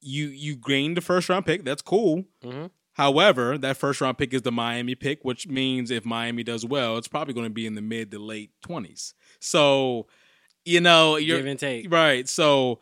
you 0.01 0.27
you 0.27 0.55
gained 0.55 0.97
the 0.97 1.01
first 1.01 1.29
round 1.29 1.45
pick. 1.45 1.63
That's 1.63 1.81
cool. 1.81 2.25
Mhm. 2.43 2.71
However, 2.93 3.57
that 3.57 3.77
first 3.77 4.01
round 4.01 4.17
pick 4.17 4.33
is 4.33 4.41
the 4.41 4.51
Miami 4.51 4.95
pick, 4.95 5.23
which 5.23 5.47
means 5.47 5.89
if 5.91 6.03
Miami 6.05 6.43
does 6.43 6.65
well, 6.65 6.97
it's 6.97 7.07
probably 7.07 7.33
going 7.33 7.45
to 7.45 7.49
be 7.53 7.65
in 7.65 7.75
the 7.75 7.81
mid 7.81 8.11
to 8.11 8.19
late 8.19 8.51
twenties. 8.61 9.13
So, 9.39 10.07
you 10.65 10.81
know, 10.81 11.15
you're 11.15 11.37
Give 11.37 11.45
and 11.47 11.59
take. 11.59 11.91
right. 11.91 12.27
So, 12.27 12.79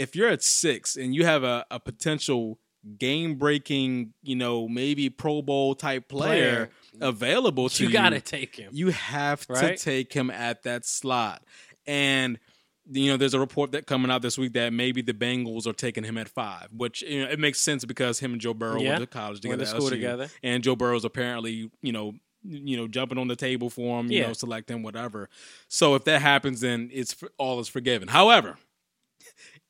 if 0.00 0.16
you're 0.16 0.28
at 0.28 0.42
six 0.42 0.96
and 0.96 1.14
you 1.14 1.24
have 1.24 1.44
a, 1.44 1.64
a 1.70 1.78
potential 1.78 2.58
game 2.98 3.34
breaking, 3.34 4.14
you 4.22 4.34
know, 4.34 4.66
maybe 4.66 5.10
Pro 5.10 5.42
Bowl 5.42 5.74
type 5.74 6.08
player, 6.08 6.70
available 7.00 7.68
to 7.68 7.82
You 7.82 7.88
you, 7.90 7.92
gotta 7.92 8.20
take 8.20 8.56
him. 8.56 8.70
you 8.72 8.88
have 8.88 9.46
Right? 9.48 9.76
to 9.76 9.84
take 9.84 10.12
him 10.12 10.30
at 10.30 10.62
that 10.62 10.84
slot. 10.86 11.42
And 11.86 12.38
you 12.92 13.10
know, 13.10 13.16
there's 13.16 13.34
a 13.34 13.38
report 13.38 13.72
that 13.72 13.86
coming 13.86 14.10
out 14.10 14.22
this 14.22 14.36
week 14.38 14.54
that 14.54 14.72
maybe 14.72 15.00
the 15.02 15.12
Bengals 15.14 15.66
are 15.66 15.72
taking 15.72 16.02
him 16.02 16.16
at 16.18 16.28
five, 16.28 16.68
which 16.76 17.02
you 17.02 17.22
know, 17.24 17.30
it 17.30 17.38
makes 17.38 17.60
sense 17.60 17.84
because 17.84 18.18
him 18.18 18.32
and 18.32 18.40
Joe 18.40 18.54
Burrow 18.54 18.80
Yeah. 18.82 18.88
went 18.98 19.00
to 19.02 19.06
college 19.06 19.40
together, 19.40 19.58
Went 19.58 19.68
to 19.68 19.76
school 19.76 19.90
together. 19.90 20.28
and 20.42 20.64
Joe 20.64 20.74
Burrow's 20.74 21.04
apparently 21.04 21.70
you 21.82 21.92
know 21.92 22.14
you 22.42 22.76
know 22.78 22.88
jumping 22.88 23.18
on 23.18 23.28
the 23.28 23.36
table 23.36 23.68
for 23.70 24.00
him, 24.00 24.10
you 24.10 24.18
Yeah. 24.20 24.28
know, 24.28 24.32
selecting 24.32 24.82
whatever. 24.82 25.28
So 25.68 25.94
if 25.94 26.04
that 26.04 26.22
happens, 26.22 26.62
then 26.62 26.88
it's 26.92 27.14
all 27.36 27.60
is 27.60 27.68
forgiven. 27.68 28.08
However, 28.08 28.56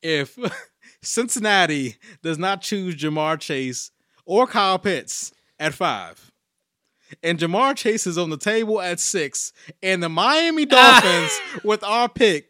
if 0.02 0.38
Cincinnati 1.02 1.96
does 2.22 2.38
not 2.38 2.62
choose 2.62 2.94
Ja'Marr 2.96 3.38
Chase 3.40 3.90
or 4.24 4.46
Kyle 4.46 4.78
Pitts 4.78 5.32
at 5.58 5.74
five, 5.74 6.30
and 7.22 7.38
Ja'Marr 7.38 7.76
Chase 7.76 8.06
is 8.06 8.16
on 8.18 8.30
the 8.30 8.36
table 8.36 8.80
at 8.80 9.00
six, 9.00 9.52
and 9.82 10.02
the 10.02 10.08
Miami 10.08 10.64
Dolphins 10.66 11.32
with 11.64 11.82
our 11.84 12.08
pick 12.08 12.48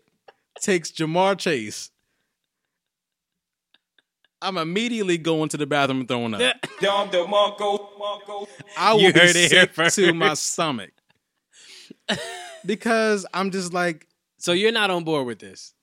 takes 0.61 0.91
Ja'Marr 0.91 1.39
Chase. 1.39 1.91
I'm 4.43 4.57
immediately 4.57 5.19
going 5.19 5.51
to 5.51 5.59
the 5.59 5.67
bathroom 5.67 6.01
and 6.01 6.09
throwing 6.09 6.33
up. 6.35 6.41
Dom 6.81 7.11
DeMarco, 7.11 7.99
Marco. 7.99 8.49
I 8.79 8.95
will 8.95 9.01
You 9.03 9.13
be 9.13 9.21
heard 9.21 9.37
it 9.37 9.51
sick 9.51 9.75
first. 9.75 9.97
to 9.97 10.15
my 10.15 10.33
stomach 10.35 10.93
because 12.65 13.27
I'm 13.35 13.51
just 13.51 13.73
like, 13.75 14.07
So 14.39 14.53
you're 14.53 14.73
not 14.73 14.91
on 14.91 15.05
board 15.05 15.27
with 15.27 15.39
this? 15.41 15.75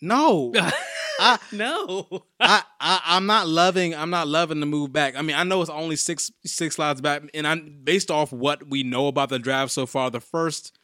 No, 0.00 0.52
I, 1.20 1.38
no. 1.52 2.06
I, 2.40 2.62
I, 2.80 3.00
I'm 3.06 3.26
not 3.26 3.48
loving. 3.48 3.94
I'm 3.94 4.10
not 4.10 4.28
loving 4.28 4.60
the 4.60 4.66
move 4.66 4.92
back. 4.92 5.16
I 5.16 5.22
mean, 5.22 5.36
I 5.36 5.42
know 5.44 5.60
it's 5.62 5.70
only 5.70 5.96
six 5.96 6.30
six 6.44 6.76
slides 6.76 7.00
back, 7.00 7.22
and 7.34 7.46
I'm 7.46 7.80
based 7.82 8.10
off 8.10 8.32
what 8.32 8.68
we 8.68 8.82
know 8.82 9.06
about 9.08 9.30
the 9.30 9.38
draft 9.38 9.72
so 9.72 9.86
far. 9.86 10.10
The 10.10 10.20
first 10.20 10.76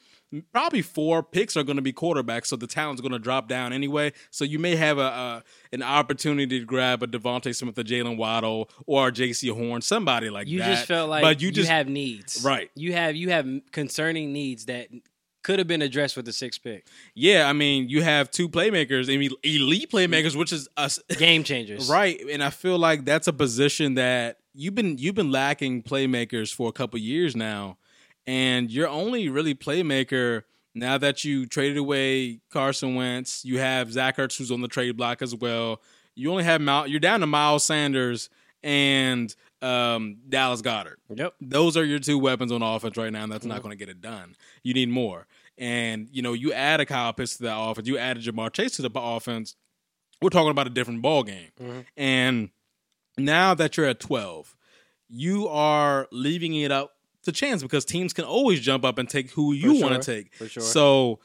probably 0.50 0.80
four 0.80 1.22
picks 1.22 1.58
are 1.58 1.62
going 1.62 1.76
to 1.76 1.82
be 1.82 1.92
quarterbacks, 1.92 2.46
so 2.46 2.56
the 2.56 2.66
talent's 2.66 3.02
going 3.02 3.12
to 3.12 3.18
drop 3.18 3.48
down 3.48 3.72
anyway. 3.74 4.12
So 4.30 4.44
you 4.44 4.58
may 4.58 4.76
have 4.76 4.96
a, 4.96 5.02
a 5.02 5.44
an 5.72 5.82
opportunity 5.82 6.58
to 6.60 6.64
grab 6.64 7.02
a 7.02 7.06
DeVonta 7.06 7.54
Smith, 7.54 7.76
a 7.78 7.84
Jaylen 7.84 8.16
Waddle, 8.16 8.70
or 8.86 9.08
a 9.08 9.12
Jaycee 9.12 9.52
Horn, 9.52 9.82
somebody 9.82 10.30
like 10.30 10.48
You 10.48 10.60
that. 10.60 10.68
just 10.74 10.86
felt 10.86 11.10
like 11.10 11.22
but 11.22 11.42
you, 11.42 11.48
you 11.48 11.52
just 11.52 11.68
have 11.68 11.88
needs, 11.88 12.42
Right. 12.42 12.70
You 12.74 12.94
have 12.94 13.14
you 13.16 13.28
have 13.30 13.46
concerning 13.72 14.32
needs 14.32 14.64
that 14.66 14.88
could 15.42 15.58
have 15.58 15.68
been 15.68 15.82
addressed 15.82 16.16
with 16.16 16.24
the 16.26 16.32
sixth 16.32 16.62
pick. 16.62 16.86
yeah. 17.14 17.48
I 17.48 17.52
mean, 17.52 17.88
you 17.88 18.02
have 18.02 18.30
two 18.30 18.48
playmakers, 18.48 19.12
I 19.12 19.16
mean, 19.16 19.30
elite 19.42 19.90
playmakers, 19.90 20.36
which 20.36 20.52
is 20.52 20.68
us. 20.76 21.00
Game 21.18 21.44
changers, 21.44 21.88
Right, 21.90 22.20
and 22.30 22.42
I 22.42 22.50
feel 22.50 22.78
like 22.78 23.04
that's 23.04 23.26
a 23.26 23.32
position 23.32 23.94
that 23.94 24.38
you've 24.54 24.74
been 24.74 24.98
you've 24.98 25.14
been 25.14 25.30
lacking 25.30 25.82
playmakers 25.82 26.54
for 26.54 26.68
a 26.68 26.72
couple 26.72 26.98
years 26.98 27.34
now, 27.36 27.78
and 28.26 28.70
your 28.70 28.88
only 28.88 29.28
really 29.28 29.54
playmaker 29.54 30.42
now 30.74 30.96
that 30.98 31.24
you 31.24 31.44
traded 31.46 31.76
away 31.76 32.40
Carson 32.50 32.94
Wentz, 32.94 33.44
you 33.44 33.58
have 33.58 33.92
Zach 33.92 34.16
Ertz 34.16 34.38
who's 34.38 34.50
on 34.50 34.62
the 34.62 34.68
trade 34.68 34.96
block 34.96 35.20
as 35.22 35.34
well. 35.34 35.82
you 36.14 36.30
only 36.30 36.44
have 36.44 36.60
Miles, 36.60 36.88
you're 36.88 37.00
down 37.00 37.20
to 37.20 37.26
Miles 37.26 37.64
Sanders 37.64 38.30
and 38.62 39.34
um, 39.62 40.18
Dallas 40.28 40.60
Goedert. 40.62 40.96
Yep. 41.14 41.34
Those 41.40 41.76
are 41.76 41.84
your 41.84 41.98
two 41.98 42.18
weapons 42.18 42.50
on 42.52 42.62
offense 42.62 42.96
right 42.96 43.12
now, 43.12 43.22
and 43.22 43.32
that's 43.32 43.44
Mm-hmm. 43.44 43.48
not 43.54 43.62
going 43.62 43.70
to 43.70 43.76
get 43.76 43.88
it 43.88 44.00
done. 44.00 44.34
You 44.62 44.74
need 44.74 44.88
more. 44.88 45.26
And, 45.58 46.08
you 46.10 46.22
know, 46.22 46.32
you 46.32 46.52
add 46.52 46.80
a 46.80 46.86
Kyle 46.86 47.12
Pitts 47.12 47.36
to 47.36 47.44
that 47.44 47.56
offense, 47.58 47.86
you 47.86 47.98
added 47.98 48.22
Ja'Marr 48.24 48.52
Chase 48.52 48.76
to 48.76 48.82
the 48.82 48.90
offense. 48.94 49.54
We're 50.20 50.30
talking 50.30 50.50
about 50.50 50.66
a 50.66 50.70
different 50.70 51.02
ball 51.02 51.22
game. 51.24 51.50
Mm-hmm. 51.60 51.80
And 51.96 52.50
now 53.18 53.54
that 53.54 53.76
you're 53.76 53.86
at 53.86 54.00
12, 54.00 54.56
you 55.08 55.48
are 55.48 56.08
leaving 56.10 56.54
it 56.54 56.72
up 56.72 56.92
to 57.24 57.32
chance 57.32 57.62
because 57.62 57.84
teams 57.84 58.12
can 58.12 58.24
always 58.24 58.60
jump 58.60 58.84
up 58.84 58.98
and 58.98 59.08
take 59.08 59.30
who 59.32 59.52
you 59.52 59.78
For 59.78 59.82
want 59.88 60.02
to 60.02 60.14
take. 60.14 60.34
For 60.34 60.48
sure. 60.48 60.62
So 60.62 61.20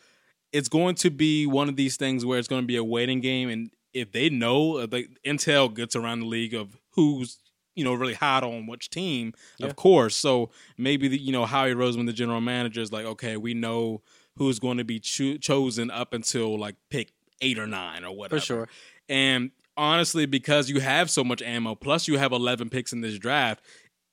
it's 0.52 0.68
going 0.68 0.96
to 0.96 1.10
be 1.10 1.48
one 1.48 1.70
of 1.70 1.76
these 1.76 1.96
things 1.98 2.26
where 2.26 2.38
it's 2.38 2.48
going 2.48 2.62
to 2.64 2.68
be 2.68 2.76
a 2.76 2.84
waiting 2.84 3.22
game. 3.22 3.50
And 3.50 3.72
if 3.94 4.12
they 4.12 4.30
know, 4.30 4.80
if 4.80 4.90
the 4.90 5.08
intel 5.26 5.74
gets 5.74 5.96
around 5.96 6.20
the 6.20 6.26
league 6.26 6.54
of 6.54 6.78
who's 6.92 7.38
you 7.78 7.84
know 7.86 7.94
really 7.94 8.14
hot 8.16 8.44
on 8.44 8.68
which 8.68 8.90
team, 8.90 9.34
Yeah. 9.60 9.68
of 9.68 9.76
course. 9.78 10.16
So 10.16 10.50
maybe 10.78 11.08
the, 11.08 11.18
you 11.18 11.32
know 11.32 11.46
Howie 11.46 11.74
Roseman, 11.74 12.06
the 12.08 12.14
general 12.14 12.42
manager, 12.42 12.82
is 12.82 12.92
like, 12.92 13.06
okay, 13.06 13.38
we 13.38 13.54
know 13.54 14.02
who's 14.38 14.60
going 14.60 14.78
to 14.78 14.84
be 14.84 15.00
cho- 15.00 15.38
chosen 15.38 15.90
up 15.90 16.14
until 16.14 16.58
like 16.60 16.76
pick 16.90 17.12
eight 17.42 17.58
or 17.58 17.68
nine 17.68 18.04
or 18.04 18.16
whatever. 18.16 18.40
For 18.40 18.46
sure. 18.46 18.70
And 19.08 19.52
honestly, 19.78 20.26
because 20.26 20.70
you 20.70 20.80
have 20.82 21.10
so 21.10 21.24
much 21.24 21.42
ammo, 21.42 21.76
plus 21.76 22.08
you 22.08 22.18
have 22.18 22.32
11 22.32 22.70
picks 22.70 22.92
in 22.92 23.02
this 23.02 23.18
draft, 23.18 23.64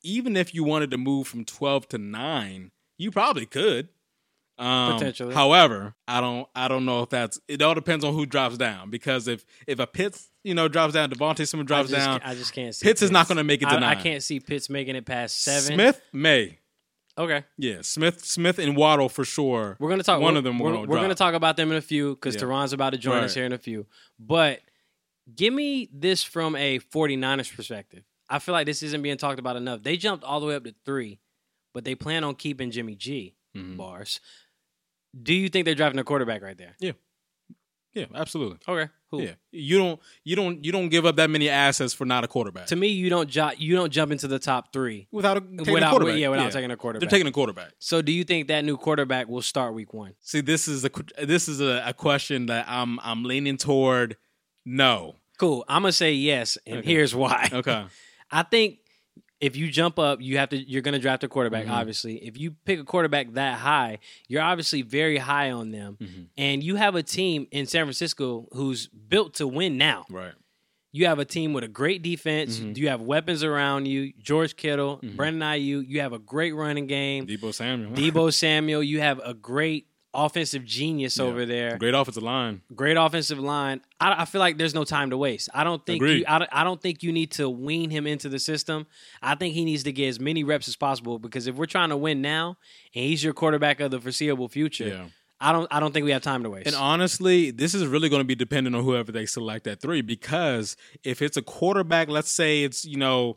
even 0.02 0.36
if 0.36 0.54
you 0.54 0.62
wanted 0.62 0.90
to 0.92 0.98
move 0.98 1.26
from 1.26 1.44
12 1.44 1.88
to 1.88 1.98
9, 1.98 2.70
you 2.98 3.10
probably 3.10 3.46
could. 3.46 3.88
Um, 4.56 4.92
Potentially. 4.94 5.34
However, 5.34 5.94
I 6.06 6.20
don't 6.20 6.46
I 6.54 6.68
don't 6.68 6.84
know 6.84 7.02
if 7.02 7.10
that's 7.10 7.40
it 7.48 7.60
all 7.60 7.74
depends 7.74 8.04
on 8.04 8.14
who 8.14 8.24
drops 8.24 8.56
down 8.56 8.88
because 8.90 9.26
if 9.26 9.44
if 9.66 9.80
a 9.80 9.86
Pitts, 9.86 10.30
you 10.44 10.54
know, 10.54 10.68
drops 10.68 10.94
down, 10.94 11.10
DeVonta 11.10 11.46
Smith 11.48 11.66
drops 11.66 11.88
I 11.92 11.96
just, 11.96 12.06
down, 12.06 12.20
I 12.24 12.34
just 12.34 12.52
can't 12.52 12.72
see 12.74 12.84
Pitts 12.86 13.02
is 13.02 13.10
not 13.10 13.26
gonna 13.26 13.42
make 13.42 13.62
it 13.62 13.68
to 13.68 13.76
I, 13.76 13.90
I 13.90 13.94
can't 13.96 14.22
see 14.22 14.38
Pitts 14.38 14.70
making 14.70 14.94
it 14.94 15.04
past 15.06 15.42
seven. 15.42 15.74
Smith 15.74 16.00
may. 16.12 16.58
Okay. 17.18 17.44
Yeah, 17.58 17.78
Smith 17.82 18.24
Smith 18.24 18.58
and 18.60 18.76
Waddle 18.76 19.08
for 19.08 19.24
sure. 19.24 19.76
We're 19.80 19.90
gonna 19.90 20.02
talk. 20.04 20.20
One 20.20 20.34
we're- 20.34 20.38
of 20.38 20.44
them 20.44 20.58
We're, 20.60 20.72
gonna 20.72 20.86
we're 20.88 21.00
gonna 21.00 21.14
talk 21.16 21.34
about 21.34 21.56
them 21.56 21.70
in 21.72 21.76
a 21.76 21.80
few 21.82 22.14
because 22.14 22.34
Yeah. 22.36 22.42
Turron's 22.42 22.72
about 22.72 22.90
to 22.90 22.98
join 22.98 23.24
us 23.24 23.34
here 23.34 23.44
in 23.46 23.52
a 23.52 23.58
few. 23.58 23.86
But 24.20 24.60
give 25.34 25.52
me 25.52 25.88
this 25.92 26.22
from 26.22 26.54
a 26.54 26.78
49ers 26.78 27.54
perspective. 27.54 28.04
I 28.30 28.38
feel 28.38 28.52
like 28.52 28.66
this 28.66 28.82
isn't 28.84 29.02
being 29.02 29.16
talked 29.16 29.38
about 29.40 29.56
enough. 29.56 29.82
They 29.82 29.96
jumped 29.96 30.24
all 30.24 30.38
the 30.40 30.46
way 30.46 30.54
up 30.54 30.64
to 30.64 30.74
three, 30.84 31.18
but 31.72 31.84
they 31.84 31.94
plan 31.94 32.24
on 32.24 32.34
keeping 32.36 32.70
Jimmy 32.70 32.94
G 32.94 33.34
Mhm. 33.56 33.76
bars. 33.76 34.20
Do 35.22 35.34
you 35.34 35.48
think 35.48 35.64
they're 35.64 35.74
driving 35.74 35.98
a 35.98 36.04
quarterback 36.04 36.42
right 36.42 36.56
there? 36.58 36.74
Yeah, 36.80 36.92
Yeah, 37.94 38.06
absolutely. 38.14 38.58
Okay. 38.66 38.90
Who? 39.10 39.22
Yeah, 39.22 39.34
you 39.52 39.78
don't 39.78 40.00
you 40.24 40.34
don't 40.34 40.64
you 40.64 40.72
don't 40.72 40.88
give 40.88 41.06
up 41.06 41.14
that 41.16 41.30
many 41.30 41.48
assets 41.48 41.94
for 41.94 42.04
not 42.04 42.24
a 42.24 42.28
quarterback. 42.28 42.66
To 42.66 42.76
me, 42.76 42.88
you 42.88 43.08
don't 43.08 43.28
jo- 43.30 43.52
you 43.56 43.76
don't 43.76 43.92
jump 43.92 44.10
into 44.10 44.26
the 44.26 44.40
top 44.40 44.72
three 44.72 45.06
without 45.12 45.36
a, 45.36 45.40
taking 45.40 45.72
without 45.74 45.88
a 45.88 45.90
quarterback. 45.90 46.18
yeah 46.18 46.28
without 46.28 46.50
taking 46.50 46.70
a 46.72 46.76
quarterback. 46.76 47.08
They're 47.08 47.16
taking 47.16 47.28
a 47.28 47.32
quarterback. 47.32 47.70
so 47.78 48.02
do 48.02 48.10
you 48.10 48.24
think 48.24 48.48
that 48.48 48.64
new 48.64 48.76
quarterback 48.76 49.28
will 49.28 49.42
start 49.42 49.72
week 49.74 49.94
one? 49.94 50.14
See, 50.20 50.40
this 50.40 50.66
is 50.66 50.84
a 50.84 50.90
this 51.24 51.48
is 51.48 51.60
a, 51.60 51.84
a 51.86 51.94
question 51.94 52.46
that 52.46 52.66
I'm 52.68 52.98
I'm 53.00 53.22
leaning 53.22 53.56
toward. 53.56 54.16
No. 54.64 55.14
Cool. 55.38 55.64
I'm 55.68 55.82
gonna 55.82 55.92
say 55.92 56.12
yes, 56.14 56.58
and 56.66 56.78
Okay. 56.78 56.88
here's 56.90 57.14
why. 57.14 57.48
Okay. 57.52 57.84
I 58.32 58.42
think 58.42 58.78
if 59.44 59.56
you 59.56 59.70
jump 59.70 59.98
up, 59.98 60.20
you 60.20 60.38
have 60.38 60.48
to. 60.50 60.56
You're 60.56 60.82
going 60.82 60.94
to 60.94 60.98
draft 61.00 61.22
a 61.24 61.28
quarterback. 61.28 61.66
Mhm. 61.66 61.70
Obviously, 61.70 62.16
if 62.24 62.38
you 62.38 62.52
pick 62.64 62.78
a 62.80 62.84
quarterback 62.84 63.32
that 63.34 63.58
high, 63.58 63.98
you're 64.28 64.42
obviously 64.42 64.82
very 64.82 65.18
high 65.18 65.50
on 65.50 65.70
them, 65.70 65.96
Mhm. 66.00 66.26
and 66.36 66.62
you 66.62 66.76
have 66.76 66.94
a 66.94 67.02
team 67.02 67.46
in 67.50 67.66
San 67.66 67.84
Francisco 67.84 68.48
who's 68.52 68.88
built 68.88 69.34
to 69.34 69.46
win. 69.46 69.76
Now 69.76 70.06
Right. 70.08 70.32
you 70.92 71.06
have 71.06 71.18
a 71.18 71.24
team 71.24 71.52
with 71.52 71.64
a 71.64 71.68
great 71.68 72.02
defense. 72.02 72.58
Mhm. 72.58 72.76
You 72.78 72.88
have 72.88 73.00
weapons 73.02 73.42
around 73.42 73.86
you. 73.86 74.12
George 74.22 74.56
Kittle, 74.56 75.00
Mhm. 75.02 75.16
Brandon 75.16 75.42
Aiyuk. 75.42 75.88
You 75.88 76.00
have 76.00 76.12
a 76.12 76.18
great 76.18 76.52
running 76.54 76.86
game. 76.86 77.26
Deebo 77.26 77.52
Samuel. 77.52 77.92
Deebo 77.92 78.32
Samuel. 78.32 78.82
You 78.82 79.00
have 79.00 79.20
a 79.24 79.34
great 79.34 79.86
offensive 80.14 80.64
genius 80.64 81.16
Yeah. 81.18 81.24
over 81.24 81.44
there. 81.44 81.76
Great 81.76 81.94
offensive 81.94 82.22
line. 82.22 82.62
Great 82.74 82.96
offensive 82.96 83.38
line. 83.38 83.80
I, 84.00 84.22
I 84.22 84.24
feel 84.24 84.38
like 84.38 84.56
there's 84.58 84.74
no 84.74 84.84
time 84.84 85.10
to 85.10 85.16
waste. 85.16 85.48
I 85.52 85.64
don't 85.64 85.84
think 85.84 86.02
Agreed. 86.02 86.18
you. 86.20 86.24
I 86.28 86.38
don't, 86.38 86.50
I 86.52 86.64
don't 86.64 86.80
think 86.80 87.02
you 87.02 87.12
need 87.12 87.32
to 87.32 87.50
wean 87.50 87.90
him 87.90 88.06
into 88.06 88.28
the 88.28 88.38
system. 88.38 88.86
I 89.20 89.34
think 89.34 89.54
he 89.54 89.64
needs 89.64 89.82
to 89.84 89.92
get 89.92 90.08
as 90.08 90.20
many 90.20 90.44
reps 90.44 90.68
as 90.68 90.76
possible 90.76 91.18
because 91.18 91.46
if 91.46 91.56
we're 91.56 91.66
trying 91.66 91.88
to 91.90 91.96
win 91.96 92.22
now 92.22 92.56
and 92.94 93.04
he's 93.04 93.22
your 93.24 93.32
quarterback 93.34 93.80
of 93.80 93.90
the 93.90 94.00
foreseeable 94.00 94.48
future, 94.48 94.86
Yeah. 94.88 95.06
I 95.40 95.52
don't. 95.52 95.66
I 95.70 95.80
don't 95.80 95.92
think 95.92 96.04
we 96.04 96.12
have 96.12 96.22
time 96.22 96.42
to 96.44 96.48
waste. 96.50 96.68
And 96.68 96.76
honestly, 96.76 97.50
this 97.50 97.74
is 97.74 97.84
really 97.86 98.08
going 98.08 98.20
to 98.20 98.24
be 98.26 98.36
dependent 98.36 98.74
on 98.76 98.82
whoever 98.84 99.10
they 99.12 99.26
select 99.26 99.66
at 99.66 99.80
three. 99.80 100.00
Because 100.00 100.76
if 101.02 101.20
it's 101.20 101.36
a 101.36 101.42
quarterback, 101.42 102.08
let's 102.08 102.30
say 102.30 102.62
it's 102.62 102.84
you 102.84 102.96
know, 102.96 103.36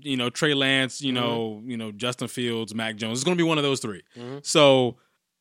you 0.00 0.16
know 0.16 0.28
Trey 0.30 0.54
Lance, 0.54 1.02
you 1.02 1.12
know, 1.12 1.62
you 1.64 1.76
know 1.76 1.92
Justin 1.92 2.26
Fields, 2.28 2.74
Mac 2.74 2.96
Jones. 2.96 3.18
It's 3.18 3.24
going 3.24 3.36
to 3.36 3.40
be 3.44 3.46
one 3.46 3.58
of 3.58 3.64
those 3.64 3.78
3 3.80 4.02
Mhm. 4.18 4.44
So 4.44 4.96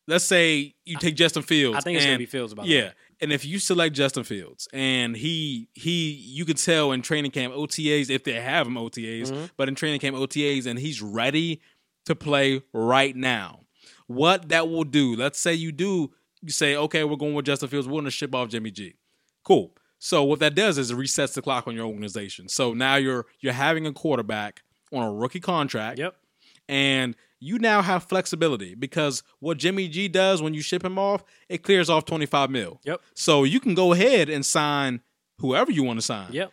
let's 0.07 0.25
say 0.25 0.75
you 0.85 0.97
take 0.97 1.15
Justin 1.15 1.43
Fields. 1.43 1.77
I 1.77 1.81
think 1.81 1.95
it's 1.97 2.05
and- 2.05 2.11
gonna 2.11 2.19
be 2.19 2.25
Fields. 2.25 2.53
The 2.53 2.63
Yeah. 2.63 2.91
And 3.21 3.31
if 3.31 3.45
you 3.45 3.59
select 3.59 3.95
Justin 3.95 4.23
Fields 4.25 4.67
and 4.73 5.15
he 5.15 5.69
he 5.73 6.11
you 6.11 6.43
could 6.45 6.57
tell 6.57 6.91
in 6.91 7.01
training 7.01 7.31
camp 7.31 7.53
OTAs 7.53 8.09
if 8.09 8.23
they 8.25 8.33
have 8.33 8.67
him 8.67 8.75
OTAs, 8.77 9.31
Mhm. 9.31 9.49
but 9.57 9.67
in 9.69 9.75
training 9.75 9.99
camp 10.01 10.17
OTAs 10.17 10.65
and 10.65 10.77
he's 10.79 11.01
ready 11.01 11.61
to 12.05 12.13
play 12.15 12.61
right 12.73 13.15
now. 13.15 13.61
What 14.07 14.49
that 14.49 14.67
will 14.69 14.83
do, 14.83 15.15
let's 15.15 15.39
say 15.39 15.53
you 15.53 15.71
do 15.71 16.13
you 16.41 16.51
say, 16.51 16.75
okay, 16.75 17.03
we're 17.03 17.15
going 17.15 17.33
with 17.33 17.45
Justin 17.45 17.69
Fields, 17.69 17.87
we're 17.87 17.99
gonna 18.01 18.11
ship 18.11 18.35
off 18.35 18.49
Jimmy 18.49 18.69
G. 18.71 18.95
Cool. 19.43 19.73
So 19.97 20.23
what 20.23 20.39
that 20.39 20.53
does 20.53 20.77
is 20.77 20.91
it 20.91 20.97
resets 20.97 21.33
the 21.33 21.41
clock 21.41 21.67
on 21.67 21.73
your 21.75 21.85
organization. 21.87 22.49
So 22.49 22.73
now 22.73 22.97
you're 22.97 23.25
you're 23.39 23.53
having 23.53 23.87
a 23.87 23.93
quarterback 23.93 24.61
on 24.91 25.03
a 25.07 25.11
rookie 25.13 25.39
contract 25.39 25.97
Yep. 25.99 26.15
and 26.67 27.15
you 27.39 27.59
now 27.59 27.81
have 27.81 28.03
flexibility 28.03 28.75
because 28.75 29.23
what 29.39 29.57
Jimmy 29.57 29.87
G 29.87 30.07
does 30.07 30.41
when 30.41 30.53
you 30.53 30.61
ship 30.61 30.83
him 30.83 30.97
off, 30.97 31.23
it 31.49 31.63
clears 31.63 31.89
off 31.89 32.05
25 32.05 32.49
mil. 32.49 32.79
Yep. 32.85 33.01
So 33.13 33.43
you 33.43 33.59
can 33.59 33.73
go 33.75 33.93
ahead 33.93 34.29
and 34.29 34.45
sign 34.45 35.01
whoever 35.39 35.71
you 35.71 35.83
want 35.83 35.99
to 35.99 36.05
sign. 36.05 36.31
Yep. 36.31 36.51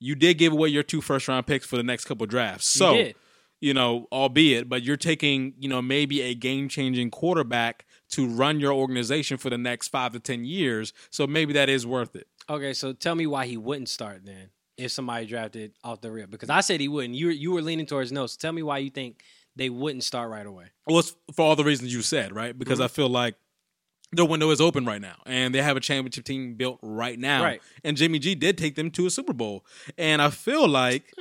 You 0.00 0.14
did 0.14 0.38
give 0.38 0.52
away 0.52 0.68
your 0.68 0.82
two 0.82 1.00
first 1.00 1.28
round 1.28 1.46
picks 1.46 1.66
for 1.66 1.76
the 1.76 1.82
next 1.82 2.04
couple 2.06 2.26
drafts. 2.26 2.74
You 2.74 2.78
So, 2.78 2.94
did. 2.94 3.14
you 3.60 3.74
know, 3.74 4.06
albeit, 4.12 4.68
but 4.68 4.82
you're 4.82 4.96
taking, 4.96 5.54
you 5.58 5.68
know, 5.68 5.80
maybe 5.80 6.20
a 6.22 6.34
game 6.34 6.68
changing 6.68 7.10
quarterback 7.10 7.86
to 8.10 8.26
run 8.26 8.60
your 8.60 8.72
organization 8.72 9.36
for 9.38 9.50
the 9.50 9.58
next 9.58 9.88
five 9.88 10.12
to 10.12 10.20
10 10.20 10.44
years. 10.44 10.92
So 11.10 11.26
maybe 11.26 11.52
that 11.54 11.68
is 11.68 11.86
worth 11.86 12.16
it. 12.16 12.26
Okay, 12.50 12.72
so 12.74 12.92
tell 12.92 13.14
me 13.14 13.26
why 13.26 13.46
he 13.46 13.56
wouldn't 13.56 13.88
start 13.88 14.22
then 14.24 14.50
if 14.76 14.90
somebody 14.90 15.24
drafted 15.26 15.72
off 15.84 16.00
the 16.00 16.10
rip 16.10 16.30
because 16.30 16.50
I 16.50 16.60
said 16.60 16.80
he 16.80 16.88
wouldn't. 16.88 17.14
You 17.14 17.28
you 17.30 17.52
were 17.52 17.62
leaning 17.62 17.86
towards 17.86 18.10
no. 18.12 18.26
So 18.26 18.36
tell 18.38 18.52
me 18.52 18.62
why 18.62 18.78
you 18.78 18.90
think 18.90 19.22
they 19.56 19.70
wouldn't 19.70 20.04
start 20.04 20.30
right 20.30 20.46
away. 20.46 20.66
Well, 20.86 20.98
it's 21.00 21.14
for 21.34 21.42
all 21.44 21.56
the 21.56 21.64
reasons 21.64 21.92
you 21.94 22.02
said, 22.02 22.34
right? 22.34 22.56
Because 22.58 22.78
Mm-hmm. 22.78 22.84
I 22.84 22.88
feel 22.88 23.08
like 23.08 23.36
the 24.12 24.24
window 24.24 24.50
is 24.50 24.60
open 24.60 24.84
right 24.84 25.00
now, 25.00 25.16
and 25.26 25.54
they 25.54 25.62
have 25.62 25.76
a 25.76 25.80
championship 25.80 26.24
team 26.24 26.54
built 26.54 26.78
right 26.82 27.18
now. 27.18 27.42
Right. 27.42 27.60
And 27.82 27.96
Jimmy 27.96 28.18
G 28.18 28.34
did 28.34 28.56
take 28.58 28.74
them 28.76 28.90
to 28.92 29.06
a 29.06 29.10
Super 29.10 29.32
Bowl, 29.32 29.64
and 29.98 30.22
I 30.22 30.30
feel 30.30 30.68
like 30.68 31.12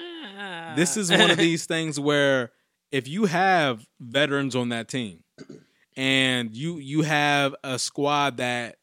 this 0.76 0.98
is 0.98 1.10
one 1.12 1.32
of 1.32 1.38
these 1.38 1.66
things 1.66 2.00
where 2.00 2.52
if 2.92 3.08
you 3.08 3.26
have 3.26 3.88
veterans 4.00 4.56
on 4.56 4.70
that 4.70 4.88
team, 4.90 5.24
and 5.96 6.56
you 6.56 6.78
you 6.78 7.02
have 7.04 7.56
a 7.64 7.80
squad 7.80 8.38
that 8.38 8.78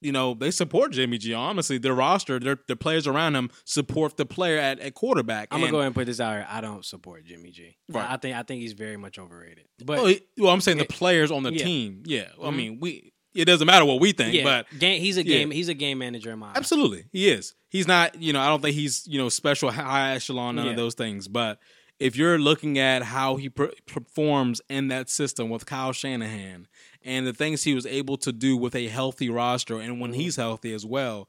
you 0.00 0.12
know 0.12 0.34
they 0.34 0.50
support 0.50 0.92
Jimmy 0.92 1.18
G. 1.18 1.32
Honestly, 1.34 1.78
their 1.78 1.94
roster, 1.94 2.38
their 2.38 2.58
the 2.68 2.76
players 2.76 3.06
around 3.06 3.36
him 3.36 3.50
support 3.64 4.16
the 4.16 4.26
player 4.26 4.58
at, 4.58 4.80
at 4.80 4.94
quarterback. 4.94 5.48
I'm 5.50 5.60
gonna 5.60 5.70
go 5.72 5.78
ahead 5.78 5.86
and 5.88 5.94
put 5.94 6.06
this 6.06 6.20
out 6.20 6.32
here. 6.32 6.46
I 6.48 6.60
don't 6.60 6.84
support 6.84 7.24
Jimmy 7.24 7.50
G. 7.50 7.76
Right. 7.88 8.08
I 8.10 8.16
think 8.16 8.36
I 8.36 8.42
think 8.42 8.62
he's 8.62 8.72
very 8.72 8.96
much 8.96 9.18
overrated. 9.18 9.66
But 9.84 9.96
Well, 9.98 10.06
he- 10.06 10.22
well, 10.38 10.52
I'm 10.52 10.60
saying 10.60 10.78
the 10.78 10.84
players 10.86 11.30
on 11.30 11.42
the 11.42 11.52
Yeah. 11.52 11.64
team. 11.64 12.02
Yeah, 12.06 12.28
I 12.42 12.46
Mhm. 12.46 12.56
mean 12.56 12.78
we. 12.80 13.12
It 13.32 13.44
doesn't 13.44 13.64
matter 13.66 13.84
what 13.84 14.00
we 14.00 14.10
think, 14.10 14.34
yeah, 14.34 14.42
but 14.42 14.66
game, 14.80 15.00
he's 15.00 15.16
a 15.16 15.24
yeah. 15.24 15.38
game 15.38 15.50
he's 15.52 15.68
a 15.68 15.74
game 15.74 15.98
manager 15.98 16.32
in 16.32 16.40
my. 16.40 16.50
Absolutely, 16.56 17.04
he 17.12 17.28
is. 17.28 17.54
He's 17.68 17.86
not. 17.86 18.20
You 18.20 18.32
know, 18.32 18.40
I 18.40 18.48
don't 18.48 18.60
think 18.60 18.74
he's 18.74 19.06
you 19.06 19.18
know 19.18 19.28
special 19.28 19.70
high 19.70 20.14
echelon 20.16 20.56
none 20.56 20.66
of 20.66 20.74
those 20.76 20.94
things. 20.94 21.28
But 21.28 21.60
if 22.00 22.16
you're 22.16 22.38
looking 22.38 22.78
at 22.78 23.02
how 23.02 23.36
he 23.36 23.48
per- 23.48 23.72
performs 23.86 24.60
in 24.68 24.88
that 24.88 25.08
system 25.10 25.48
with 25.50 25.66
Kyle 25.66 25.92
Shanahan 25.92 26.66
and 27.02 27.26
the 27.26 27.32
things 27.32 27.62
he 27.62 27.74
was 27.74 27.86
able 27.86 28.16
to 28.18 28.32
do 28.32 28.56
with 28.56 28.74
a 28.74 28.88
healthy 28.88 29.28
roster 29.30 29.78
and 29.78 30.00
when 30.00 30.10
Mm-hmm. 30.12 30.20
he's 30.20 30.36
healthy 30.36 30.72
as 30.74 30.84
well, 30.86 31.28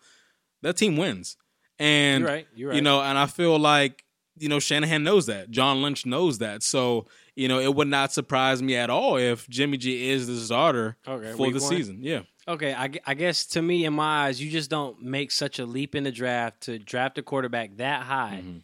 that 0.61 0.77
team 0.77 0.97
wins. 0.97 1.37
And 1.77 2.21
You're 2.21 2.29
right. 2.31 2.47
You're 2.55 2.69
right. 2.69 2.75
you 2.75 2.81
know, 2.81 3.01
and 3.01 3.17
I 3.17 3.25
feel 3.25 3.59
like 3.59 4.05
you 4.37 4.47
know 4.49 4.59
Shanahan 4.59 5.03
knows 5.03 5.25
that. 5.27 5.51
John 5.51 5.81
Lynch 5.81 6.05
knows 6.05 6.37
that. 6.39 6.63
So 6.63 7.05
you 7.35 7.47
know, 7.47 7.59
it 7.59 7.73
would 7.75 7.87
not 7.87 8.11
surprise 8.13 8.61
me 8.61 8.75
at 8.75 8.89
all 8.89 9.17
if 9.17 9.47
Jimmy 9.49 9.77
G 9.77 10.09
is 10.09 10.27
the 10.27 10.37
starter 10.37 10.97
Okay, 11.07 11.31
for 11.33 11.47
the 11.51 11.59
one? 11.59 11.69
season. 11.69 11.99
Yeah. 12.01 12.21
Okay, 12.47 12.73
I, 12.73 12.89
I 13.05 13.13
guess 13.13 13.45
to 13.47 13.61
me, 13.61 13.85
in 13.85 13.93
my 13.93 14.25
eyes, 14.25 14.41
you 14.41 14.49
just 14.49 14.69
don't 14.69 15.01
make 15.01 15.31
such 15.31 15.59
a 15.59 15.65
leap 15.65 15.95
in 15.95 16.03
the 16.03 16.11
draft 16.11 16.61
to 16.61 16.79
draft 16.79 17.17
a 17.19 17.21
quarterback 17.23 17.77
that 17.77 18.01
high 18.03 18.41
Mhm. 18.43 18.61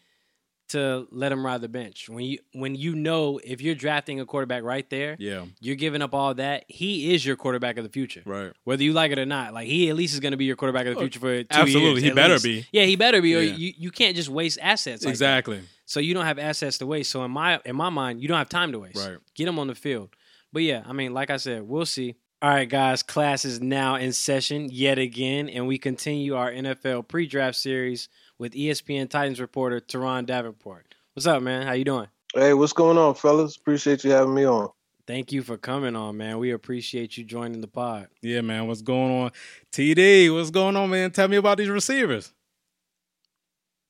To 0.69 1.07
let 1.11 1.31
him 1.31 1.45
ride 1.45 1.61
the 1.61 1.69
bench. 1.69 2.09
When 2.09 2.23
you 2.25 2.39
when 2.53 2.75
you 2.75 2.95
know 2.95 3.39
if 3.43 3.61
you're 3.61 3.75
drafting 3.75 4.19
a 4.19 4.25
quarterback 4.25 4.63
right 4.63 4.89
there, 4.89 5.15
Yeah. 5.19 5.45
you're 5.59 5.75
giving 5.75 6.01
up 6.01 6.13
all 6.13 6.33
that. 6.35 6.65
He 6.67 7.13
is 7.13 7.25
your 7.25 7.35
quarterback 7.35 7.77
of 7.77 7.83
the 7.83 7.89
future, 7.89 8.21
Right. 8.25 8.51
whether 8.63 8.83
you 8.83 8.93
like 8.93 9.11
it 9.11 9.19
or 9.19 9.25
not. 9.25 9.53
Like 9.53 9.67
he 9.67 9.89
at 9.89 9.95
least 9.95 10.13
is 10.13 10.19
going 10.19 10.31
to 10.31 10.37
be 10.37 10.45
your 10.45 10.55
quarterback 10.55 10.85
of 10.87 10.93
the 10.93 10.97
oh, 10.99 11.03
future 11.03 11.19
for 11.19 11.43
two 11.43 11.47
absolutely. 11.51 12.01
years, 12.01 12.03
He 12.03 12.11
better 12.11 12.33
least. 12.33 12.43
be. 12.45 12.65
Yeah, 12.71 12.83
he 12.83 12.95
better 12.95 13.21
be. 13.21 13.35
Or 13.35 13.39
you, 13.41 13.73
you 13.77 13.91
can't 13.91 14.15
just 14.15 14.29
waste 14.29 14.59
assets. 14.61 15.03
like 15.03 15.09
that. 15.09 15.09
Exactly. 15.11 15.61
So 15.85 15.99
you 16.01 16.13
don't 16.13 16.25
have 16.25 16.39
assets 16.39 16.77
to 16.79 16.85
waste. 16.85 17.11
So 17.11 17.23
in 17.23 17.31
my 17.31 17.59
in 17.65 17.75
my 17.75 17.89
mind, 17.89 18.21
you 18.21 18.27
don't 18.27 18.37
have 18.37 18.49
time 18.49 18.71
to 18.73 18.79
waste. 18.79 18.97
Right. 18.97 19.17
Get 19.35 19.47
him 19.47 19.59
on 19.59 19.67
the 19.67 19.75
field. 19.75 20.09
But 20.51 20.63
yeah, 20.63 20.83
I 20.85 20.93
mean, 20.93 21.13
like 21.13 21.29
I 21.29 21.37
said, 21.37 21.63
we'll 21.63 21.85
see. 21.85 22.15
All 22.39 22.49
right, 22.51 22.69
guys, 22.69 23.01
class 23.01 23.45
is 23.45 23.61
now 23.61 23.95
in 23.95 24.13
session 24.13 24.69
yet 24.71 24.99
again, 24.99 25.49
and 25.49 25.65
we 25.65 25.79
continue 25.79 26.35
our 26.35 26.51
NFL 26.51 27.07
pre-draft 27.07 27.57
series 27.57 28.09
with 28.39 28.53
ESPN 28.53 29.09
Titans 29.09 29.39
reporter 29.39 29.79
Turron 29.79 30.25
Davenport. 30.25 30.95
What's 31.13 31.25
up, 31.25 31.41
man? 31.41 31.65
How 31.65 31.73
you 31.73 31.83
doing? 31.83 32.07
Hey, 32.33 32.53
what's 32.53 32.73
going 32.73 32.97
on, 32.97 33.15
fellas? 33.15 33.55
Appreciate 33.55 34.03
you 34.03 34.11
having 34.11 34.33
me 34.33 34.45
on. 34.45 34.69
Thank 35.07 35.31
you 35.31 35.41
for 35.41 35.57
coming 35.57 35.95
on, 35.95 36.17
man. 36.17 36.37
We 36.37 36.51
appreciate 36.51 37.17
you 37.17 37.23
joining 37.23 37.61
the 37.61 37.67
pod. 37.67 38.07
Yeah, 38.21 38.41
man. 38.41 38.67
What's 38.67 38.81
going 38.81 39.11
on? 39.11 39.31
TD, 39.71 40.33
what's 40.33 40.51
going 40.51 40.75
on, 40.75 40.89
man? 40.89 41.11
Tell 41.11 41.27
me 41.27 41.37
about 41.37 41.57
these 41.57 41.69
receivers. 41.69 42.33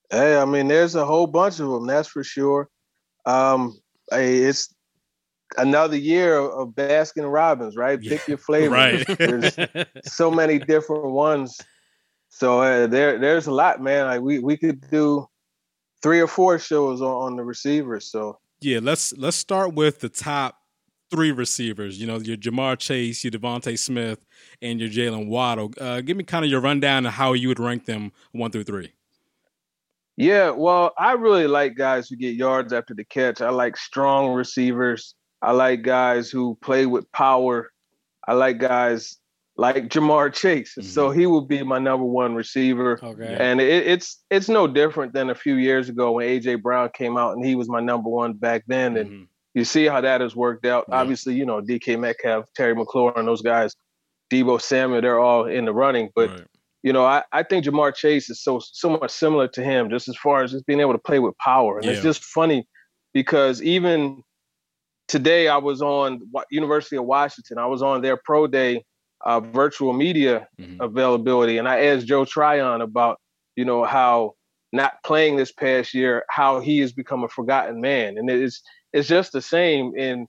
Hey, 0.10 0.38
I 0.38 0.46
mean, 0.46 0.68
there's 0.68 0.96
a 0.96 1.06
whole 1.06 1.28
bunch 1.28 1.60
of 1.60 1.70
them, 1.70 1.88
that's 1.88 2.08
for 2.08 2.24
sure. 2.24 2.70
Um, 3.26 3.78
hey, 4.12 4.38
it's 4.38 4.74
another 5.58 5.98
year 5.98 6.38
of 6.38 6.70
Baskin 6.70 7.30
Robbins, 7.30 7.76
right? 7.76 8.00
Pick 8.00 8.28
your 8.28 8.38
flavor. 8.38 8.76
Right. 8.76 9.06
There's 9.18 9.58
so 10.06 10.32
many 10.32 10.60
different 10.60 11.06
ones. 11.06 11.60
So 12.38 12.62
uh, 12.62 12.86
there, 12.86 13.18
there's 13.18 13.48
a 13.48 13.52
lot, 13.52 13.82
man. 13.82 14.06
Like 14.06 14.22
we, 14.22 14.38
we 14.38 14.58
could 14.58 14.88
do 14.92 15.28
three 16.04 16.20
or 16.20 16.28
four 16.28 16.60
shows 16.60 17.02
on, 17.02 17.08
on 17.08 17.36
the 17.36 17.44
receivers. 17.44 18.12
So 18.12 18.38
Yeah, 18.62 18.78
let's 18.80 19.12
let's 19.18 19.36
start 19.36 19.74
with 19.74 20.02
the 20.02 20.10
top 20.10 20.60
three 21.10 21.32
receivers. 21.32 22.00
You 22.00 22.06
know, 22.06 22.20
your 22.20 22.38
Ja'Marr 22.38 22.78
Chase, 22.78 23.24
your 23.24 23.32
DeVonta 23.32 23.76
Smith, 23.80 24.24
and 24.62 24.80
your 24.80 24.88
Jaylen 24.88 25.30
Waddle. 25.30 25.74
Uh, 25.82 26.02
give 26.02 26.16
me 26.16 26.24
kind 26.24 26.46
of 26.46 26.52
your 26.52 26.62
rundown 26.62 27.08
of 27.08 27.14
how 27.14 27.34
you 27.34 27.48
would 27.48 27.60
rank 27.60 27.86
them 27.86 28.12
one 28.34 28.52
through 28.52 28.66
three. 28.66 28.94
Yeah, 30.16 30.52
well, 30.52 30.94
I 30.96 31.14
really 31.14 31.48
like 31.48 31.76
guys 31.76 32.08
who 32.08 32.18
get 32.18 32.36
yards 32.36 32.72
after 32.72 32.94
the 32.94 33.04
catch. 33.04 33.42
I 33.42 33.50
like 33.50 33.76
strong 33.78 34.34
receivers. 34.34 35.16
I 35.42 35.54
like 35.54 35.82
guys 35.82 36.30
who 36.30 36.56
play 36.62 36.86
with 36.86 37.12
power. 37.12 37.72
I 38.28 38.34
like 38.34 38.60
guys 38.60 39.18
like 39.60 39.88
Ja'Marr 39.90 40.32
Chase. 40.34 40.78
So 40.82 41.10
he 41.10 41.26
would 41.26 41.48
be 41.48 41.64
my 41.64 41.80
number 41.80 42.06
one 42.06 42.36
receiver. 42.36 43.00
okay. 43.02 43.36
And 43.40 43.60
it, 43.60 43.88
it's 43.88 44.24
it's 44.30 44.50
no 44.50 44.68
different 44.68 45.14
than 45.14 45.30
a 45.32 45.36
few 45.36 45.56
years 45.56 45.90
ago 45.90 46.12
when 46.14 46.28
AJ 46.28 46.62
Brown 46.62 46.90
came 46.94 47.18
out 47.18 47.36
and 47.36 47.44
he 47.46 47.56
was 47.56 47.68
my 47.68 47.80
number 47.80 48.10
one 48.10 48.34
back 48.34 48.64
then. 48.68 48.96
And 48.98 49.10
Mhm. 49.10 49.28
you 49.56 49.64
see 49.66 49.86
how 49.86 50.02
that 50.02 50.22
has 50.22 50.36
worked 50.36 50.66
out. 50.66 50.86
Yeah. 50.90 51.00
Obviously, 51.02 51.34
you 51.34 51.46
know, 51.46 51.60
DK 51.62 51.98
Metcalf, 52.00 52.46
Terry 52.56 52.76
McLaurin, 52.76 53.26
those 53.26 53.42
guys, 53.42 53.76
Deebo 54.32 54.62
Samuel, 54.62 55.02
they're 55.02 55.20
all 55.20 55.46
in 55.46 55.66
the 55.66 55.74
running. 55.74 56.10
But 56.16 56.30
Right. 56.30 56.48
you 56.84 56.94
know, 56.94 57.06
I, 57.06 57.24
I 57.32 57.42
think 57.44 57.66
Ja'Marr 57.66 57.96
Chase 57.96 58.30
is 58.30 58.42
so 58.44 58.60
so 58.60 58.90
much 58.92 59.10
similar 59.10 59.48
to 59.50 59.64
him, 59.64 59.90
just 59.90 60.08
as 60.08 60.16
far 60.18 60.44
as 60.44 60.52
just 60.52 60.68
being 60.68 60.80
able 60.82 60.94
to 60.94 61.00
play 61.00 61.18
with 61.20 61.36
power. 61.40 61.80
And 61.80 61.86
Yeah. 61.88 61.94
it's 61.94 62.04
just 62.04 62.24
funny 62.24 62.68
because 63.14 63.62
even 63.64 64.22
today 65.08 65.48
I 65.48 65.58
was 65.58 65.82
on 65.82 66.22
University 66.52 66.98
of 66.98 67.06
Washington. 67.06 67.58
I 67.58 67.66
was 67.66 67.82
on 67.82 68.02
their 68.02 68.18
pro 68.18 68.46
day 68.46 68.84
uh, 69.28 69.42
virtual 69.42 69.94
media 69.94 70.48
Mhm. 70.60 70.78
availability, 70.82 71.60
and 71.60 71.68
I 71.68 71.86
asked 71.86 72.08
Joe 72.08 72.26
Tryon 72.26 72.82
about 72.82 73.20
you 73.56 73.66
know 73.66 73.84
how 73.86 74.34
not 74.74 74.94
playing 75.06 75.38
this 75.38 75.52
past 75.52 75.94
year, 75.94 76.26
how 76.30 76.60
he 76.60 76.80
has 76.80 76.92
become 76.94 77.24
a 77.24 77.30
forgotten 77.30 77.82
man, 77.82 78.18
and 78.18 78.30
it's 78.30 78.62
it's 78.94 79.08
just 79.08 79.34
the 79.34 79.42
same. 79.42 79.94
And 79.98 80.28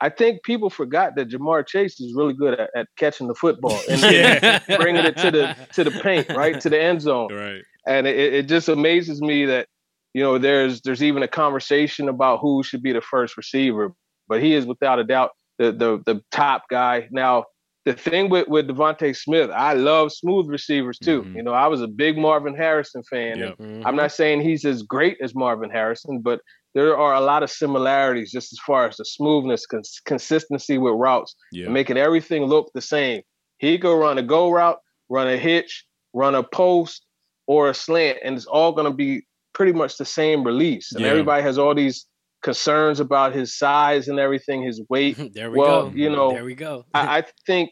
I 0.00 0.10
think 0.10 0.42
people 0.44 0.70
forgot 0.70 1.16
that 1.16 1.28
Ja'Marr 1.30 1.66
Chase 1.66 2.00
is 2.00 2.14
really 2.14 2.34
good 2.34 2.60
at, 2.60 2.70
at 2.76 2.86
catching 2.96 3.28
the 3.28 3.34
football 3.34 3.82
and, 3.88 4.02
Yeah. 4.02 4.60
bringing 4.76 5.04
it 5.06 5.16
to 5.18 5.30
the 5.32 5.56
to 5.74 5.84
the 5.84 5.92
paint, 5.92 6.28
right 6.34 6.60
to 6.60 6.70
the 6.70 6.80
end 6.80 7.02
zone 7.02 7.30
Right. 7.32 7.62
and 7.86 8.06
it, 8.06 8.34
it 8.34 8.48
just 8.48 8.68
amazes 8.68 9.20
me 9.20 9.46
that 9.46 9.68
you 10.14 10.22
know 10.22 10.38
there's 10.38 10.80
there's 10.82 11.02
even 11.02 11.22
a 11.22 11.28
conversation 11.28 12.08
about 12.08 12.40
who 12.40 12.62
should 12.62 12.82
be 12.82 12.92
the 12.92 13.00
first 13.00 13.36
receiver, 13.36 13.92
but 14.28 14.42
he 14.42 14.54
is 14.54 14.66
without 14.66 14.98
a 14.98 15.04
doubt 15.04 15.30
the 15.58 15.72
the, 15.72 16.02
the 16.06 16.22
top 16.30 16.64
guy. 16.70 17.08
Now 17.10 17.44
the 17.84 17.92
thing 17.92 18.30
with 18.30 18.48
with 18.48 18.66
DeVonta 18.68 19.14
Smith, 19.16 19.50
I 19.50 19.74
love 19.74 20.12
smooth 20.12 20.46
receivers 20.48 20.98
too. 20.98 21.22
Mhm. 21.22 21.36
You 21.36 21.42
know, 21.42 21.52
I 21.52 21.66
was 21.66 21.82
a 21.82 21.86
big 21.88 22.16
Marvin 22.16 22.54
Harrison 22.54 23.02
fan. 23.04 23.38
Yep. 23.38 23.54
and 23.60 23.84
I'm 23.86 23.96
not 23.96 24.12
saying 24.12 24.40
he's 24.40 24.64
as 24.64 24.82
great 24.82 25.18
as 25.20 25.34
Marvin 25.34 25.70
Harrison, 25.70 26.20
but 26.20 26.40
there 26.74 26.96
are 26.96 27.14
a 27.14 27.20
lot 27.20 27.42
of 27.42 27.50
similarities 27.50 28.32
just 28.32 28.52
as 28.52 28.58
far 28.66 28.88
as 28.88 28.96
the 28.96 29.04
smoothness, 29.04 29.64
cons- 29.66 30.00
consistency 30.06 30.76
with 30.78 30.94
routes, 30.94 31.36
Yeah. 31.52 31.68
making 31.68 31.96
everything 31.98 32.44
look 32.46 32.70
the 32.74 32.80
same. 32.80 33.22
He 33.58 33.78
could 33.78 33.96
run 33.96 34.18
a 34.18 34.22
go 34.22 34.50
route, 34.50 34.78
run 35.08 35.28
a 35.28 35.36
hitch, 35.36 35.84
run 36.14 36.34
a 36.34 36.42
post, 36.42 37.06
or 37.46 37.68
a 37.68 37.74
slant, 37.74 38.18
and 38.24 38.34
it's 38.36 38.46
all 38.46 38.72
going 38.72 38.90
to 38.90 38.96
be 38.96 39.24
pretty 39.52 39.72
much 39.72 39.98
the 39.98 40.04
same 40.04 40.42
release. 40.42 40.90
And 40.92 41.04
Yeah. 41.04 41.10
everybody 41.10 41.42
has 41.42 41.58
all 41.58 41.74
these 41.74 42.06
concerns 42.44 43.00
about 43.00 43.34
his 43.34 43.52
size 43.58 44.06
and 44.06 44.20
everything, 44.20 44.62
his 44.62 44.80
weight. 44.88 45.16
there 45.34 45.50
we 45.50 45.58
Well, 45.58 45.90
go. 45.90 45.96
you 45.96 46.08
know, 46.10 46.30
there 46.30 46.44
we 46.44 46.54
go. 46.54 46.84
I, 46.94 47.18
I 47.18 47.24
think 47.46 47.70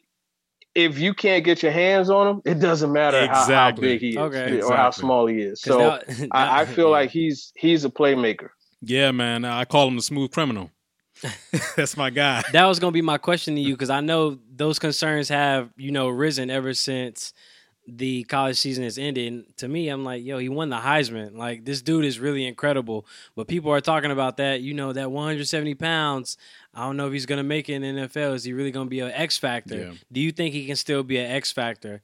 if 0.75 0.99
you 0.99 1.15
can't 1.15 1.45
get 1.45 1.63
your 1.63 1.71
hands 1.71 2.11
on 2.11 2.27
him, 2.27 2.43
it 2.45 2.59
doesn't 2.59 2.91
matter 2.93 3.27
how, 3.29 3.45
how 3.45 3.71
big 3.71 4.01
he 4.01 4.11
is 4.11 4.17
Okay. 4.17 4.61
or 4.63 4.75
how 4.75 4.91
small 4.91 5.27
he 5.27 5.37
is. 5.43 5.61
So 5.61 5.79
that- 5.79 6.29
I, 6.33 6.63
I 6.63 6.65
feel 6.65 6.87
yeah. 6.87 6.91
like 6.91 7.11
he's 7.11 7.53
he's 7.57 7.85
a 7.85 7.91
playmaker. 7.91 8.49
Yeah, 8.81 9.13
man. 9.13 9.45
I 9.45 9.65
call 9.65 9.87
him 9.87 9.95
the 9.97 10.03
smooth 10.03 10.33
criminal. 10.33 10.71
That's 11.77 11.97
my 11.97 12.11
guy. 12.11 12.43
that 12.53 12.65
was 12.67 12.81
gonna 12.81 12.91
be 12.91 13.03
my 13.03 13.19
question 13.19 13.55
to 13.55 13.61
you 13.61 13.75
because 13.75 13.91
I 13.91 14.01
know 14.01 14.39
those 14.53 14.81
concerns 14.81 15.29
have 15.29 15.71
you 15.77 15.93
know 15.93 16.09
risen 16.09 16.51
ever 16.51 16.75
since 16.75 17.33
the 17.87 18.25
college 18.25 18.59
season 18.59 18.85
has 18.85 18.99
ended. 18.99 19.33
And 19.33 19.57
to 19.59 19.69
me, 19.69 19.89
I'm 19.89 20.05
like, 20.05 20.25
yo, 20.25 20.39
he 20.39 20.49
won 20.49 20.69
the 20.69 20.77
Heisman. 20.77 21.37
Like 21.37 21.65
this 21.65 21.83
dude 21.83 22.05
is 22.05 22.21
really 22.21 22.47
incredible. 22.47 23.07
But 23.35 23.49
people 23.49 23.71
are 23.73 23.81
talking 23.81 24.11
about 24.11 24.37
that. 24.37 24.61
You 24.61 24.75
know, 24.75 24.93
that 24.93 25.11
170 25.11 25.75
pounds. 25.75 26.37
I 26.75 26.85
don't 26.85 26.97
know 26.97 27.07
if 27.07 27.13
he's 27.13 27.27
gonna 27.27 27.43
make 27.43 27.69
it 27.69 27.83
in 27.83 27.97
the 27.97 28.03
NFL. 28.03 28.35
Is 28.35 28.45
he 28.45 28.53
really 28.53 28.71
gonna 28.71 28.89
be 28.89 29.01
an 29.01 29.11
X 29.11 29.39
factor? 29.39 29.79
Yeah. 29.79 29.93
Do 30.11 30.21
you 30.21 30.33
think 30.33 30.55
he 30.55 30.67
can 30.67 30.77
still 30.77 31.03
be 31.03 31.19
an 31.19 31.31
X 31.31 31.53
factor 31.53 32.03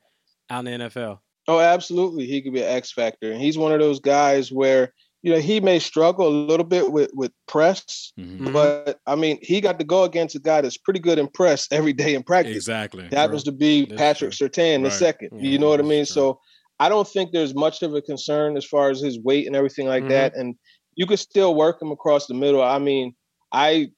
out 0.50 0.66
in 0.66 0.80
the 0.80 0.86
NFL? 0.86 1.20
Oh, 1.46 1.60
absolutely. 1.60 2.26
He 2.26 2.42
could 2.42 2.52
be 2.52 2.62
an 2.62 2.68
X 2.68 2.92
factor. 2.92 3.32
And 3.32 3.40
he's 3.40 3.56
one 3.56 3.72
of 3.72 3.80
those 3.80 4.00
guys 4.00 4.52
where, 4.52 4.92
you 5.22 5.32
know, 5.32 5.40
he 5.40 5.60
may 5.60 5.78
struggle 5.78 6.28
a 6.28 6.30
little 6.46 6.66
bit 6.66 6.92
with, 6.92 7.10
with 7.14 7.32
press, 7.46 8.12
Mhm. 8.18 8.38
Mhm. 8.40 8.52
but 8.52 9.00
I 9.06 9.14
mean, 9.16 9.38
he 9.42 9.60
got 9.60 9.78
to 9.78 9.84
go 9.84 10.04
against 10.04 10.36
a 10.36 10.38
guy 10.38 10.60
that's 10.60 10.76
pretty 10.76 11.00
good 11.00 11.18
in 11.18 11.26
press 11.28 11.66
every 11.72 11.92
day 11.92 12.14
in 12.14 12.22
practice. 12.22 12.54
Exactly. 12.56 13.04
It 13.04 13.12
happens 13.14 13.42
to 13.44 13.52
be 13.52 13.84
That's 13.86 13.98
Patrick 14.00 14.32
Surtain 14.32 14.82
the 14.84 14.90
second. 14.90 15.30
Yeah, 15.32 15.50
you 15.50 15.58
know 15.58 15.68
what 15.68 15.80
I 15.80 15.82
mean? 15.82 16.04
true. 16.06 16.14
So 16.14 16.40
I 16.80 16.88
don't 16.88 17.08
think 17.08 17.32
there's 17.32 17.54
much 17.54 17.82
of 17.82 17.94
a 17.94 18.00
concern 18.02 18.56
as 18.56 18.64
far 18.64 18.90
as 18.90 19.00
his 19.00 19.18
weight 19.20 19.46
and 19.48 19.56
everything 19.56 19.88
like 19.88 20.04
Mhm. 20.04 20.08
that. 20.10 20.36
And 20.36 20.54
you 20.94 21.06
could 21.06 21.18
still 21.18 21.54
work 21.54 21.82
him 21.82 21.90
across 21.90 22.26
the 22.26 22.34
middle. 22.34 22.62
I 22.62 22.78
mean, 22.78 23.14
I 23.52 23.88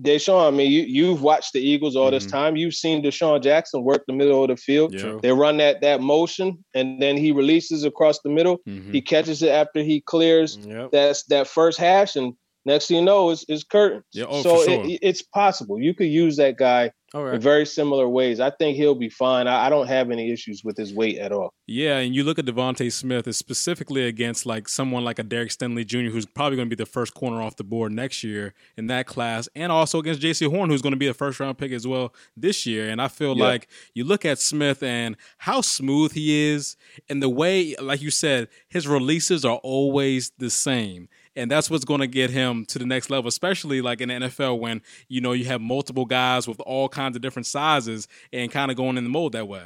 Deshaun, 0.00 0.46
I 0.46 0.50
mean, 0.50 0.70
you 0.70 0.82
you've 0.82 1.22
watched 1.22 1.52
the 1.52 1.60
Eagles 1.60 1.96
all 1.96 2.10
this 2.10 2.26
Mhm. 2.26 2.30
time. 2.30 2.56
You've 2.56 2.74
seen 2.74 3.02
DeSean 3.02 3.42
Jackson 3.42 3.82
work 3.82 4.04
the 4.06 4.12
middle 4.12 4.42
of 4.42 4.48
the 4.48 4.56
field. 4.56 4.94
Yeah. 4.94 5.18
They 5.22 5.32
run 5.32 5.56
that 5.58 5.80
that 5.80 6.00
motion 6.00 6.64
and 6.74 7.00
then 7.02 7.16
he 7.16 7.32
releases 7.32 7.84
across 7.84 8.18
the 8.20 8.30
middle. 8.30 8.58
Mhm. 8.68 8.92
He 8.92 9.00
catches 9.00 9.42
it 9.42 9.50
after 9.50 9.82
he 9.82 10.00
clears 10.00 10.58
Yep. 10.66 10.90
that's 10.92 11.24
that 11.24 11.46
first 11.48 11.78
hash, 11.78 12.16
and 12.16 12.34
next 12.66 12.86
thing 12.88 12.98
you 12.98 13.04
know, 13.04 13.30
it's, 13.30 13.44
it's 13.48 13.64
curtains. 13.64 14.04
Yeah, 14.12 14.26
oh, 14.28 14.42
so 14.42 14.64
sure. 14.64 14.84
it, 14.84 14.98
it's 15.02 15.22
possible. 15.22 15.80
You 15.80 15.94
could 15.94 16.08
use 16.08 16.36
that 16.36 16.56
guy 16.56 16.90
All 17.14 17.26
in 17.28 17.40
very 17.40 17.64
similar 17.64 18.08
ways. 18.08 18.40
I 18.40 18.50
think 18.50 18.76
he'll 18.76 18.96
be 18.96 19.08
fine. 19.08 19.46
I, 19.46 19.66
I 19.66 19.70
don't 19.70 19.86
have 19.86 20.10
any 20.10 20.32
issues 20.32 20.64
with 20.64 20.76
his 20.76 20.92
weight 20.92 21.18
at 21.18 21.30
all. 21.30 21.54
Yeah, 21.66 21.98
and 21.98 22.12
you 22.14 22.24
look 22.24 22.38
at 22.40 22.44
DeVonta 22.44 22.92
Smith 22.92 23.28
is 23.28 23.38
specifically 23.38 24.04
against 24.06 24.44
like 24.46 24.68
someone 24.68 25.04
like 25.04 25.20
a 25.20 25.22
Derek 25.22 25.50
Stingley 25.50 25.86
Jr., 25.86 26.10
who's 26.10 26.26
probably 26.26 26.56
going 26.56 26.68
to 26.68 26.76
be 26.76 26.82
the 26.82 26.90
first 26.90 27.14
corner 27.14 27.40
off 27.40 27.54
the 27.56 27.62
board 27.64 27.92
next 27.92 28.24
year 28.24 28.52
in 28.76 28.88
that 28.88 29.06
class, 29.06 29.48
and 29.54 29.70
also 29.70 30.00
against 30.00 30.20
Jaycee 30.20 30.50
Horn, 30.50 30.68
who's 30.70 30.82
going 30.82 30.92
to 30.92 30.98
be 30.98 31.06
a 31.06 31.14
first 31.14 31.38
round 31.38 31.56
pick 31.56 31.70
as 31.70 31.86
well 31.86 32.12
this 32.36 32.66
year. 32.66 32.88
And 32.88 33.00
I 33.00 33.06
feel 33.08 33.36
Yeah. 33.36 33.44
like 33.44 33.68
you 33.94 34.02
look 34.04 34.24
at 34.24 34.40
Smith 34.40 34.82
and 34.82 35.16
how 35.38 35.60
smooth 35.60 36.12
he 36.12 36.50
is, 36.50 36.76
and 37.08 37.22
the 37.22 37.28
way, 37.28 37.76
like 37.80 38.02
you 38.02 38.10
said, 38.10 38.48
his 38.68 38.88
releases 38.88 39.44
are 39.44 39.58
always 39.62 40.32
the 40.38 40.50
same. 40.50 41.08
And 41.36 41.50
that's 41.50 41.68
what's 41.68 41.84
going 41.84 42.00
to 42.00 42.06
get 42.06 42.30
him 42.30 42.64
to 42.66 42.78
the 42.78 42.86
next 42.86 43.10
level, 43.10 43.28
especially 43.28 43.80
like 43.80 44.00
in 44.00 44.08
the 44.08 44.14
NFL 44.14 44.60
when 44.60 44.82
you 45.08 45.20
know 45.20 45.32
you 45.32 45.44
have 45.46 45.60
multiple 45.60 46.04
guys 46.04 46.46
with 46.46 46.60
all 46.60 46.88
kinds 46.88 47.16
of 47.16 47.22
different 47.22 47.46
sizes 47.46 48.06
and 48.32 48.50
kind 48.50 48.70
of 48.70 48.76
going 48.76 48.96
in 48.96 49.04
the 49.04 49.10
mold 49.10 49.32
that 49.32 49.48
way. 49.48 49.62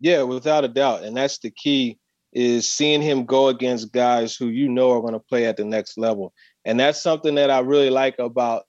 Yeah, 0.00 0.22
without 0.22 0.64
a 0.64 0.68
doubt. 0.68 1.02
And 1.02 1.16
that's 1.16 1.38
the 1.38 1.50
key 1.50 1.98
is 2.32 2.68
seeing 2.68 3.02
him 3.02 3.24
go 3.24 3.48
against 3.48 3.92
guys 3.92 4.36
who 4.36 4.48
you 4.48 4.68
know 4.68 4.92
are 4.92 5.00
going 5.00 5.14
to 5.14 5.20
play 5.20 5.46
at 5.46 5.56
the 5.56 5.64
next 5.64 5.98
level. 5.98 6.32
And 6.64 6.78
that's 6.78 7.02
something 7.02 7.34
that 7.34 7.50
I 7.50 7.60
really 7.60 7.90
like 7.90 8.18
about 8.18 8.64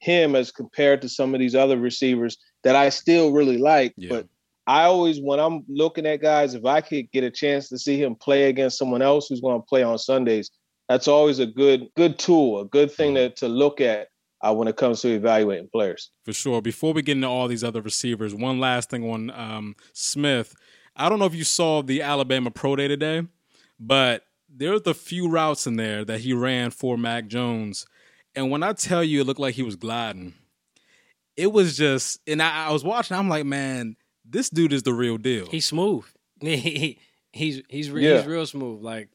him 0.00 0.36
as 0.36 0.50
compared 0.50 1.02
to 1.02 1.08
some 1.08 1.34
of 1.34 1.40
these 1.40 1.54
other 1.54 1.78
receivers 1.78 2.36
that 2.64 2.76
I 2.76 2.90
still 2.90 3.32
really 3.32 3.58
like. 3.58 3.94
Yeah. 3.96 4.08
But 4.10 4.28
I 4.66 4.82
always, 4.84 5.20
when 5.20 5.40
I'm 5.40 5.64
looking 5.68 6.06
at 6.06 6.20
guys, 6.20 6.54
if 6.54 6.64
I 6.64 6.80
could 6.80 7.10
get 7.10 7.24
a 7.24 7.30
chance 7.30 7.68
to 7.70 7.78
see 7.78 8.00
him 8.00 8.14
play 8.14 8.44
against 8.44 8.78
someone 8.78 9.02
else 9.02 9.28
who's 9.28 9.40
going 9.40 9.58
to 9.58 9.66
play 9.66 9.82
on 9.82 9.98
Sundays, 9.98 10.50
that's 10.88 11.08
always 11.08 11.38
a 11.38 11.46
good 11.46 11.88
good 11.96 12.18
tool, 12.18 12.60
a 12.60 12.64
good 12.64 12.90
thing 12.90 13.14
to 13.14 13.30
to 13.30 13.48
look 13.48 13.80
at 13.80 14.08
uh, 14.40 14.54
when 14.54 14.68
it 14.68 14.76
comes 14.76 15.00
to 15.02 15.08
evaluating 15.08 15.68
players. 15.72 16.10
For 16.24 16.32
sure. 16.32 16.62
Before 16.62 16.92
we 16.92 17.02
get 17.02 17.16
into 17.16 17.26
all 17.28 17.48
these 17.48 17.64
other 17.64 17.82
receivers, 17.82 18.34
one 18.34 18.60
last 18.60 18.90
thing 18.90 19.08
on 19.10 19.30
um, 19.30 19.74
Smith. 19.92 20.54
I 20.96 21.08
don't 21.08 21.18
know 21.20 21.26
if 21.26 21.34
you 21.34 21.44
saw 21.44 21.82
the 21.82 22.02
Alabama 22.02 22.50
Pro 22.50 22.74
Day 22.76 22.88
today, 22.88 23.22
but 23.78 24.24
there's 24.48 24.80
a 24.86 24.94
few 24.94 25.28
routes 25.28 25.66
in 25.66 25.76
there 25.76 26.04
that 26.04 26.20
he 26.20 26.32
ran 26.32 26.70
for 26.70 26.96
Mac 26.98 27.28
Jones. 27.28 27.86
And 28.34 28.50
when 28.50 28.62
I 28.62 28.72
tell 28.72 29.04
you 29.04 29.20
it 29.20 29.24
looked 29.24 29.38
like 29.40 29.54
he 29.54 29.62
was 29.62 29.76
gliding, 29.76 30.34
it 31.36 31.52
was 31.52 31.76
just, 31.76 32.20
and 32.26 32.42
I, 32.42 32.66
I 32.68 32.72
was 32.72 32.82
watching, 32.82 33.16
I'm 33.16 33.28
like, 33.28 33.44
man, 33.46 33.94
this 34.28 34.50
dude 34.50 34.72
is 34.72 34.82
the 34.82 34.92
real 34.92 35.18
deal. 35.18 35.46
He's 35.46 35.66
smooth. 35.66 36.04
He, 36.40 36.98
he's 37.32 37.62
he's 37.68 37.90
re- 37.90 38.04
Yeah. 38.08 38.18
he's 38.18 38.26
real 38.26 38.46
smooth. 38.46 38.80
Like 38.82 39.08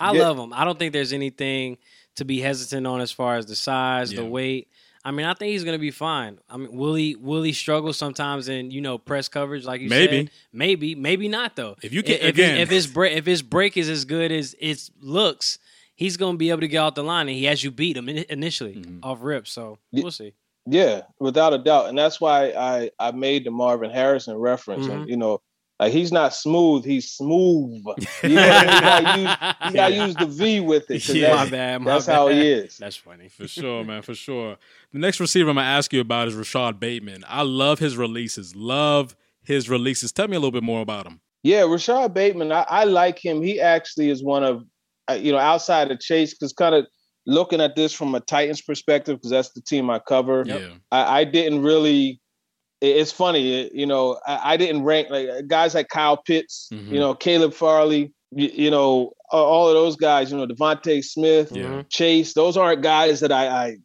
I 0.00 0.12
Yeah. 0.14 0.22
love 0.28 0.38
him. 0.38 0.52
I 0.52 0.64
don't 0.64 0.78
think 0.78 0.92
there's 0.92 1.12
anything 1.12 1.78
to 2.16 2.24
be 2.24 2.40
hesitant 2.40 2.86
on 2.86 3.00
as 3.00 3.12
far 3.12 3.36
as 3.36 3.46
the 3.46 3.56
size, 3.56 4.10
the 4.10 4.24
weight. 4.24 4.68
I 5.04 5.10
mean, 5.12 5.24
I 5.26 5.32
think 5.34 5.52
he's 5.52 5.64
gonna 5.64 5.78
be 5.78 5.90
fine. 5.92 6.38
I 6.50 6.56
mean, 6.56 6.72
will 6.76 6.94
he 6.94 7.14
will 7.14 7.42
he 7.42 7.52
struggle 7.52 7.92
sometimes 7.92 8.48
in 8.48 8.70
you 8.70 8.80
know 8.80 8.98
press 8.98 9.28
coverage 9.28 9.64
like 9.64 9.80
you 9.80 9.88
Maybe. 9.88 10.22
said? 10.24 10.30
Maybe, 10.52 10.94
maybe 10.94 11.28
not 11.28 11.56
though. 11.56 11.76
If 11.82 11.92
you 11.92 12.02
can- 12.02 12.16
if, 12.16 12.22
again- 12.30 12.58
if 12.58 12.68
his 12.68 12.86
break 12.86 13.16
if 13.16 13.24
his 13.24 13.40
break 13.42 13.76
is 13.76 13.88
as 13.88 14.04
good 14.04 14.32
as 14.32 14.54
it 14.58 14.90
looks, 15.00 15.58
he's 15.94 16.16
gonna 16.16 16.36
be 16.36 16.50
able 16.50 16.60
to 16.60 16.68
get 16.68 16.78
out 16.78 16.94
the 16.96 17.04
line, 17.04 17.28
and 17.28 17.36
he 17.36 17.44
has 17.44 17.62
you 17.64 17.70
beat 17.70 17.96
him 17.96 18.08
in- 18.08 18.24
initially 18.28 18.74
Mhm. 18.74 18.98
off 19.02 19.18
rip. 19.22 19.46
So 19.46 19.78
we'll 19.92 20.10
see. 20.10 20.32
Yeah, 20.66 21.02
without 21.18 21.54
a 21.54 21.58
doubt, 21.58 21.88
and 21.88 21.96
that's 21.96 22.20
why 22.20 22.50
I 22.50 22.90
I 22.98 23.12
made 23.12 23.44
the 23.44 23.50
Marvin 23.50 23.90
Harrison 23.90 24.36
reference. 24.36 24.86
Mhm. 24.86 24.90
And 24.92 25.08
you 25.08 25.16
know, 25.16 25.40
like 25.78 25.92
he's 25.92 26.10
not 26.10 26.34
smooth, 26.34 26.84
he's 26.84 27.10
smooth. 27.10 27.84
You 28.22 28.30
know, 28.30 28.60
you 28.60 28.80
gotta 28.80 29.18
use 29.18 29.70
you 29.70 29.72
gotta 29.74 29.94
use 30.06 30.14
the 30.16 30.26
V 30.26 30.60
with 30.60 30.90
it. 30.90 31.08
Yeah. 31.14 31.28
my 31.30 31.36
that's, 31.36 31.50
bad. 31.50 31.82
My 31.82 31.92
that's 31.92 32.06
how 32.06 32.28
he 32.28 32.40
is. 32.50 32.76
That's 32.78 32.96
funny. 32.96 33.28
For 33.28 33.48
sure, 33.48 33.84
man, 33.84 34.02
for 34.02 34.14
sure. 34.14 34.56
The 34.92 34.98
next 34.98 35.20
receiver 35.20 35.50
I'm 35.50 35.56
gonna 35.56 35.66
ask 35.66 35.92
you 35.92 36.00
about 36.00 36.28
is 36.28 36.34
Rashad 36.34 36.80
Bateman. 36.80 37.24
I 37.28 37.42
love 37.42 37.78
his 37.78 37.96
releases. 37.96 38.56
Love 38.56 39.16
his 39.42 39.68
releases. 39.68 40.12
Tell 40.12 40.28
me 40.28 40.36
a 40.36 40.40
little 40.40 40.52
bit 40.52 40.62
more 40.62 40.82
about 40.82 41.06
him. 41.06 41.20
Yeah, 41.42 41.62
Rashad 41.62 42.12
Bateman, 42.12 42.52
I, 42.52 42.64
I 42.68 42.84
like 42.84 43.18
him. 43.18 43.42
He 43.42 43.60
actually 43.60 44.10
is 44.10 44.22
one 44.22 44.42
of, 44.42 44.64
uh, 45.08 45.14
you 45.14 45.32
know, 45.32 45.38
outside 45.38 45.90
of 45.90 46.00
Chase, 46.00 46.34
because 46.34 46.52
kind 46.52 46.74
of 46.74 46.86
looking 47.26 47.60
at 47.60 47.76
this 47.76 47.92
from 47.92 48.14
a 48.14 48.20
Titans 48.20 48.60
perspective, 48.60 49.16
because 49.18 49.30
that's 49.30 49.50
the 49.50 49.60
team 49.60 49.88
I 49.88 50.00
cover. 50.00 50.42
Yeah. 50.44 50.70
I, 50.90 51.20
I 51.20 51.24
didn't 51.24 51.62
really. 51.62 52.20
It- 52.80 52.96
It's 52.96 53.12
funny, 53.12 53.70
you 53.74 53.86
know. 53.86 54.18
I, 54.26 54.54
I 54.54 54.56
didn't 54.56 54.84
rank 54.84 55.08
like 55.10 55.28
guys 55.46 55.74
like 55.74 55.88
Kyle 55.88 56.16
Pitts, 56.16 56.68
Mhm. 56.72 56.92
you 56.92 56.98
know, 57.00 57.14
Caleb 57.14 57.52
Farley, 57.54 58.12
you, 58.30 58.48
you 58.52 58.70
know, 58.70 59.12
all 59.30 59.68
of 59.68 59.74
those 59.74 59.96
guys. 59.96 60.30
You 60.30 60.38
know, 60.38 60.46
DeVonta 60.46 61.04
Smith, 61.04 61.50
Yeah. 61.52 61.82
Chase. 61.90 62.34
Those 62.34 62.56
aren't 62.56 62.82
guys 62.82 63.20
that 63.20 63.32
I, 63.32 63.46
I 63.48 63.76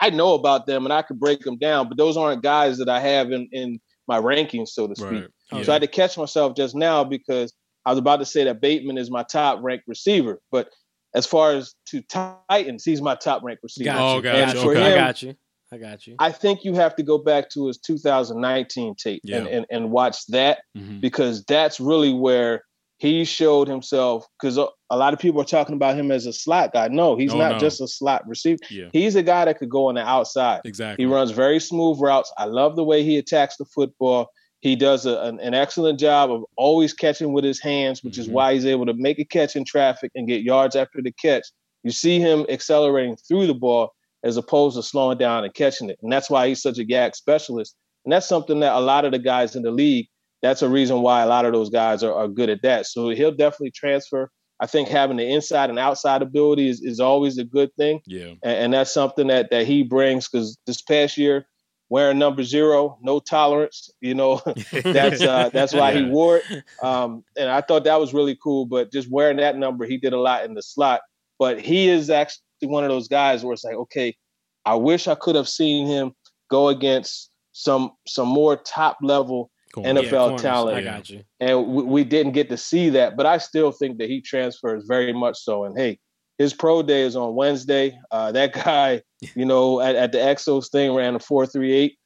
I 0.00 0.10
know 0.10 0.34
about 0.34 0.66
them 0.66 0.84
and 0.86 0.92
I 0.92 1.02
could 1.02 1.18
break 1.18 1.40
them 1.40 1.58
down, 1.58 1.88
but 1.88 1.98
those 1.98 2.16
aren't 2.16 2.42
guys 2.42 2.78
that 2.78 2.88
I 2.88 3.00
have 3.00 3.32
in 3.32 3.48
in 3.52 3.80
my 4.06 4.20
rankings, 4.20 4.68
so 4.68 4.86
to 4.86 4.94
speak. 4.94 5.10
Right. 5.10 5.26
Oh, 5.52 5.62
So 5.64 5.72
I 5.72 5.74
had 5.74 5.82
to 5.82 5.88
catch 5.88 6.16
myself 6.16 6.54
just 6.56 6.74
now 6.76 7.02
because 7.04 7.52
I 7.84 7.90
was 7.90 7.98
about 7.98 8.18
to 8.18 8.24
say 8.24 8.44
that 8.44 8.60
Bateman 8.60 8.96
is 8.98 9.10
my 9.10 9.22
top 9.24 9.58
ranked 9.62 9.88
receiver, 9.88 10.40
but 10.52 10.70
as 11.14 11.26
far 11.26 11.52
as 11.52 11.74
to 11.86 12.02
Titans, 12.02 12.84
he's 12.84 13.00
my 13.02 13.14
top 13.16 13.42
ranked 13.42 13.62
receiver. 13.62 13.86
Got 13.86 14.00
Oh, 14.00 14.16
you. 14.16 14.22
gotcha. 14.22 14.54
Got 14.54 14.64
you. 14.64 14.70
Okay. 14.70 14.92
I 14.92 14.94
got 14.94 15.22
you. 15.22 15.34
I 15.72 15.76
got 15.78 16.06
you. 16.06 16.16
I 16.18 16.32
think 16.32 16.64
you 16.64 16.74
have 16.74 16.96
to 16.96 17.02
go 17.02 17.18
back 17.18 17.50
to 17.50 17.66
his 17.66 17.78
2019 17.78 18.94
tape 18.94 19.20
and, 19.24 19.30
Yeah. 19.30 19.50
and, 19.50 19.66
and 19.70 19.90
watch 19.90 20.24
that 20.28 20.60
Mhm. 20.76 21.00
because 21.00 21.44
that's 21.44 21.78
really 21.78 22.12
where 22.14 22.62
he 22.98 23.24
showed 23.24 23.68
himself. 23.68 24.26
Because 24.40 24.56
a, 24.58 24.66
a 24.90 24.96
lot 24.96 25.12
of 25.12 25.20
people 25.20 25.40
are 25.40 25.44
talking 25.44 25.74
about 25.74 25.94
him 25.96 26.10
as 26.10 26.26
a 26.26 26.32
slot 26.32 26.72
guy. 26.72 26.88
No, 26.88 27.16
he's 27.16 27.34
Oh, 27.34 27.38
not 27.38 27.52
no. 27.52 27.58
just 27.58 27.80
a 27.80 27.86
slot 27.86 28.26
receiver. 28.26 28.58
Yeah. 28.70 28.88
He's 28.92 29.14
a 29.14 29.22
guy 29.22 29.44
that 29.44 29.58
could 29.58 29.68
go 29.68 29.86
on 29.88 29.94
the 29.96 30.00
outside. 30.00 30.62
Exactly. 30.64 31.04
He 31.04 31.10
runs 31.12 31.30
very 31.30 31.60
smooth 31.60 32.00
routes. 32.00 32.32
I 32.38 32.46
love 32.46 32.74
the 32.74 32.84
way 32.84 33.04
he 33.04 33.18
attacks 33.18 33.56
the 33.56 33.66
football. 33.66 34.30
He 34.60 34.74
does 34.74 35.06
a, 35.06 35.20
an, 35.20 35.38
an 35.38 35.54
excellent 35.54 36.00
job 36.00 36.32
of 36.32 36.44
always 36.56 36.92
catching 36.92 37.32
with 37.32 37.44
his 37.44 37.60
hands, 37.60 38.02
which 38.02 38.18
is 38.18 38.26
Mhm. 38.28 38.32
why 38.32 38.54
he's 38.54 38.66
able 38.66 38.86
to 38.86 38.94
make 38.94 39.20
a 39.20 39.24
catch 39.24 39.54
in 39.54 39.64
traffic 39.64 40.10
and 40.16 40.26
get 40.26 40.42
yards 40.42 40.74
after 40.74 41.00
the 41.00 41.12
catch. 41.12 41.44
You 41.84 41.92
see 41.92 42.18
him 42.18 42.44
accelerating 42.48 43.16
through 43.28 43.46
the 43.46 43.54
ball 43.54 43.90
as 44.28 44.36
opposed 44.36 44.76
to 44.76 44.82
slowing 44.82 45.18
down 45.18 45.44
and 45.44 45.52
catching 45.54 45.90
it. 45.90 45.98
And 46.02 46.12
that's 46.12 46.30
why 46.30 46.46
he's 46.48 46.62
such 46.62 46.78
a 46.78 46.84
YAC 46.84 47.16
specialist. 47.16 47.74
And 48.04 48.12
that's 48.12 48.28
something 48.28 48.60
that 48.60 48.74
a 48.74 48.80
lot 48.80 49.04
of 49.04 49.12
the 49.12 49.18
guys 49.18 49.56
in 49.56 49.62
the 49.62 49.70
league, 49.72 50.06
that's 50.42 50.62
a 50.62 50.68
reason 50.68 51.02
why 51.02 51.22
a 51.22 51.26
lot 51.26 51.44
of 51.44 51.52
those 51.52 51.70
guys 51.70 52.02
are, 52.04 52.14
are 52.14 52.28
good 52.28 52.48
at 52.48 52.62
that. 52.62 52.86
So 52.86 53.08
he'll 53.10 53.32
definitely 53.32 53.72
transfer. 53.72 54.30
I 54.60 54.66
think 54.66 54.88
having 54.88 55.16
the 55.18 55.26
inside 55.28 55.70
and 55.70 55.78
outside 55.78 56.22
ability 56.22 56.68
is, 56.68 56.80
is 56.82 57.00
always 57.00 57.38
a 57.38 57.44
good 57.44 57.70
thing 57.76 58.00
Yeah. 58.06 58.34
and, 58.42 58.56
and 58.64 58.74
that's 58.74 58.92
something 58.92 59.28
that 59.28 59.50
that 59.50 59.66
he 59.66 59.82
brings 59.84 60.28
because 60.28 60.58
this 60.66 60.82
past 60.82 61.16
year 61.16 61.46
wearing 61.90 62.18
number 62.18 62.42
zero 62.42 62.98
no 63.00 63.18
tolerance 63.20 63.88
you 64.00 64.14
know 64.14 64.42
that's 64.84 65.22
uh 65.22 65.48
that's 65.54 65.72
why 65.72 65.92
he 65.94 66.02
wore 66.04 66.38
it 66.38 66.64
um 66.82 67.24
and 67.36 67.48
i 67.48 67.60
thought 67.62 67.84
that 67.84 68.00
was 68.00 68.12
really 68.12 68.36
cool 68.42 68.66
but 68.66 68.90
just 68.92 69.08
wearing 69.10 69.36
that 69.38 69.56
number 69.56 69.86
he 69.86 69.96
did 69.96 70.12
a 70.12 70.20
lot 70.20 70.44
in 70.44 70.54
the 70.54 70.60
slot 70.62 71.00
but 71.38 71.60
he 71.60 71.88
is 71.88 72.10
actually 72.10 72.42
one 72.66 72.84
of 72.84 72.90
those 72.90 73.08
guys 73.08 73.44
where 73.44 73.52
it's 73.52 73.64
like 73.64 73.74
okay 73.76 74.16
i 74.64 74.74
wish 74.74 75.06
i 75.08 75.14
could 75.14 75.34
have 75.36 75.48
seen 75.48 75.86
him 75.86 76.12
go 76.50 76.68
against 76.68 77.30
some 77.52 77.92
some 78.06 78.28
more 78.28 78.56
top 78.56 78.98
level 79.02 79.50
Cool. 79.74 79.84
NFL 79.84 80.02
Yeah, 80.04 80.10
corners. 80.10 80.40
talent. 80.42 80.76
I 80.78 80.82
got 80.82 81.10
you. 81.10 81.22
and 81.40 81.66
we, 81.66 81.82
we 81.82 82.02
didn't 82.04 82.32
get 82.32 82.48
to 82.48 82.56
see 82.56 82.88
that. 82.88 83.18
But 83.18 83.26
I 83.26 83.36
still 83.36 83.70
think 83.70 83.98
that 83.98 84.08
he 84.08 84.22
transfers 84.22 84.86
very 84.88 85.12
much 85.12 85.36
so. 85.36 85.64
And 85.64 85.76
hey, 85.78 85.98
his 86.38 86.54
pro 86.54 86.82
day 86.82 87.02
is 87.02 87.16
on 87.16 87.34
Wednesday. 87.34 87.98
Uh, 88.10 88.32
that 88.32 88.54
guy, 88.64 89.02
you 89.34 89.44
know, 89.44 89.78
at, 89.82 89.94
at 89.94 90.12
the 90.12 90.18
Exos 90.18 90.70
thing 90.70 90.94
ran 90.94 91.14
a 91.16 91.18
four 91.18 91.44
three 91.44 91.72
eight. 91.74 91.98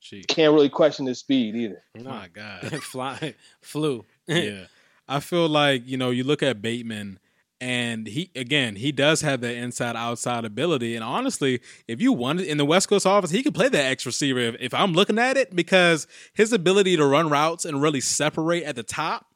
Gee. 0.00 0.22
Can't 0.22 0.54
really 0.54 0.70
question 0.70 1.04
his 1.06 1.18
speed 1.18 1.54
either. 1.56 1.82
My 2.02 2.28
God. 2.32 2.82
Fly, 2.82 3.34
flew. 3.60 4.06
yeah. 4.26 4.64
I 5.06 5.20
feel 5.20 5.46
like, 5.46 5.86
you 5.86 5.98
know, 5.98 6.08
you 6.10 6.24
look 6.24 6.42
at 6.42 6.62
Bateman 6.62 7.18
and 7.60 8.06
he 8.06 8.30
again, 8.34 8.76
he 8.76 8.92
does 8.92 9.20
have 9.20 9.40
that 9.42 9.54
inside 9.54 9.96
outside 9.96 10.44
ability. 10.44 10.94
And 10.94 11.04
honestly, 11.04 11.60
if 11.86 12.00
you 12.00 12.12
wanted 12.12 12.46
in 12.46 12.56
the 12.58 12.64
West 12.64 12.88
Coast 12.88 13.06
office, 13.06 13.30
he 13.30 13.42
could 13.42 13.54
play 13.54 13.68
that 13.68 13.84
X 13.84 14.06
receiver 14.06 14.38
if, 14.40 14.56
if 14.60 14.74
I'm 14.74 14.92
looking 14.92 15.18
at 15.18 15.36
it, 15.36 15.54
because 15.54 16.06
his 16.34 16.52
ability 16.52 16.96
to 16.96 17.04
run 17.06 17.28
routes 17.28 17.64
and 17.64 17.82
really 17.82 18.00
separate 18.00 18.64
at 18.64 18.76
the 18.76 18.82
top, 18.82 19.26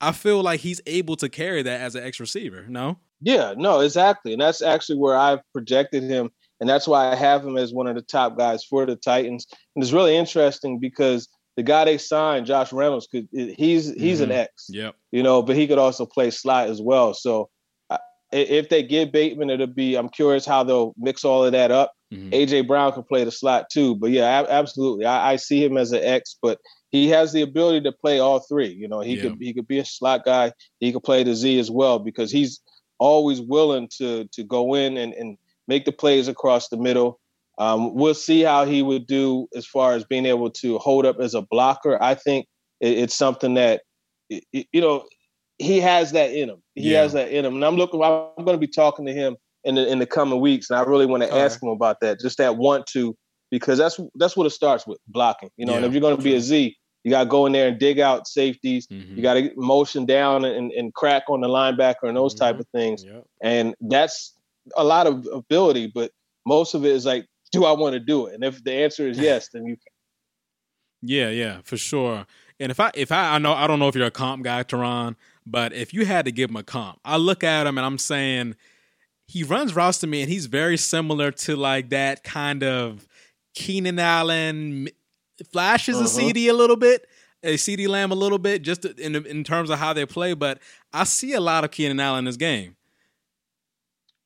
I 0.00 0.12
feel 0.12 0.42
like 0.42 0.60
he's 0.60 0.80
able 0.86 1.16
to 1.16 1.28
carry 1.28 1.62
that 1.62 1.80
as 1.80 1.94
an 1.94 2.04
X 2.04 2.20
receiver. 2.20 2.66
No? 2.68 2.98
Yeah, 3.20 3.54
no, 3.56 3.80
exactly. 3.80 4.32
And 4.32 4.42
that's 4.42 4.60
actually 4.62 4.98
where 4.98 5.16
I've 5.16 5.40
projected 5.52 6.02
him. 6.02 6.30
And 6.60 6.68
that's 6.68 6.86
why 6.86 7.10
I 7.10 7.14
have 7.16 7.44
him 7.44 7.56
as 7.56 7.72
one 7.72 7.86
of 7.86 7.94
the 7.96 8.02
top 8.02 8.36
guys 8.36 8.64
for 8.64 8.84
the 8.86 8.96
Titans. 8.96 9.46
And 9.74 9.82
it's 9.82 9.92
really 9.92 10.16
interesting 10.16 10.78
because 10.78 11.28
the 11.56 11.62
guy 11.62 11.84
they 11.84 11.98
signed, 11.98 12.46
Josh 12.46 12.72
Reynolds, 12.72 13.06
could 13.06 13.28
he's 13.32 13.92
he's 13.92 14.20
an 14.20 14.30
Mhm. 14.30 14.36
X. 14.36 14.66
Yep. 14.70 14.94
you 15.12 15.22
know, 15.22 15.42
but 15.42 15.54
he 15.56 15.66
could 15.66 15.78
also 15.78 16.06
play 16.06 16.30
slot 16.30 16.68
as 16.68 16.80
well. 16.80 17.14
So 17.14 17.50
if 18.32 18.68
they 18.68 18.82
get 18.82 19.12
Bateman, 19.12 19.50
it'll 19.50 19.66
be. 19.66 19.94
I'm 19.96 20.08
curious 20.08 20.44
how 20.46 20.64
they'll 20.64 20.94
mix 20.98 21.24
all 21.24 21.44
of 21.44 21.52
that 21.52 21.70
up. 21.70 21.92
Mhm. 22.12 22.30
AJ 22.32 22.66
Brown 22.66 22.92
can 22.92 23.02
play 23.04 23.24
the 23.24 23.30
slot 23.30 23.70
too, 23.70 23.94
but 23.96 24.10
yeah, 24.10 24.24
ab- 24.26 24.46
absolutely, 24.48 25.04
I, 25.06 25.32
I 25.32 25.36
see 25.36 25.64
him 25.64 25.76
as 25.76 25.92
an 25.92 26.02
X, 26.02 26.36
but 26.42 26.58
he 26.90 27.08
has 27.08 27.32
the 27.32 27.40
ability 27.42 27.80
to 27.82 27.92
play 27.92 28.18
all 28.18 28.40
three. 28.40 28.68
You 28.72 28.86
know, 28.88 29.00
he 29.00 29.14
Yeah. 29.14 29.22
could 29.22 29.36
he 29.40 29.52
could 29.54 29.66
be 29.68 29.78
a 29.78 29.84
slot 29.84 30.24
guy. 30.24 30.52
He 30.80 30.92
could 30.92 31.02
play 31.02 31.22
the 31.24 31.34
Z 31.34 31.58
as 31.58 31.70
well 31.70 31.98
because 31.98 32.30
he's 32.30 32.60
always 32.98 33.40
willing 33.40 33.88
to 33.98 34.26
to 34.32 34.42
go 34.44 34.74
in 34.74 34.96
and 34.96 35.12
and 35.14 35.36
make 35.68 35.84
the 35.84 35.92
plays 35.92 36.28
across 36.28 36.68
the 36.68 36.76
middle. 36.76 37.18
Um, 37.58 37.94
we'll 37.94 38.14
see 38.14 38.40
how 38.42 38.64
he 38.64 38.82
would 38.82 39.06
do 39.06 39.46
as 39.54 39.66
far 39.66 39.92
as 39.92 40.04
being 40.04 40.26
able 40.26 40.50
to 40.50 40.78
hold 40.78 41.04
up 41.06 41.20
as 41.20 41.34
a 41.34 41.42
blocker. 41.42 42.02
I 42.02 42.14
think 42.14 42.46
it, 42.80 42.98
it's 42.98 43.14
something 43.14 43.54
that 43.54 43.82
you 44.28 44.80
know 44.80 45.04
he 45.58 45.80
has 45.80 46.12
that 46.12 46.32
in 46.32 46.48
him. 46.50 46.62
He 46.74 46.92
Yeah. 46.92 47.02
has 47.02 47.12
that 47.12 47.30
in 47.30 47.44
him, 47.44 47.54
and 47.54 47.64
I'm 47.64 47.76
looking. 47.76 48.02
I'm 48.02 48.44
going 48.44 48.56
to 48.56 48.58
be 48.58 48.66
talking 48.66 49.06
to 49.06 49.12
him 49.12 49.36
in 49.64 49.74
the 49.76 49.86
in 49.86 49.98
the 49.98 50.06
coming 50.06 50.40
weeks, 50.40 50.70
and 50.70 50.78
I 50.78 50.82
really 50.82 51.06
want 51.06 51.22
to 51.22 51.28
Okay. 51.28 51.40
ask 51.40 51.62
him 51.62 51.68
about 51.68 52.00
that. 52.00 52.18
Just 52.20 52.38
that 52.38 52.56
want 52.56 52.86
to, 52.88 53.16
because 53.50 53.78
that's 53.78 53.98
that's 54.16 54.36
what 54.36 54.46
it 54.46 54.50
starts 54.50 54.86
with 54.86 54.98
blocking. 55.08 55.50
You 55.56 55.66
know, 55.66 55.76
and 55.76 55.84
if 55.84 55.92
you're 55.92 56.00
going 56.00 56.16
to 56.16 56.22
be 56.22 56.34
a 56.34 56.40
Z, 56.40 56.76
you 57.04 57.10
got 57.10 57.24
to 57.24 57.28
go 57.28 57.46
in 57.46 57.52
there 57.52 57.68
and 57.68 57.78
dig 57.78 58.00
out 58.00 58.26
safeties. 58.26 58.86
Mhm. 58.88 59.16
You 59.16 59.22
got 59.22 59.34
to 59.34 59.50
motion 59.56 60.04
down 60.06 60.44
and, 60.44 60.72
and 60.72 60.92
crack 60.94 61.24
on 61.28 61.40
the 61.40 61.48
linebacker 61.48 62.04
and 62.04 62.16
those 62.16 62.34
type 62.34 62.56
Mhm. 62.56 62.60
of 62.60 62.66
things. 62.74 63.04
Yep. 63.04 63.24
And 63.42 63.74
that's 63.80 64.34
a 64.76 64.84
lot 64.84 65.06
of 65.06 65.26
ability, 65.32 65.88
but 65.88 66.12
most 66.46 66.74
of 66.74 66.84
it 66.84 66.92
is 66.92 67.04
like, 67.06 67.26
do 67.50 67.64
I 67.64 67.72
want 67.72 67.94
to 67.94 68.00
do 68.00 68.26
it? 68.26 68.34
And 68.34 68.42
if 68.44 68.62
the 68.64 68.72
answer 68.72 69.08
is 69.08 69.18
yes, 69.18 69.48
then 69.52 69.66
you 69.66 69.76
Yeah, 71.02 71.30
yeah, 71.30 71.60
for 71.64 71.76
sure. 71.76 72.26
And 72.60 72.70
if 72.70 72.78
I 72.78 72.92
if 72.94 73.10
I 73.10 73.34
I 73.34 73.38
know 73.38 73.52
I 73.52 73.66
don't 73.66 73.80
know 73.80 73.88
if 73.88 73.96
you're 73.96 74.06
a 74.06 74.10
comp 74.10 74.44
guy, 74.44 74.62
Turron, 74.62 75.16
but 75.46 75.72
if 75.72 75.92
you 75.94 76.04
had 76.06 76.24
to 76.26 76.32
give 76.32 76.50
him 76.50 76.56
a 76.56 76.62
comp, 76.62 77.00
I 77.04 77.16
look 77.16 77.42
at 77.44 77.66
him 77.66 77.78
and 77.78 77.84
I'm 77.86 77.98
saying 77.98 78.56
he 79.26 79.42
runs 79.42 79.74
routes 79.74 79.98
to 79.98 80.06
me 80.06 80.22
and 80.22 80.30
he's 80.30 80.46
very 80.46 80.76
similar 80.76 81.30
to 81.32 81.56
like 81.56 81.90
that 81.90 82.22
kind 82.24 82.62
of 82.62 83.06
Keenan 83.54 83.98
Allen 83.98 84.88
flashes 85.52 85.96
a 85.96 86.00
Uh-huh. 86.00 86.08
CeeDee 86.08 86.48
a 86.48 86.52
little 86.52 86.76
bit, 86.76 87.06
a 87.42 87.54
CeeDee 87.54 87.88
Lamb 87.88 88.12
a 88.12 88.14
little 88.14 88.38
bit, 88.38 88.62
just 88.62 88.84
in 88.84 89.14
in 89.26 89.42
terms 89.44 89.70
of 89.70 89.78
how 89.78 89.92
they 89.92 90.06
play. 90.06 90.34
But 90.34 90.58
I 90.92 91.04
see 91.04 91.32
a 91.32 91.40
lot 91.40 91.64
of 91.64 91.70
Keenan 91.70 91.98
Allen 92.00 92.20
in 92.20 92.24
this 92.26 92.36
game. 92.36 92.76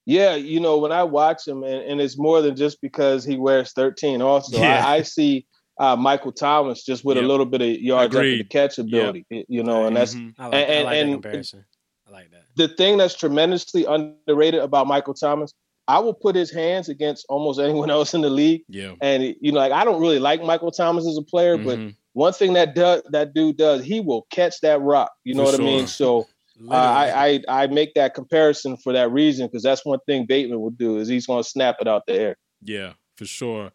Yeah, 0.09 0.37
you 0.37 0.61
know, 0.61 0.79
when 0.79 0.93
I 0.93 1.03
watch 1.03 1.49
him, 1.49 1.65
and, 1.65 1.83
and 1.83 2.01
it's 2.01 2.17
more 2.17 2.41
than 2.41 2.55
just 2.55 2.81
because 2.81 3.25
he 3.25 3.37
wears 3.39 3.73
13. 3.73 4.23
Also, 4.23 4.57
Yeah. 4.59 4.87
I, 4.87 4.97
I 4.97 5.03
see 5.03 5.46
uh, 5.79 5.97
Michael 5.97 6.33
Thomas 6.33 6.85
just 6.85 7.05
with 7.05 7.17
Yep. 7.17 7.25
a 7.25 7.29
little 7.29 7.47
bit 7.47 7.61
of 7.63 7.69
yards 7.69 8.15
after 8.15 8.29
the 8.29 8.45
catch 8.45 8.79
ability. 8.79 9.27
You 9.49 9.63
know, 9.63 9.87
and 9.87 9.97
that's 9.97 10.15
Mhm. 10.15 10.35
I 10.39 10.45
like, 10.47 10.55
And- 10.55 10.71
I 10.71 10.83
like 10.83 10.97
and- 10.97 11.09
that 11.11 11.23
comparison. 11.23 11.65
I 12.09 12.13
like 12.13 12.31
that. 12.31 12.43
the 12.57 12.69
thing 12.69 12.97
that's 12.99 13.15
tremendously 13.15 13.85
underrated 13.85 14.61
about 14.61 14.87
Michael 14.87 15.13
Thomas. 15.15 15.53
I 15.89 15.99
will 16.01 16.15
put 16.15 16.35
his 16.35 16.51
hands 16.51 16.89
against 16.89 17.27
almost 17.29 17.61
anyone 17.61 17.91
else 17.91 18.15
in 18.15 18.21
the 18.23 18.31
league, 18.31 18.63
yeah. 18.69 18.93
and 19.01 19.23
you 19.41 19.53
know, 19.53 19.59
like 19.59 19.73
I 19.73 19.85
don't 19.85 20.01
really 20.01 20.19
like 20.19 20.43
Michael 20.43 20.71
Thomas 20.71 21.07
as 21.07 21.17
a 21.17 21.23
player, 21.23 21.57
but 21.59 21.79
Mhm. 21.79 21.95
one 22.15 22.33
thing 22.33 22.55
that 22.55 22.75
does 22.75 23.03
that 23.11 23.35
dude 23.35 23.57
does, 23.57 23.85
he 23.85 24.01
will 24.01 24.27
catch 24.31 24.61
that 24.63 24.81
rock. 24.81 25.13
You 25.25 25.35
know 25.35 25.45
For 25.47 25.53
what 25.53 25.61
I 25.61 25.65
mean? 25.65 25.87
So 25.87 26.27
uh, 26.71 26.75
I, 26.75 27.41
I 27.49 27.63
I 27.65 27.67
make 27.67 27.93
that 27.95 28.15
comparison 28.15 28.77
for 28.79 28.93
that 28.95 29.11
reason 29.13 29.47
because 29.47 29.63
that's 29.63 29.85
one 29.85 29.99
thing 30.07 30.25
Bateman 30.27 30.61
will 30.61 30.71
do 30.71 30.97
is 30.99 31.07
he's 31.09 31.27
going 31.27 31.43
to 31.43 31.49
snap 31.49 31.77
it 31.81 31.87
out 31.87 32.07
the 32.07 32.15
air. 32.15 32.37
Yeah, 32.63 32.95
for 33.17 33.27
sure. 33.27 33.73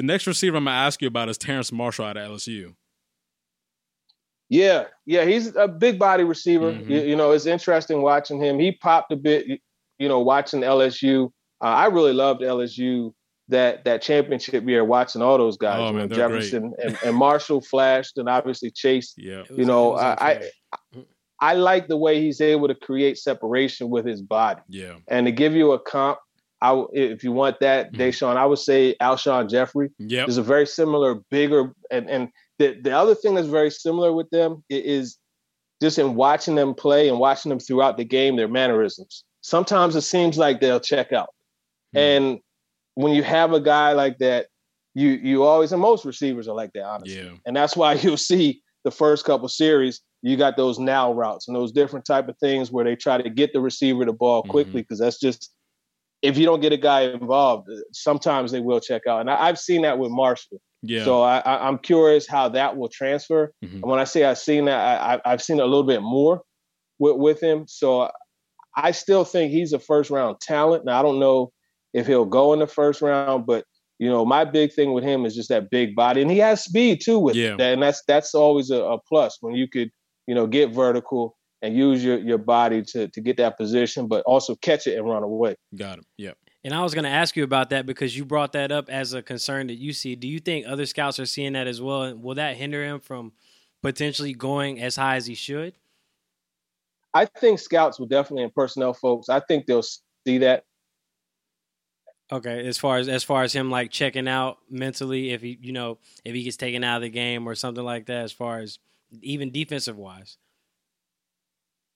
The 0.00 0.06
next 0.06 0.26
receiver 0.26 0.56
I'm 0.56 0.64
gonna 0.64 0.74
ask 0.78 1.02
you 1.02 1.08
about 1.08 1.28
is 1.28 1.36
Terrence 1.36 1.70
Marshall 1.70 2.06
out 2.06 2.16
of 2.16 2.26
LSU. 2.30 2.74
Yeah, 4.48 4.84
yeah, 5.04 5.26
he's 5.26 5.54
a 5.54 5.68
big 5.68 5.98
body 5.98 6.24
receiver. 6.24 6.72
Mhm. 6.72 6.88
You, 6.88 7.00
you 7.02 7.16
know, 7.16 7.32
it's 7.32 7.44
interesting 7.44 8.00
watching 8.00 8.42
him. 8.42 8.58
He 8.58 8.72
popped 8.72 9.12
a 9.12 9.16
bit, 9.16 9.60
you 9.98 10.08
know, 10.08 10.20
watching 10.20 10.62
LSU. 10.62 11.26
Uh, 11.62 11.66
I 11.66 11.86
really 11.88 12.14
loved 12.14 12.40
LSU 12.40 13.12
that 13.48 13.84
that 13.84 14.00
championship 14.00 14.66
year, 14.66 14.86
watching 14.86 15.20
all 15.20 15.36
those 15.36 15.58
guys. 15.58 15.80
Oh, 15.80 15.92
man, 15.92 16.08
know, 16.08 16.16
they're 16.16 16.28
Jefferson 16.30 16.72
and, 16.82 16.96
and 17.04 17.14
Marshall 17.14 17.60
flashed, 17.60 18.16
and 18.16 18.26
obviously 18.26 18.70
Chase. 18.70 19.12
Yeah. 19.18 19.40
Was- 19.50 19.58
you 19.58 19.66
know, 19.66 19.90
it 19.90 19.92
was 19.96 20.16
I- 20.18 20.50
I 21.42 21.54
like 21.56 21.88
the 21.88 21.98
way 21.98 22.22
he's 22.22 22.40
able 22.40 22.68
to 22.68 22.74
create 22.74 23.18
separation 23.18 23.90
with 23.90 24.06
his 24.06 24.22
body. 24.22 24.62
Yeah. 24.66 24.94
And 25.08 25.26
to 25.26 25.30
give 25.32 25.52
you 25.54 25.72
a 25.72 25.78
comp, 25.78 26.18
I 26.62 26.84
if 26.92 27.24
you 27.24 27.32
want 27.32 27.60
that, 27.60 27.92
Mhm. 27.92 27.98
Deshaun, 27.98 28.36
I 28.36 28.46
would 28.46 28.58
say 28.58 28.94
Alshon 29.00 29.48
Jeffery. 29.48 29.90
Yep. 29.98 30.26
There's 30.26 30.36
a 30.36 30.42
very 30.42 30.66
similar, 30.66 31.14
bigger, 31.30 31.72
and 31.90 32.08
and 32.10 32.28
the 32.58 32.78
the 32.80 32.92
other 32.92 33.14
thing 33.14 33.34
that's 33.34 33.48
very 33.48 33.70
similar 33.70 34.12
with 34.12 34.28
them 34.30 34.62
is 34.68 35.18
just 35.82 35.98
in 35.98 36.14
watching 36.14 36.54
them 36.56 36.74
play 36.74 37.08
and 37.08 37.18
watching 37.18 37.48
them 37.48 37.58
throughout 37.58 37.96
the 37.96 38.04
game, 38.04 38.36
their 38.36 38.48
mannerisms. 38.48 39.24
Sometimes 39.40 39.96
it 39.96 40.02
seems 40.02 40.36
like 40.36 40.60
they'll 40.60 40.80
check 40.80 41.12
out, 41.12 41.30
Mhm. 41.94 41.98
and 42.00 42.38
when 42.94 43.14
you 43.14 43.22
have 43.22 43.52
a 43.54 43.60
guy 43.60 43.92
like 43.92 44.18
that, 44.18 44.48
you 44.94 45.10
you 45.10 45.44
always 45.44 45.72
and 45.72 45.80
most 45.80 46.04
receivers 46.04 46.46
are 46.48 46.54
like 46.54 46.72
that, 46.74 46.84
honestly. 46.84 47.16
Yeah. 47.22 47.32
And 47.46 47.56
that's 47.56 47.76
why 47.76 47.92
you'll 48.02 48.16
see 48.18 48.60
the 48.84 48.90
first 48.90 49.24
couple 49.24 49.48
series, 49.48 50.00
you 50.22 50.36
got 50.36 50.56
those 50.58 50.78
now 50.78 51.12
routes 51.12 51.48
and 51.48 51.56
those 51.56 51.72
different 51.72 52.04
type 52.04 52.28
of 52.28 52.36
things 52.38 52.70
where 52.70 52.84
they 52.84 52.96
try 52.96 53.20
to 53.20 53.30
get 53.30 53.52
the 53.54 53.60
receiver 53.60 54.04
the 54.04 54.12
ball 54.12 54.42
Mm-hmm. 54.42 54.50
quickly 54.50 54.82
because 54.82 54.98
that's 54.98 55.18
just 55.18 55.50
if 56.22 56.36
you 56.36 56.44
don't 56.44 56.60
get 56.60 56.72
a 56.72 56.76
guy 56.76 57.02
involved, 57.02 57.68
sometimes 57.92 58.52
they 58.52 58.60
will 58.60 58.80
check 58.80 59.06
out. 59.06 59.20
And 59.20 59.30
I, 59.30 59.48
I've 59.48 59.58
seen 59.58 59.82
that 59.82 59.98
with 59.98 60.10
Marshall. 60.10 60.60
Yeah. 60.82 61.04
So 61.04 61.22
I, 61.22 61.42
I'm 61.68 61.78
curious 61.78 62.26
how 62.26 62.48
that 62.50 62.76
will 62.76 62.88
transfer. 62.88 63.52
Mhm. 63.64 63.74
And 63.74 63.82
when 63.82 64.00
I 64.00 64.04
say 64.04 64.24
I've 64.24 64.38
seen 64.38 64.64
that, 64.66 65.00
I, 65.00 65.20
I've 65.30 65.42
seen 65.42 65.60
a 65.60 65.64
little 65.64 65.84
bit 65.84 66.02
more 66.02 66.42
with, 66.98 67.16
with 67.16 67.40
him. 67.42 67.64
So 67.68 68.10
I 68.76 68.90
still 68.92 69.24
think 69.24 69.50
he's 69.52 69.72
a 69.72 69.78
first 69.78 70.10
round 70.10 70.40
talent. 70.40 70.84
Now 70.84 70.98
I 70.98 71.02
don't 71.02 71.18
know 71.20 71.52
if 71.92 72.06
he'll 72.06 72.24
go 72.24 72.52
in 72.52 72.60
the 72.60 72.66
first 72.66 73.02
round, 73.02 73.46
but 73.46 73.64
you 73.98 74.08
know 74.08 74.24
my 74.24 74.44
big 74.44 74.72
thing 74.72 74.92
with 74.94 75.04
him 75.04 75.26
is 75.26 75.34
just 75.34 75.50
that 75.50 75.68
big 75.70 75.94
body, 75.94 76.22
and 76.22 76.30
he 76.30 76.38
has 76.38 76.64
speed 76.64 77.00
too 77.04 77.18
with 77.18 77.36
Yeah. 77.36 77.56
that, 77.56 77.72
and 77.74 77.82
that's 77.82 78.02
that's 78.06 78.34
always 78.34 78.70
a, 78.70 78.82
a 78.82 78.98
plus 79.08 79.36
when 79.42 79.54
you 79.54 79.68
could 79.68 79.90
you 80.26 80.34
know 80.34 80.46
get 80.46 80.70
vertical 80.72 81.36
and 81.62 81.76
use 81.76 82.02
your 82.02 82.18
your 82.18 82.38
body 82.38 82.82
to 82.82 83.08
to 83.08 83.20
get 83.20 83.36
that 83.38 83.56
position, 83.56 84.06
but 84.06 84.22
also 84.24 84.54
catch 84.56 84.86
it 84.86 84.96
and 84.96 85.08
run 85.08 85.22
away. 85.22 85.56
Got 85.76 85.98
him. 85.98 86.04
Yep. 86.18 86.36
And 86.62 86.74
I 86.74 86.82
was 86.82 86.92
going 86.92 87.04
to 87.04 87.10
ask 87.10 87.36
you 87.36 87.44
about 87.44 87.70
that 87.70 87.86
because 87.86 88.14
you 88.16 88.24
brought 88.26 88.52
that 88.52 88.70
up 88.70 88.90
as 88.90 89.14
a 89.14 89.22
concern 89.22 89.68
that 89.68 89.78
you 89.78 89.94
see. 89.94 90.14
Do 90.14 90.28
you 90.28 90.40
think 90.40 90.66
other 90.66 90.84
scouts 90.84 91.18
are 91.18 91.26
seeing 91.26 91.54
that 91.54 91.66
as 91.66 91.80
well? 91.80 92.02
And 92.02 92.22
will 92.22 92.34
that 92.34 92.56
hinder 92.56 92.84
him 92.84 93.00
from 93.00 93.32
potentially 93.82 94.34
going 94.34 94.80
as 94.80 94.96
high 94.96 95.16
as 95.16 95.24
he 95.24 95.34
should? 95.34 95.74
I 97.14 97.24
think 97.24 97.58
scouts 97.58 97.98
will 97.98 98.06
definitely 98.06 98.44
and 98.44 98.54
personnel 98.54 98.92
folks. 98.92 99.28
I 99.28 99.40
think 99.40 99.66
they'll 99.66 99.82
see 99.82 100.38
that. 100.38 100.64
Okay, 102.32 102.64
as 102.64 102.78
far 102.78 102.98
as 102.98 103.08
as 103.08 103.24
far 103.24 103.42
as 103.42 103.52
him 103.52 103.70
like 103.70 103.90
checking 103.90 104.28
out 104.28 104.58
mentally, 104.70 105.30
if 105.30 105.42
he 105.42 105.58
you 105.60 105.72
know 105.72 105.98
if 106.24 106.32
he 106.32 106.44
gets 106.44 106.56
taken 106.56 106.84
out 106.84 106.96
of 106.96 107.02
the 107.02 107.10
game 107.10 107.48
or 107.48 107.56
something 107.56 107.82
like 107.82 108.06
that, 108.06 108.22
as 108.22 108.30
far 108.30 108.60
as 108.60 108.78
even 109.20 109.50
defensive 109.50 109.96
wise. 109.96 110.36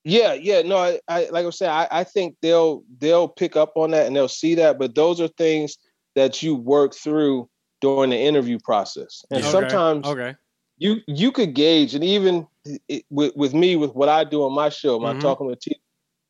Yeah, 0.05 0.35
yeah, 0.35 0.61
no, 0.63 0.77
I, 0.77 1.01
I 1.09 1.29
like 1.31 1.47
I 1.47 1.51
said, 1.51 1.71
I, 1.71 1.89
I 1.91 2.05
think 2.05 2.37
they'll 2.43 2.85
they'll 2.99 3.29
pick 3.29 3.57
up 3.57 3.73
on 3.77 3.91
that 3.93 4.07
and 4.07 4.15
they'll 4.15 4.29
see 4.29 4.55
that. 4.57 4.79
But 4.79 4.95
those 4.95 5.21
are 5.21 5.29
things 5.29 5.79
that 6.15 6.43
you 6.43 6.55
work 6.55 6.95
through 6.95 7.49
during 7.81 8.11
the 8.11 8.19
interview 8.19 8.59
process, 8.63 9.25
and 9.31 9.43
Okay, 9.43 9.51
sometimes 9.51 10.07
okay, 10.07 10.35
you 10.79 10.97
you 11.07 11.33
could 11.33 11.55
gauge, 11.55 11.95
and 11.95 12.05
even 12.05 12.47
it, 12.89 13.05
with 13.11 13.35
with 13.35 13.55
me 13.55 13.77
with 13.77 13.95
what 13.95 14.09
I 14.11 14.25
do 14.25 14.43
on 14.45 14.55
my 14.55 14.69
show, 14.69 14.99
my 15.01 15.15
Mhm. 15.15 15.21
talking 15.23 15.47
with 15.47 15.61
T, 15.61 15.81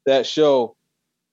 that 0.07 0.25
show, 0.27 0.77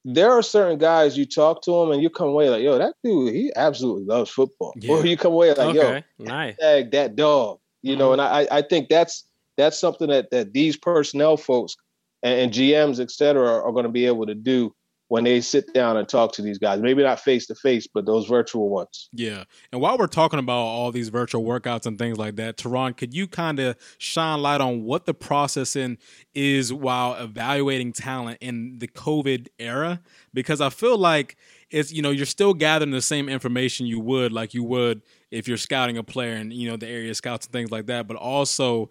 there 0.04 0.32
are 0.32 0.42
certain 0.42 0.78
guys 0.78 1.16
you 1.16 1.26
talk 1.26 1.62
to 1.62 1.70
them 1.72 1.92
and 1.92 2.02
you 2.02 2.10
come 2.10 2.28
away 2.28 2.50
like, 2.50 2.62
yo, 2.62 2.76
that 2.78 2.94
dude, 3.04 3.34
he 3.34 3.52
absolutely 3.54 4.04
loves 4.04 4.30
football, 4.30 4.74
Yeah. 4.80 4.96
or 4.96 5.06
you 5.06 5.16
come 5.16 5.32
away 5.32 5.54
like, 5.54 5.74
yo, 5.74 6.00
nice. 6.18 6.56
tag 6.58 6.90
that 6.92 7.14
dog, 7.16 7.60
you 7.82 7.96
know. 7.96 8.10
Mhm. 8.10 8.14
And 8.14 8.20
I 8.22 8.48
I 8.50 8.62
think 8.62 8.88
that's 8.88 9.24
that's 9.56 9.78
something 9.78 10.08
that 10.08 10.30
that 10.32 10.52
these 10.52 10.76
personnel 10.76 11.36
folks 11.36 11.76
and, 12.22 12.40
and 12.40 12.52
GMs, 12.52 13.00
et 13.00 13.10
cetera, 13.10 13.48
are, 13.48 13.62
are 13.64 13.72
going 13.72 13.84
to 13.84 13.90
be 13.90 14.06
able 14.06 14.26
to 14.26 14.34
do 14.34 14.74
when 15.12 15.24
they 15.24 15.42
sit 15.42 15.74
down 15.74 15.98
and 15.98 16.08
talk 16.08 16.32
to 16.32 16.40
these 16.40 16.56
guys. 16.56 16.80
Maybe 16.80 17.02
not 17.02 17.20
face 17.20 17.46
to 17.48 17.54
face, 17.54 17.86
but 17.86 18.06
those 18.06 18.26
virtual 18.26 18.70
ones. 18.70 19.10
Yeah. 19.12 19.44
And 19.70 19.78
while 19.78 19.98
we're 19.98 20.06
talking 20.06 20.38
about 20.38 20.56
all 20.56 20.90
these 20.90 21.10
virtual 21.10 21.44
workouts 21.44 21.84
and 21.84 21.98
things 21.98 22.16
like 22.16 22.36
that, 22.36 22.56
Turron, 22.56 22.96
could 22.96 23.12
you 23.12 23.26
kind 23.26 23.58
of 23.58 23.76
shine 23.98 24.40
light 24.40 24.62
on 24.62 24.84
what 24.84 25.04
the 25.04 25.12
processing 25.12 25.98
is 26.32 26.72
while 26.72 27.12
evaluating 27.16 27.92
talent 27.92 28.38
in 28.40 28.78
the 28.78 28.88
COVID 28.88 29.48
era? 29.58 30.00
Because 30.32 30.62
I 30.62 30.70
feel 30.70 30.96
like 30.96 31.36
it's, 31.70 31.92
you 31.92 32.00
know, 32.00 32.10
you're 32.10 32.24
still 32.24 32.54
gathering 32.54 32.90
the 32.90 33.02
same 33.02 33.28
information 33.28 33.84
you 33.84 34.00
would 34.00 34.32
like 34.32 34.54
you 34.54 34.64
would 34.64 35.02
if 35.30 35.46
you're 35.46 35.58
scouting 35.58 35.98
a 35.98 36.02
player 36.02 36.36
and, 36.36 36.54
you 36.54 36.70
know, 36.70 36.78
the 36.78 36.88
area 36.88 37.14
scouts 37.14 37.44
and 37.44 37.52
things 37.52 37.70
like 37.70 37.84
that, 37.84 38.08
but 38.08 38.16
also 38.16 38.90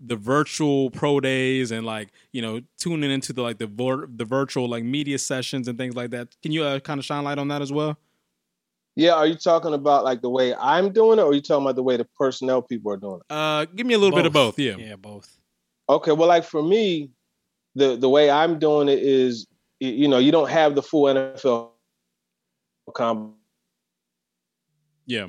the 0.00 0.16
virtual 0.16 0.90
pro 0.90 1.20
days 1.20 1.70
and 1.70 1.84
like 1.84 2.10
you 2.32 2.40
know 2.40 2.60
tuning 2.78 3.10
into 3.10 3.32
the 3.32 3.42
like 3.42 3.58
the 3.58 3.66
vir- 3.66 4.08
the 4.08 4.24
virtual 4.24 4.68
like 4.68 4.82
media 4.84 5.18
sessions 5.18 5.68
and 5.68 5.76
things 5.78 5.94
like 5.94 6.10
that. 6.10 6.34
Can 6.42 6.52
you 6.52 6.64
uh, 6.64 6.80
kind 6.80 6.98
of 6.98 7.04
shine 7.04 7.24
light 7.24 7.38
on 7.38 7.48
that 7.48 7.60
as 7.62 7.72
well? 7.72 7.98
Yeah, 8.96 9.12
are 9.14 9.26
you 9.26 9.36
talking 9.36 9.72
about 9.72 10.04
like 10.04 10.20
the 10.20 10.30
way 10.30 10.54
I'm 10.54 10.92
doing 10.92 11.18
it, 11.18 11.22
or 11.22 11.30
are 11.30 11.34
you 11.34 11.40
talking 11.40 11.64
about 11.64 11.76
the 11.76 11.82
way 11.82 11.96
the 11.96 12.06
personnel 12.18 12.60
people 12.62 12.92
are 12.92 12.96
doing 12.96 13.20
it? 13.20 13.32
Uh, 13.32 13.64
give 13.66 13.86
me 13.86 13.94
a 13.94 13.98
little 13.98 14.16
bit 14.16 14.26
of 14.26 14.32
both. 14.32 14.58
Yeah. 14.58 14.76
yeah, 14.76 14.96
both. 14.96 15.38
Okay, 15.88 16.12
well, 16.12 16.28
like 16.28 16.44
for 16.44 16.62
me, 16.62 17.10
the 17.74 17.96
the 17.96 18.08
way 18.08 18.30
I'm 18.30 18.58
doing 18.58 18.88
it 18.88 18.98
is, 18.98 19.46
you 19.78 20.08
know, 20.08 20.18
you 20.18 20.32
don't 20.32 20.50
have 20.50 20.74
the 20.74 20.82
full 20.82 21.04
NFL 21.04 21.70
com- 22.94 23.36
Yeah. 25.06 25.28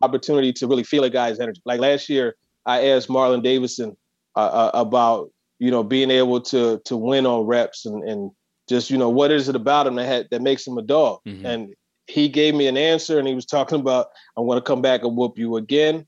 opportunity 0.00 0.52
to 0.54 0.66
really 0.66 0.84
feel 0.84 1.04
a 1.04 1.10
guy's 1.10 1.40
energy. 1.40 1.60
Like 1.64 1.80
last 1.80 2.08
year, 2.08 2.36
I 2.66 2.88
asked 2.88 3.08
Marlon 3.08 3.42
Davidson 3.42 3.96
uh, 4.36 4.40
uh, 4.40 4.70
about 4.74 5.30
you 5.58 5.70
know 5.70 5.82
being 5.82 6.10
able 6.10 6.40
to 6.42 6.80
to 6.84 6.96
win 6.96 7.26
on 7.26 7.46
reps 7.46 7.84
and 7.86 8.02
and 8.08 8.30
just 8.68 8.90
you 8.90 8.98
know 8.98 9.10
what 9.10 9.30
is 9.30 9.48
it 9.48 9.56
about 9.56 9.86
him 9.86 9.96
that 9.96 10.06
had, 10.06 10.28
that 10.30 10.42
makes 10.42 10.66
him 10.66 10.78
a 10.78 10.82
dog. 10.82 11.20
Mhm. 11.26 11.44
And 11.44 11.74
he 12.06 12.28
gave 12.28 12.54
me 12.54 12.66
an 12.66 12.76
answer, 12.76 13.18
and 13.18 13.28
he 13.28 13.34
was 13.34 13.46
talking 13.46 13.80
about 13.80 14.08
I'm 14.36 14.46
going 14.46 14.58
to 14.58 14.62
come 14.62 14.82
back 14.82 15.02
and 15.02 15.16
whoop 15.16 15.38
you 15.38 15.56
again, 15.56 16.06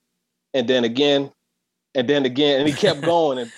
and 0.53 0.69
then 0.69 0.85
again, 0.85 1.31
and 1.95 2.09
then 2.09 2.25
again, 2.25 2.61
and 2.61 2.69
he 2.69 2.75
kept 2.75 3.03
going. 3.05 3.39
And 3.39 3.53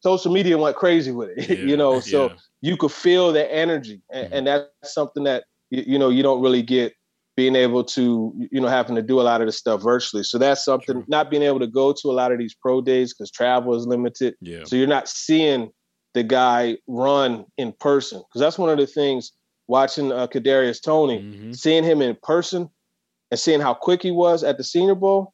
social 0.00 0.32
media 0.32 0.56
went 0.56 0.76
crazy 0.76 1.12
with 1.12 1.30
it, 1.36 1.60
you 1.68 1.76
know. 1.76 2.00
So 2.00 2.28
yeah. 2.28 2.36
you 2.62 2.76
could 2.76 2.92
feel 2.92 3.32
the 3.32 3.50
energy, 3.52 4.00
and, 4.12 4.26
Mhm. 4.26 4.30
and 4.32 4.46
that's 4.46 4.94
something 4.94 5.24
that 5.24 5.44
you, 5.70 5.84
you 5.86 5.98
know 5.98 6.08
you 6.08 6.22
don't 6.22 6.40
really 6.42 6.62
get 6.62 6.94
being 7.40 7.56
able 7.56 7.82
to 7.82 8.34
you 8.52 8.60
know 8.60 8.68
having 8.68 8.94
to 8.96 9.00
do 9.02 9.18
a 9.18 9.22
lot 9.30 9.40
of 9.40 9.46
the 9.46 9.52
stuff 9.52 9.82
virtually. 9.82 10.22
So 10.22 10.36
that's 10.36 10.62
something 10.62 10.96
True. 10.96 11.04
not 11.08 11.30
being 11.30 11.42
able 11.42 11.58
to 11.60 11.66
go 11.66 11.94
to 11.94 12.08
a 12.10 12.12
lot 12.20 12.32
of 12.32 12.38
these 12.38 12.54
pro 12.54 12.82
days 12.82 13.14
because 13.14 13.30
travel 13.30 13.74
is 13.74 13.86
limited. 13.86 14.34
yeah. 14.42 14.64
So 14.64 14.76
you're 14.76 14.86
not 14.98 15.08
seeing 15.08 15.70
the 16.12 16.22
guy 16.22 16.76
run 16.86 17.46
in 17.56 17.72
person 17.72 18.18
because 18.28 18.40
that's 18.42 18.58
one 18.58 18.68
of 18.68 18.76
the 18.76 18.86
things 18.86 19.32
watching 19.68 20.12
uh, 20.12 20.26
Kadarius 20.26 20.82
Toney, 20.82 21.20
Mhm. 21.22 21.56
seeing 21.56 21.82
him 21.82 22.02
in 22.02 22.14
person 22.22 22.68
and 23.30 23.40
seeing 23.40 23.60
how 23.62 23.72
quick 23.72 24.02
he 24.02 24.10
was 24.10 24.44
at 24.44 24.58
the 24.58 24.64
Senior 24.64 24.96
Bowl. 24.96 25.32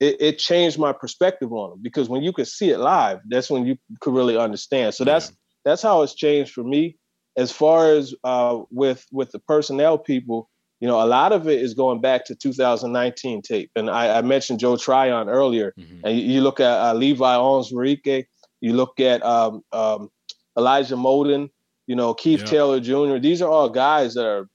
It, 0.00 0.16
it 0.20 0.38
changed 0.38 0.78
my 0.78 0.92
perspective 0.92 1.52
on 1.52 1.72
him 1.72 1.80
because 1.82 2.08
when 2.08 2.22
you 2.22 2.32
could 2.32 2.48
see 2.48 2.70
it 2.70 2.78
live, 2.78 3.18
that's 3.28 3.50
when 3.50 3.66
you 3.66 3.76
could 4.00 4.14
really 4.14 4.38
understand. 4.38 4.94
So 4.94 5.04
that's 5.04 5.26
Yeah. 5.28 5.36
that's 5.66 5.82
how 5.82 6.00
it's 6.02 6.14
changed 6.14 6.52
for 6.54 6.64
me. 6.64 6.96
As 7.36 7.52
far 7.52 7.92
as 7.92 8.14
uh, 8.24 8.62
with 8.70 9.04
with 9.12 9.30
the 9.32 9.38
personnel 9.52 9.98
people, 9.98 10.48
you 10.82 10.88
know, 10.88 11.00
a 11.00 11.06
lot 11.06 11.30
of 11.30 11.46
it 11.46 11.62
is 11.62 11.74
going 11.74 12.00
back 12.00 12.24
to 12.24 12.34
2019 12.34 13.40
tape. 13.42 13.70
And 13.76 13.88
I, 13.88 14.18
I 14.18 14.22
mentioned 14.22 14.58
Joe 14.58 14.76
Tryon 14.76 15.28
earlier. 15.28 15.72
Mhm. 15.78 16.00
And 16.02 16.18
you, 16.18 16.40
look 16.40 16.58
at 16.58 16.76
uh, 16.76 16.92
Levi 16.92 17.36
Owens 17.36 17.70
you 17.70 18.72
look 18.72 18.98
at 18.98 19.24
um, 19.24 19.62
um, 19.72 20.10
Elijah 20.58 20.96
Molden, 20.96 21.50
you 21.86 21.94
know, 21.94 22.14
Keith 22.14 22.40
Yeah. 22.40 22.46
Taylor 22.46 22.80
Jr. 22.80 23.18
These 23.18 23.40
are 23.42 23.48
all 23.48 23.68
guys 23.68 24.14
that 24.14 24.26
are 24.26 24.48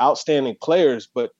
outstanding 0.00 0.56
players, 0.62 1.06
but 1.14 1.32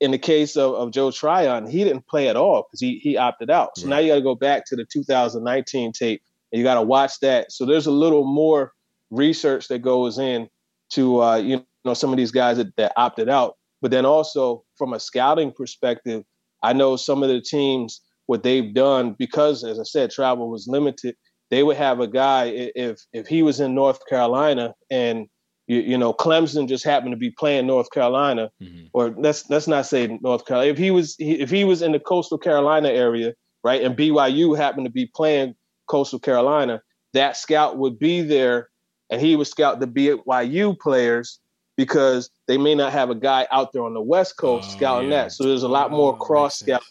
in 0.00 0.10
the 0.10 0.18
case 0.18 0.58
of, 0.58 0.74
of 0.74 0.90
Joe 0.90 1.10
Tryon, 1.10 1.66
he 1.66 1.82
didn't 1.82 2.06
play 2.06 2.28
at 2.28 2.36
all 2.36 2.64
because 2.64 2.80
he 2.80 2.98
he 2.98 3.16
opted 3.16 3.48
out. 3.48 3.78
So 3.78 3.88
now 3.88 3.96
you 3.96 4.08
got 4.08 4.16
to 4.16 4.20
go 4.20 4.34
back 4.34 4.66
to 4.66 4.76
the 4.76 4.84
2019 4.84 5.92
tape 5.92 6.20
and 6.52 6.58
you 6.58 6.62
got 6.62 6.74
to 6.74 6.82
watch 6.82 7.20
that. 7.20 7.52
So 7.52 7.64
there's 7.64 7.86
a 7.86 7.90
little 7.90 8.24
more 8.24 8.74
research 9.10 9.68
that 9.68 9.78
goes 9.78 10.18
in 10.18 10.50
to 10.90 11.22
uh, 11.22 11.36
you 11.36 11.64
know 11.86 11.94
some 11.94 12.10
of 12.12 12.16
these 12.16 12.32
guys 12.32 12.56
that, 12.58 12.74
that 12.76 12.92
opted 12.96 13.28
out. 13.28 13.54
But 13.82 13.90
then 13.90 14.04
also 14.06 14.64
from 14.76 14.92
a 14.92 15.00
scouting 15.00 15.52
perspective, 15.52 16.24
I 16.62 16.72
know 16.72 16.96
some 16.96 17.22
of 17.22 17.28
the 17.28 17.40
teams 17.40 18.00
what 18.26 18.42
they've 18.42 18.74
done 18.74 19.14
because, 19.18 19.62
as 19.64 19.78
I 19.78 19.84
said, 19.84 20.10
travel 20.10 20.50
was 20.50 20.66
limited. 20.66 21.14
They 21.50 21.62
would 21.62 21.76
have 21.76 22.00
a 22.00 22.08
guy 22.08 22.46
if 22.74 22.98
if 23.12 23.26
he 23.28 23.42
was 23.42 23.60
in 23.60 23.74
North 23.74 24.00
Carolina 24.08 24.74
and 24.90 25.26
you, 25.68 25.78
you 25.80 25.98
know 25.98 26.12
Clemson 26.12 26.68
just 26.68 26.84
happened 26.84 27.12
to 27.12 27.16
be 27.16 27.30
playing 27.30 27.66
North 27.66 27.90
Carolina, 27.90 28.50
Mhm. 28.62 28.90
or 28.92 29.14
let's 29.18 29.48
let's 29.50 29.68
not 29.68 29.86
say 29.86 30.18
North 30.22 30.44
Carolina. 30.46 30.70
If 30.72 30.78
he 30.78 30.90
was 30.90 31.14
he- 31.18 31.40
if 31.40 31.50
he 31.50 31.64
was 31.64 31.82
in 31.82 31.92
the 31.92 32.00
coastal 32.00 32.38
Carolina 32.38 32.88
area, 32.88 33.34
right, 33.62 33.82
and 33.82 33.96
BYU 33.96 34.56
happened 34.56 34.86
to 34.86 34.92
be 34.92 35.06
playing 35.14 35.54
coastal 35.88 36.18
Carolina, 36.18 36.82
that 37.12 37.36
scout 37.36 37.78
would 37.78 37.98
be 37.98 38.22
there, 38.22 38.68
and 39.10 39.20
he 39.20 39.36
would 39.36 39.46
scout 39.46 39.78
the 39.80 39.86
BYU 39.86 40.74
players 40.80 41.38
because 41.76 42.30
they 42.48 42.56
may 42.58 42.74
not 42.74 42.92
have 42.92 43.10
a 43.10 43.14
guy 43.14 43.46
out 43.50 43.72
there 43.72 43.82
on 43.84 43.94
the 43.94 44.00
West 44.00 44.36
Coast 44.36 44.68
Oh, 44.70 44.76
scouting 44.76 45.10
yeah. 45.10 45.24
that. 45.24 45.32
So 45.32 45.44
there's 45.44 45.62
a 45.62 45.68
lot 45.68 45.90
more 45.90 46.10
Oh, 46.10 46.16
makes 46.16 46.26
cross 46.26 46.58
scouting 46.58 46.86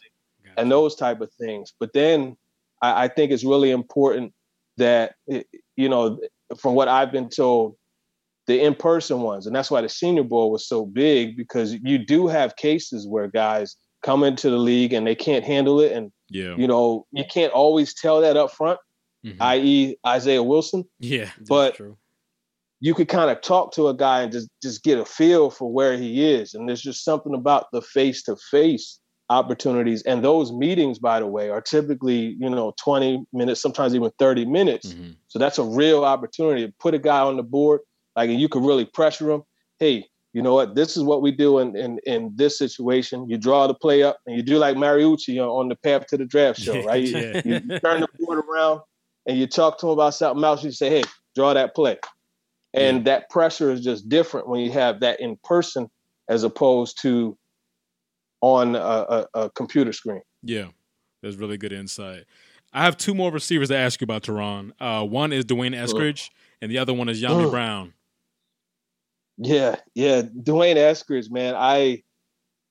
and 0.58 0.72
those 0.72 0.96
type 0.96 1.22
of 1.22 1.32
things. 1.34 1.74
But 1.80 1.92
then 1.94 2.38
I, 2.82 3.06
I 3.06 3.08
think 3.08 3.32
it's 3.32 3.44
really 3.44 3.72
important 3.72 4.34
that 4.78 5.16
it- 5.28 5.48
you 5.76 5.90
know, 5.90 6.20
from 6.58 6.76
what 6.76 6.88
I've 6.88 7.12
been 7.12 7.30
told, 7.30 7.76
the 8.48 8.62
in-person 8.62 9.22
ones, 9.22 9.48
and 9.48 9.56
that's 9.56 9.72
why 9.72 9.82
the 9.82 9.90
Senior 9.90 10.24
Bowl 10.24 10.52
was 10.52 10.68
so 10.68 10.86
big 10.86 11.36
because 11.36 11.74
you 11.74 11.98
do 11.98 12.28
have 12.28 12.56
cases 12.56 13.08
where 13.08 13.28
guys 13.28 13.76
come 14.04 14.24
into 14.24 14.52
the 14.52 14.58
league 14.58 14.94
and 14.94 15.06
they 15.08 15.16
can't 15.16 15.44
handle 15.44 15.80
it, 15.82 15.92
and 15.94 16.12
Yeah. 16.30 16.56
you 16.56 16.68
know 16.68 17.08
you 17.12 17.24
can't 17.26 17.52
always 17.54 17.94
tell 17.96 18.22
that 18.22 18.38
up 18.38 18.52
front, 18.52 18.80
Mhm. 19.26 19.38
i.e., 19.42 19.98
Isaiah 20.06 20.44
Wilson. 20.44 20.86
yeah. 21.00 21.32
But 21.50 21.74
True. 21.76 21.98
You 22.82 22.94
could 22.94 23.08
kind 23.08 23.32
of 23.32 23.42
talk 23.42 23.72
to 23.74 23.88
a 23.88 23.94
guy 23.96 24.22
and 24.22 24.32
just 24.32 24.50
just 24.62 24.84
get 24.84 25.00
a 25.00 25.06
feel 25.06 25.50
for 25.50 25.72
where 25.72 25.98
he 25.98 26.30
is. 26.34 26.54
And 26.54 26.68
there's 26.68 26.82
just 26.82 27.04
something 27.04 27.34
about 27.34 27.68
the 27.72 27.82
face 27.82 28.22
to 28.24 28.36
face 28.52 29.00
opportunities. 29.30 30.04
And 30.04 30.24
those 30.24 30.52
meetings 30.52 31.00
by 31.00 31.20
the 31.20 31.28
way 31.28 31.50
are 31.50 31.62
typically 31.62 32.36
you 32.40 32.50
know 32.50 32.74
20 32.84 33.26
minutes 33.34 33.62
sometimes 33.62 33.96
even 33.96 34.12
30 34.20 34.46
minutes. 34.46 34.94
Mhm. 34.94 35.16
so 35.28 35.40
that's 35.40 35.58
a 35.58 35.64
real 35.64 36.04
opportunity 36.06 36.66
to 36.68 36.74
put 36.80 36.94
a 36.94 37.00
guy 37.00 37.20
on 37.20 37.38
the 37.38 37.44
board 37.44 37.82
like 38.16 38.30
and 38.30 38.40
you 38.40 38.48
can 38.50 38.64
really 38.64 38.86
pressure 38.86 39.32
him. 39.32 39.44
Hey 39.80 40.06
you 40.34 40.42
know 40.42 40.54
what? 40.54 40.76
This 40.76 40.98
is 40.98 41.04
what 41.04 41.22
we 41.22 41.32
do 41.32 41.60
in 41.60 41.76
in, 41.78 41.98
in 42.06 42.32
this 42.36 42.58
situation. 42.58 43.28
You 43.30 43.38
draw 43.38 43.68
the 43.68 43.74
play 43.74 44.04
up 44.04 44.18
and 44.28 44.36
you 44.36 44.44
do 44.44 44.58
like 44.58 44.76
mariucci 44.76 45.42
on, 45.42 45.48
on 45.48 45.70
the 45.70 45.76
path 45.78 46.08
to 46.08 46.18
the 46.18 46.26
draft 46.26 46.60
show 46.60 46.84
right? 46.90 47.02
You- 47.04 47.18
Yeah. 47.18 47.42
you 47.46 47.80
turn 47.80 48.02
the 48.02 48.08
board 48.20 48.44
around 48.46 48.82
and 49.26 49.38
you 49.40 49.48
talk 49.48 49.78
to 49.80 49.86
him 49.88 49.94
about 49.94 50.14
something 50.14 50.44
else, 50.44 50.62
you 50.64 50.72
say, 50.72 50.90
hey, 50.90 51.04
draw 51.36 51.54
that 51.54 51.74
play. 51.74 51.98
And 52.76 53.06
that 53.06 53.30
pressure 53.30 53.72
is 53.72 53.82
just 53.82 54.10
different 54.10 54.48
when 54.48 54.60
you 54.60 54.72
have 54.72 55.00
that 55.00 55.20
in 55.20 55.38
person 55.44 55.90
as 56.28 56.44
opposed 56.44 57.02
to 57.02 57.38
on 58.42 58.76
a, 58.76 58.80
a, 58.80 59.28
a 59.34 59.50
computer 59.52 59.94
screen. 59.94 60.22
Yeah, 60.44 60.68
that's 61.22 61.36
really 61.36 61.58
good 61.58 61.74
insight. 61.74 62.26
I 62.74 62.84
have 62.84 62.98
two 62.98 63.14
more 63.14 63.32
receivers 63.32 63.70
to 63.70 63.78
ask 63.78 64.02
you 64.02 64.06
about, 64.06 64.24
Turron. 64.24 64.72
Uh, 64.80 65.06
one 65.06 65.32
is 65.32 65.46
D'Wayne 65.46 65.74
Eskridge, 65.74 66.30
and 66.62 66.70
the 66.70 66.78
other 66.78 66.94
one 66.94 67.08
is 67.08 67.22
Dyami 67.22 67.46
Ugh. 67.46 67.52
Brown. 67.52 67.94
Yeah, 69.38 69.78
yeah. 69.94 70.22
D'Wayne 70.22 70.76
Eskridge, 70.78 71.32
man, 71.32 71.56
I 71.58 72.04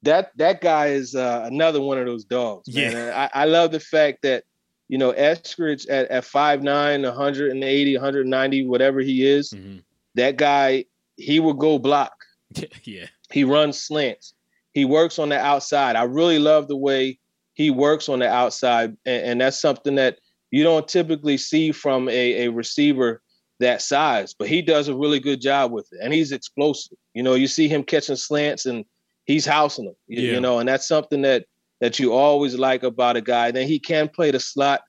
that 0.03 0.33
that 0.37 0.61
guy 0.61 0.89
is 0.89 1.15
uh, 1.15 1.43
another 1.47 1.81
one 1.81 1.99
of 1.99 2.07
those 2.07 2.25
dogs. 2.25 2.73
Man. 2.75 2.93
Yeah. 2.93 3.29
I, 3.35 3.43
I 3.43 3.45
love 3.47 3.73
the 3.73 3.81
fact 3.81 4.23
that 4.23 4.45
you 4.89 4.99
know 4.99 5.13
Eskridge 5.13 5.87
at 5.89 6.09
at 6.09 6.25
5'9", 6.25 7.03
180, 7.03 7.97
190, 7.97 8.67
whatever 8.67 9.01
he 9.01 9.27
is, 9.27 9.51
Mhm. 9.51 9.83
That 10.15 10.37
guy 10.37 10.85
he 11.17 11.41
will 11.41 11.55
go 11.55 11.79
block. 11.79 12.13
yeah, 12.85 13.07
He 13.31 13.45
runs 13.45 13.81
slants. 13.81 14.35
He 14.73 14.85
works 14.85 15.19
on 15.19 15.29
the 15.29 15.39
outside. 15.39 15.95
I 15.97 16.03
really 16.05 16.39
love 16.39 16.67
the 16.69 16.77
way 16.77 17.19
he 17.55 17.71
works 17.71 18.09
on 18.09 18.19
the 18.19 18.29
outside, 18.29 18.97
and, 19.07 19.25
and 19.25 19.41
that's 19.41 19.61
something 19.61 19.95
that 19.95 20.19
you 20.51 20.63
don't 20.65 20.87
typically 20.89 21.37
see 21.37 21.71
from 21.73 22.09
a, 22.09 22.47
a 22.47 22.51
receiver 22.51 23.23
that 23.61 23.81
size. 23.83 24.35
But 24.37 24.49
he 24.49 24.61
does 24.63 24.89
a 24.89 24.97
really 24.97 25.21
good 25.21 25.41
job 25.41 25.71
with 25.73 25.89
it, 25.93 26.01
and 26.03 26.13
he's 26.13 26.33
explosive. 26.33 26.99
You 27.15 27.23
know, 27.23 27.35
you 27.35 27.47
see 27.47 27.69
him 27.69 27.85
catching 27.85 28.17
slants, 28.17 28.67
and 28.67 28.85
he's 29.27 29.47
housing 29.47 29.85
them. 29.87 29.95
You, 30.09 30.23
Yeah. 30.23 30.33
you 30.35 30.41
know, 30.41 30.59
and 30.59 30.69
that's 30.69 30.89
something 30.89 31.23
that 31.23 31.47
that 31.81 31.99
you 32.01 32.13
always 32.13 32.57
like 32.57 32.83
about 32.83 33.17
a 33.17 33.21
guy. 33.21 33.51
Then 33.53 33.69
he 33.69 33.79
can 33.79 34.09
play 34.09 34.31
the 34.33 34.41
slot. 34.41 34.81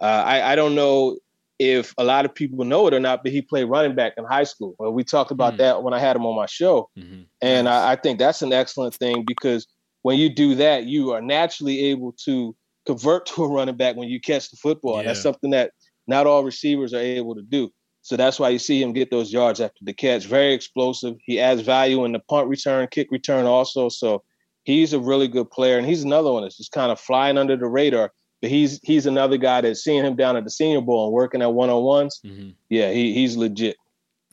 Uh, 0.00 0.22
I, 0.26 0.52
I 0.52 0.56
don't 0.56 0.74
know 0.74 1.18
if 1.58 1.94
a 1.98 2.04
lot 2.04 2.24
of 2.24 2.34
people 2.34 2.64
know 2.64 2.86
it 2.86 2.94
or 2.94 3.00
not, 3.00 3.22
but 3.22 3.32
he 3.32 3.40
played 3.40 3.64
running 3.64 3.94
back 3.94 4.14
in 4.16 4.24
high 4.24 4.44
school. 4.44 4.74
Well, 4.78 4.92
we 4.92 5.04
talked 5.04 5.30
about 5.30 5.52
Hmm. 5.54 5.58
that 5.58 5.82
when 5.82 5.94
I 5.94 5.98
had 6.00 6.16
him 6.16 6.26
on 6.26 6.34
my 6.34 6.46
show. 6.46 6.88
Mhm. 6.98 7.26
And 7.40 7.68
I, 7.68 7.92
I 7.92 7.96
think 7.96 8.18
that's 8.18 8.42
an 8.42 8.52
excellent 8.52 8.94
thing 8.94 9.24
because 9.24 9.66
when 10.02 10.18
you 10.18 10.28
do 10.28 10.54
that, 10.56 10.84
you 10.86 11.12
are 11.12 11.20
naturally 11.22 11.84
able 11.86 12.12
to 12.24 12.54
convert 12.86 13.26
to 13.26 13.44
a 13.44 13.48
running 13.48 13.76
back 13.76 13.96
when 13.96 14.08
you 14.08 14.20
catch 14.20 14.50
the 14.50 14.56
football. 14.56 14.98
And 14.98 15.08
that's 15.08 15.22
something 15.22 15.50
that 15.50 15.70
not 16.06 16.26
all 16.26 16.44
receivers 16.44 16.92
are 16.92 17.00
able 17.00 17.34
to 17.34 17.42
do. 17.42 17.70
So 18.02 18.16
that's 18.16 18.38
why 18.38 18.50
you 18.50 18.58
see 18.58 18.82
him 18.82 18.92
get 18.92 19.10
those 19.10 19.32
yards 19.32 19.60
after 19.60 19.78
the 19.82 19.94
catch. 19.94 20.26
Very 20.26 20.52
explosive. 20.52 21.14
He 21.24 21.40
adds 21.40 21.62
value 21.62 22.04
in 22.04 22.12
the 22.12 22.18
punt 22.18 22.48
return, 22.48 22.86
kick 22.90 23.08
return 23.10 23.46
also. 23.46 23.88
So 23.88 24.22
he's 24.64 24.92
a 24.92 25.00
really 25.00 25.28
good 25.28 25.50
player. 25.50 25.78
And 25.78 25.86
he's 25.86 26.02
another 26.04 26.30
one 26.32 26.42
that's 26.42 26.58
just 26.58 26.72
kind 26.72 26.92
of 26.92 27.00
flying 27.00 27.38
under 27.38 27.56
the 27.56 27.66
radar. 27.66 28.12
He's 28.44 28.80
he's 28.82 29.06
another 29.06 29.36
guy 29.36 29.60
that's 29.60 29.82
seeing 29.84 30.04
him 30.04 30.16
down 30.16 30.36
at 30.36 30.44
the 30.44 30.50
senior 30.50 30.80
bowl 30.80 31.06
and 31.06 31.12
working 31.14 31.42
at 31.42 31.52
one 31.52 31.70
on 31.70 31.82
ones. 31.82 32.20
Mhm. 32.24 32.54
Yeah, 32.68 32.90
he 32.92 33.12
he's 33.14 33.36
legit. 33.36 33.76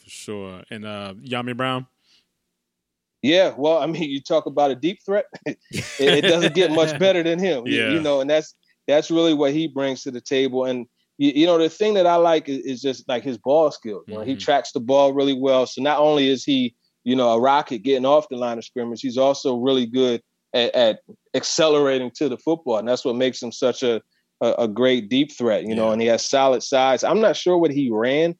for 0.03 0.09
sure. 0.09 0.63
And 0.71 0.85
uh, 0.85 1.13
Dyami 1.15 1.55
Brown. 1.55 1.87
Yeah, 3.21 3.53
well, 3.55 3.77
I 3.77 3.85
mean, 3.85 4.09
you 4.09 4.19
talk 4.19 4.47
about 4.47 4.71
a 4.71 4.75
deep 4.75 4.99
threat. 5.05 5.25
it, 5.45 5.57
it 5.99 6.21
doesn't 6.21 6.55
get 6.55 6.71
much 6.71 6.97
better 6.99 7.21
than 7.21 7.37
him. 7.39 7.67
You- 7.67 7.79
Yeah. 7.83 7.89
You, 7.91 7.99
know, 8.01 8.19
and 8.21 8.29
that's 8.29 8.55
that's 8.87 9.11
really 9.11 9.33
what 9.33 9.53
he 9.53 9.67
brings 9.67 10.01
to 10.03 10.11
the 10.11 10.21
table. 10.21 10.65
And 10.65 10.87
you, 11.19 11.31
you 11.35 11.45
know, 11.45 11.57
the 11.59 11.69
thing 11.69 11.93
that 11.93 12.07
I 12.07 12.15
like 12.15 12.49
is, 12.49 12.57
is 12.65 12.81
just 12.81 13.07
like 13.07 13.23
his 13.23 13.37
ball 13.37 13.69
skills. 13.71 14.05
You 14.07 14.15
know, 14.15 14.21
he 14.21 14.33
tracks 14.39 14.71
the 14.71 14.79
ball 14.79 15.13
really 15.13 15.33
well. 15.39 15.67
So 15.67 15.81
not 15.83 15.99
only 15.99 16.29
is 16.29 16.43
he, 16.43 16.73
you 17.03 17.15
know, 17.15 17.29
a 17.29 17.39
rocket 17.39 17.79
getting 17.83 18.05
off 18.07 18.27
the 18.29 18.37
line 18.37 18.57
of 18.57 18.65
scrimmage, 18.65 19.01
he's 19.01 19.17
also 19.19 19.55
really 19.57 19.85
good 19.85 20.21
at, 20.53 20.73
at 20.75 20.99
accelerating 21.33 22.11
to 22.15 22.29
the 22.29 22.37
football, 22.37 22.77
and 22.77 22.87
that's 22.87 23.05
what 23.05 23.15
makes 23.15 23.41
him 23.41 23.51
such 23.51 23.83
a 23.83 24.01
a, 24.41 24.53
a 24.59 24.67
great 24.67 25.09
deep 25.09 25.31
threat. 25.31 25.63
You 25.65 25.75
know, 25.75 25.91
and 25.91 26.01
he 26.01 26.07
has 26.07 26.25
solid 26.25 26.63
size. 26.63 27.03
I'm 27.03 27.21
not 27.21 27.35
sure 27.35 27.57
what 27.57 27.71
he 27.71 27.89
ran. 27.91 28.35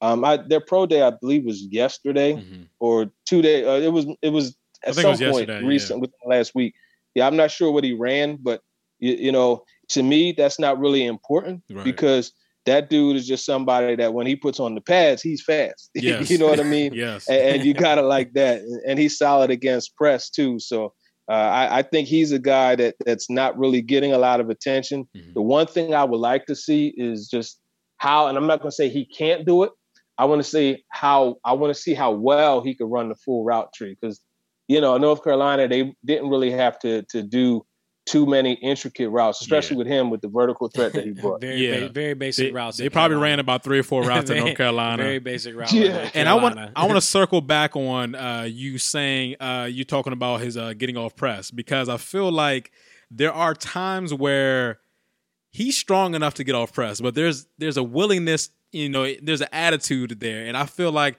Um, 0.00 0.24
I, 0.24 0.36
their 0.38 0.60
pro 0.60 0.86
day, 0.86 1.02
I 1.02 1.10
believe, 1.10 1.44
was 1.44 1.62
yesterday 1.70 2.34
Mhm. 2.34 2.66
or 2.80 3.10
two 3.26 3.40
days. 3.42 3.66
Uh, 3.66 3.80
it 3.82 3.92
was 3.92 4.06
it 4.22 4.30
was 4.30 4.56
at 4.84 4.94
some 4.96 5.10
was 5.12 5.20
point 5.20 5.48
recent 5.64 6.00
within 6.00 6.18
last 6.26 6.54
week. 6.54 6.74
Yeah, 7.14 7.26
I'm 7.26 7.36
not 7.36 7.50
sure 7.50 7.70
what 7.70 7.84
he 7.84 7.92
ran, 7.92 8.38
but 8.40 8.62
you, 8.98 9.12
you 9.14 9.32
know, 9.32 9.64
to 9.90 10.02
me, 10.02 10.32
that's 10.32 10.58
not 10.58 10.78
really 10.80 11.04
important 11.04 11.62
Right. 11.70 11.84
because 11.84 12.32
that 12.64 12.88
dude 12.90 13.16
is 13.16 13.26
just 13.28 13.44
somebody 13.44 13.94
that 13.96 14.14
when 14.14 14.26
he 14.26 14.34
puts 14.36 14.58
on 14.58 14.74
the 14.74 14.80
pads, 14.80 15.20
he's 15.22 15.42
fast. 15.42 15.90
Yes. 15.94 16.30
you 16.30 16.38
know 16.38 16.46
what 16.48 16.58
I 16.60 16.64
mean? 16.64 16.94
Yes. 16.94 17.28
and, 17.28 17.38
and 17.40 17.64
you 17.64 17.74
got 17.74 17.98
it 17.98 18.02
like 18.02 18.32
that. 18.32 18.62
And 18.86 18.98
he's 18.98 19.18
solid 19.18 19.50
against 19.50 19.94
press 19.96 20.30
too. 20.30 20.58
So 20.58 20.94
uh, 21.28 21.32
I, 21.32 21.78
I 21.78 21.82
think 21.82 22.08
he's 22.08 22.32
a 22.32 22.38
guy 22.38 22.74
that 22.76 22.96
that's 23.06 23.30
not 23.30 23.56
really 23.58 23.80
getting 23.80 24.12
a 24.12 24.18
lot 24.18 24.40
of 24.40 24.50
attention. 24.50 25.08
Mhm. 25.16 25.34
The 25.34 25.42
one 25.42 25.66
thing 25.66 25.94
I 25.94 26.04
would 26.04 26.18
like 26.18 26.46
to 26.46 26.56
see 26.56 26.92
is 26.96 27.28
just 27.28 27.60
how, 27.98 28.26
and 28.26 28.36
I'm 28.36 28.46
not 28.46 28.60
going 28.60 28.70
to 28.70 28.74
say 28.74 28.88
he 28.88 29.04
can't 29.04 29.46
do 29.46 29.62
it. 29.62 29.70
I 30.18 30.24
want 30.24 30.42
to 30.42 30.48
see 30.48 30.84
how 30.90 31.36
I 31.44 31.52
want 31.52 31.74
to 31.74 31.80
see 31.80 31.94
how 31.94 32.12
well 32.12 32.60
he 32.60 32.74
could 32.74 32.90
run 32.90 33.08
the 33.08 33.14
full 33.14 33.44
route 33.44 33.72
tree 33.72 33.96
because 34.00 34.20
you 34.68 34.80
know 34.80 34.98
North 34.98 35.24
Carolina 35.24 35.68
they 35.68 35.94
didn't 36.04 36.28
really 36.28 36.50
have 36.50 36.78
to 36.80 37.02
to 37.10 37.22
do 37.22 37.64
too 38.04 38.26
many 38.26 38.54
intricate 38.54 39.08
routes, 39.10 39.40
especially 39.40 39.76
with 39.76 39.86
him 39.86 40.10
with 40.10 40.20
the 40.20 40.28
vertical 40.28 40.68
threat 40.68 40.92
that 40.92 41.04
he 41.04 41.10
brought. 41.20 41.40
very, 41.40 41.56
Yeah. 41.68 41.80
ba- 41.86 41.88
very 41.90 42.14
basic 42.14 42.48
They, 42.48 42.52
routes. 42.52 42.76
they 42.76 42.88
probably 42.88 43.14
Carolina. 43.14 43.30
ran 43.32 43.38
about 43.40 43.62
three 43.62 43.78
or 43.78 43.82
four 43.84 44.02
routes 44.02 44.28
in 44.30 44.38
North 44.38 44.56
Carolina. 44.56 45.02
Very 45.02 45.18
basic 45.20 45.54
routes. 45.54 45.72
Yeah. 45.72 46.10
and 46.14 46.28
I 46.28 46.34
want 46.34 46.58
I 46.74 46.82
want 46.86 46.96
to 46.96 47.00
circle 47.00 47.40
back 47.40 47.76
on 47.76 48.14
uh, 48.16 48.42
you 48.50 48.78
saying 48.78 49.36
uh, 49.40 49.68
you 49.70 49.84
talking 49.84 50.12
about 50.12 50.40
his 50.40 50.56
uh, 50.56 50.72
getting 50.76 50.96
off 50.96 51.14
press 51.14 51.50
because 51.52 51.88
I 51.88 51.96
feel 51.96 52.30
like 52.32 52.72
there 53.10 53.32
are 53.32 53.54
times 53.54 54.12
where 54.12 54.80
he's 55.50 55.76
strong 55.76 56.14
enough 56.14 56.34
to 56.34 56.44
get 56.44 56.54
off 56.54 56.72
press, 56.72 57.00
but 57.00 57.14
there's 57.14 57.46
there's 57.58 57.76
a 57.76 57.82
willingness, 57.84 58.50
you 58.72 58.88
know, 58.88 59.06
there's 59.22 59.42
an 59.42 59.48
attitude 59.52 60.18
there, 60.18 60.46
and 60.46 60.56
I 60.56 60.66
feel 60.66 60.90
like 60.90 61.18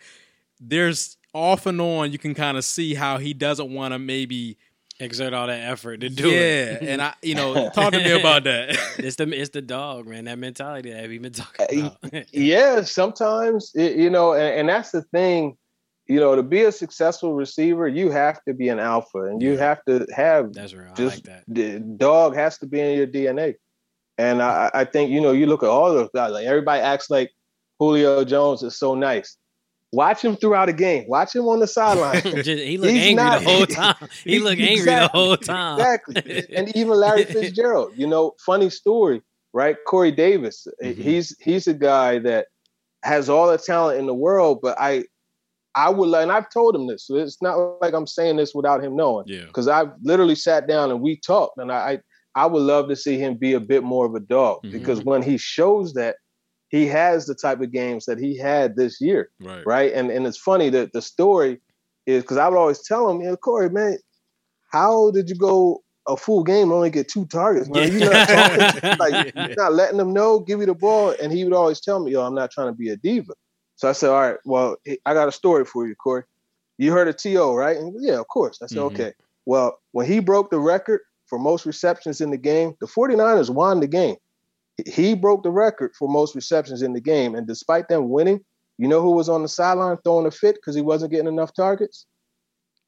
there's 0.59 1.17
off 1.33 1.65
and 1.65 1.79
on 1.81 2.11
you 2.11 2.17
can 2.17 2.33
kind 2.33 2.57
of 2.57 2.65
see 2.65 2.93
how 2.93 3.17
he 3.19 3.33
doesn't 3.33 3.73
want 3.73 3.93
to 3.93 3.99
maybe 3.99 4.57
exert 4.99 5.33
all 5.33 5.47
that 5.47 5.69
effort 5.69 6.01
to 6.01 6.09
do 6.09 6.29
yeah, 6.29 6.37
it. 6.37 6.83
Yeah, 6.83 6.89
and 6.89 7.01
I, 7.01 7.13
you 7.21 7.35
know, 7.35 7.69
talk 7.73 7.93
to 7.93 7.99
me 7.99 8.11
about 8.11 8.43
that. 8.45 8.69
it's 8.97 9.15
the 9.15 9.27
it's 9.29 9.49
the 9.49 9.61
dog, 9.61 10.07
man. 10.07 10.25
That 10.25 10.39
mentality 10.39 10.91
that 10.91 11.07
we've 11.07 11.21
been 11.21 11.33
talking 11.33 11.83
uh, 11.83 11.91
about. 12.03 12.25
yeah, 12.33 12.81
sometimes 12.83 13.71
it, 13.75 13.97
you 13.97 14.09
know, 14.09 14.33
and, 14.33 14.59
and 14.59 14.69
that's 14.69 14.91
the 14.91 15.01
thing. 15.01 15.57
You 16.05 16.19
know, 16.19 16.35
to 16.35 16.43
be 16.43 16.63
a 16.63 16.71
successful 16.71 17.33
receiver, 17.33 17.87
you 17.87 18.11
have 18.11 18.43
to 18.43 18.53
be 18.53 18.67
an 18.67 18.79
alpha, 18.79 19.23
and 19.23 19.41
you 19.41 19.53
Yeah. 19.53 19.59
have 19.59 19.85
to 19.85 20.05
have 20.13 20.51
That's 20.51 20.73
real. 20.73 20.91
I 20.91 20.95
just 20.95 21.17
like 21.17 21.23
that. 21.23 21.43
the 21.47 21.79
dog 21.79 22.35
has 22.35 22.57
to 22.57 22.65
be 22.67 22.81
in 22.81 22.97
your 22.97 23.07
DNA. 23.07 23.55
And 24.17 24.41
I, 24.41 24.69
I 24.73 24.85
think 24.85 25.11
you 25.11 25.21
know, 25.21 25.31
you 25.31 25.45
look 25.45 25.63
at 25.63 25.69
all 25.69 25.93
those 25.93 26.09
guys. 26.13 26.31
Like 26.31 26.45
everybody 26.45 26.81
acts 26.81 27.09
like 27.09 27.31
Julio 27.79 28.25
Jones 28.25 28.63
is 28.63 28.77
so 28.77 28.95
nice. 28.95 29.37
Watch 29.93 30.23
him 30.25 30.35
throughout 30.35 30.69
a 30.69 30.73
game. 30.73 31.05
Watch 31.07 31.35
him 31.35 31.43
on 31.47 31.59
the 31.59 31.67
sideline. 31.67 32.21
He 32.43 32.77
looked 32.77 32.93
He's 32.93 33.03
angry 33.07 33.23
not- 33.23 33.41
the 33.43 33.49
whole 33.49 33.65
time. 33.67 34.09
He 34.25 34.39
looked 34.39 34.59
angry 34.61 34.85
the 34.85 35.07
whole 35.07 35.37
time. 35.55 35.79
exactly. 35.79 36.45
And 36.55 36.75
even 36.75 36.93
Larry 36.95 37.25
Fitzgerald. 37.25 37.93
You 37.95 38.07
know, 38.07 38.33
funny 38.45 38.69
story, 38.69 39.21
right? 39.53 39.77
Corey 39.87 40.11
Davis. 40.11 40.65
Mm-hmm. 40.83 40.99
Mhm. 40.99 41.03
He's 41.03 41.37
he's 41.39 41.67
a 41.67 41.73
guy 41.73 42.19
that 42.19 42.47
has 43.03 43.29
all 43.29 43.47
the 43.51 43.57
talent 43.57 43.99
in 43.99 44.07
the 44.07 44.13
world, 44.13 44.59
but 44.61 44.75
I 44.79 45.03
I 45.75 45.89
would 45.89 46.13
and 46.13 46.31
I've 46.31 46.49
told 46.49 46.75
him 46.75 46.87
this. 46.87 47.05
So 47.07 47.15
it's 47.15 47.41
not 47.41 47.55
like 47.81 47.93
I'm 47.93 48.07
saying 48.07 48.37
this 48.37 48.53
without 48.55 48.83
him 48.83 48.95
knowing 48.95 49.25
Yeah, 49.27 49.45
because 49.45 49.67
I've 49.67 49.91
literally 50.03 50.35
sat 50.35 50.67
down 50.67 50.89
and 50.91 51.01
we 51.01 51.19
talked, 51.19 51.57
and 51.57 51.71
I, 51.71 51.77
I 52.35 52.43
I 52.43 52.45
would 52.47 52.63
love 52.63 52.89
to 52.89 52.95
see 52.95 53.17
him 53.19 53.35
be 53.35 53.53
a 53.53 53.59
bit 53.59 53.83
more 53.83 54.05
of 54.07 54.15
a 54.15 54.19
dog 54.19 54.57
Mhm. 54.63 54.71
because 54.71 55.03
when 55.03 55.21
he 55.21 55.37
shows 55.37 55.93
that, 55.93 56.15
he 56.73 56.87
has 56.87 57.27
the 57.27 57.35
type 57.35 57.61
of 57.61 57.71
games 57.71 58.05
that 58.05 58.17
he 58.17 58.35
had 58.35 58.75
this 58.75 58.99
year, 58.99 59.29
right. 59.39 59.63
right? 59.63 59.93
And 59.93 60.09
and 60.09 60.25
it's 60.25 60.39
funny 60.39 60.71
that 60.71 60.91
the 60.91 61.03
story 61.03 61.59
is 62.07 62.23
because 62.23 62.37
I 62.37 62.49
would 62.49 62.57
always 62.57 62.81
tell 62.81 63.11
him, 63.11 63.21
you 63.21 63.37
Corey, 63.37 63.69
man, 63.69 63.99
how 64.71 65.11
did 65.11 65.29
you 65.29 65.35
go 65.35 65.83
a 66.07 66.17
full 66.17 66.43
game 66.43 66.63
and 66.63 66.71
only 66.71 66.89
get 66.89 67.07
two 67.07 67.27
targets? 67.27 67.69
Man, 67.69 67.93
you 67.93 67.99
not 67.99 68.27
talking, 68.27 68.97
like 68.99 69.35
you're 69.35 69.55
not 69.55 69.73
letting 69.73 69.97
them 69.97 70.13
know, 70.13 70.39
give 70.39 70.61
you 70.61 70.65
the 70.65 70.73
ball, 70.73 71.13
and 71.21 71.31
he 71.31 71.43
would 71.43 71.53
always 71.53 71.79
tell 71.79 72.03
me, 72.03 72.11
yo, 72.11 72.25
I'm 72.25 72.33
not 72.33 72.49
trying 72.49 72.69
to 72.69 72.73
be 72.73 72.89
a 72.89 72.97
diva. 72.97 73.33
So 73.75 73.87
I 73.87 73.91
said, 73.91 74.09
all 74.09 74.21
right, 74.21 74.37
well, 74.43 74.77
I 75.05 75.13
got 75.13 75.27
a 75.27 75.31
story 75.31 75.65
for 75.65 75.87
you, 75.87 75.93
Corey. 75.93 76.23
You 76.79 76.91
heard 76.91 77.07
of 77.07 77.17
T.O., 77.17 77.53
right? 77.53 77.77
And 77.77 77.95
yeah, 77.99 78.19
of 78.19 78.27
course. 78.29 78.59
I 78.63 78.65
said, 78.65 78.79
Mhm. 78.79 78.93
okay. 78.93 79.13
Well, 79.45 79.77
when 79.91 80.07
he 80.07 80.19
broke 80.19 80.49
the 80.49 80.59
record 80.59 81.01
for 81.27 81.37
most 81.37 81.67
receptions 81.67 82.19
in 82.19 82.31
the 82.31 82.37
game, 82.37 82.73
the 82.81 82.87
49ers 82.87 83.51
won 83.51 83.79
the 83.79 83.87
game. 83.87 84.15
He 84.87 85.13
broke 85.13 85.43
the 85.43 85.51
record 85.51 85.91
for 85.97 86.07
most 86.07 86.35
receptions 86.35 86.81
in 86.81 86.93
the 86.93 87.01
game. 87.01 87.35
And 87.35 87.47
despite 87.47 87.87
them 87.89 88.09
winning, 88.09 88.43
you 88.77 88.87
know 88.87 89.01
who 89.01 89.11
was 89.11 89.29
on 89.29 89.43
the 89.43 89.47
sideline 89.47 89.97
throwing 90.03 90.25
a 90.25 90.31
fit 90.31 90.55
because 90.55 90.75
he 90.75 90.81
wasn't 90.81 91.11
getting 91.11 91.27
enough 91.27 91.53
targets? 91.53 92.05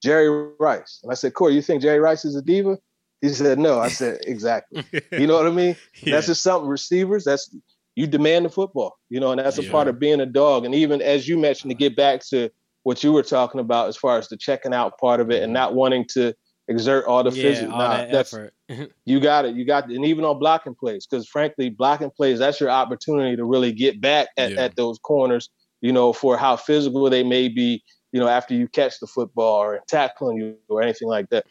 Jerry 0.02 0.52
Rice. 0.60 1.00
And 1.04 1.12
I 1.12 1.16
said, 1.16 1.34
Corey, 1.34 1.54
you 1.54 1.62
think 1.62 1.82
Jerry 1.82 2.00
Rice 2.00 2.26
is 2.26 2.36
a 2.36 2.42
diva? 2.42 2.78
He 3.22 3.30
said, 3.30 3.58
no. 3.60 3.80
I 3.80 3.90
said, 3.90 4.20
exactly. 4.24 4.84
You 5.12 5.26
know 5.28 5.36
what 5.36 5.48
I 5.48 5.52
mean? 5.52 5.76
Yeah. 6.02 6.16
That's 6.16 6.28
just 6.28 6.44
something 6.44 6.70
receivers. 6.70 7.24
That's 7.24 7.56
you 7.96 8.08
demand 8.08 8.46
the 8.46 8.50
football, 8.50 8.98
you 9.10 9.20
know, 9.20 9.32
and 9.32 9.40
that's 9.40 9.58
a 9.58 9.64
Yeah. 9.64 9.72
part 9.72 9.88
of 9.88 10.00
being 10.00 10.20
a 10.20 10.26
dog. 10.26 10.66
And 10.66 10.76
even 10.76 11.02
as 11.02 11.28
you 11.28 11.38
mentioned, 11.38 11.72
to 11.72 11.76
get 11.76 11.96
back 11.96 12.22
to 12.28 12.50
what 12.84 13.04
you 13.04 13.14
were 13.14 13.24
talking 13.24 13.60
about 13.62 13.88
as 13.88 13.96
far 13.96 14.18
as 14.18 14.28
the 14.28 14.38
checking 14.38 14.74
out 14.74 14.98
part 15.00 15.20
of 15.20 15.32
it 15.32 15.42
and 15.42 15.54
not 15.54 15.74
wanting 15.76 16.06
to 16.10 16.34
exert 16.68 17.06
all 17.06 17.24
the 17.24 17.32
yeah, 17.32 17.42
physical. 17.44 17.74
all 17.74 17.80
Nah, 17.80 17.98
that 17.98 18.12
that's 18.12 18.34
effort. 18.34 18.54
you 19.06 19.20
got 19.20 19.46
it. 19.46 19.56
You 19.56 19.66
got 19.66 19.90
it. 19.90 19.96
and 19.96 20.06
even 20.06 20.26
on 20.26 20.40
blocking 20.40 20.76
plays, 20.76 21.06
because 21.06 21.28
frankly, 21.28 21.70
blocking 21.70 22.10
plays, 22.12 22.40
that's 22.40 22.60
your 22.60 22.70
opportunity 22.72 23.36
to 23.36 23.46
really 23.46 23.72
get 23.72 24.02
back 24.02 24.30
at, 24.38 24.52
Yeah. 24.52 24.62
at 24.64 24.76
those 24.76 24.98
corners, 25.00 25.50
you 25.82 25.92
know, 25.92 26.12
for 26.14 26.38
how 26.38 26.56
physical 26.56 27.10
they 27.10 27.24
may 27.24 27.48
be, 27.50 27.84
you 28.12 28.20
know, 28.20 28.28
after 28.28 28.54
you 28.56 28.68
catch 28.68 29.00
the 29.00 29.08
football 29.08 29.58
or 29.62 29.82
tackling 29.88 30.38
you 30.38 30.56
or 30.70 30.82
anything 30.82 31.08
like 31.08 31.30
that. 31.30 31.46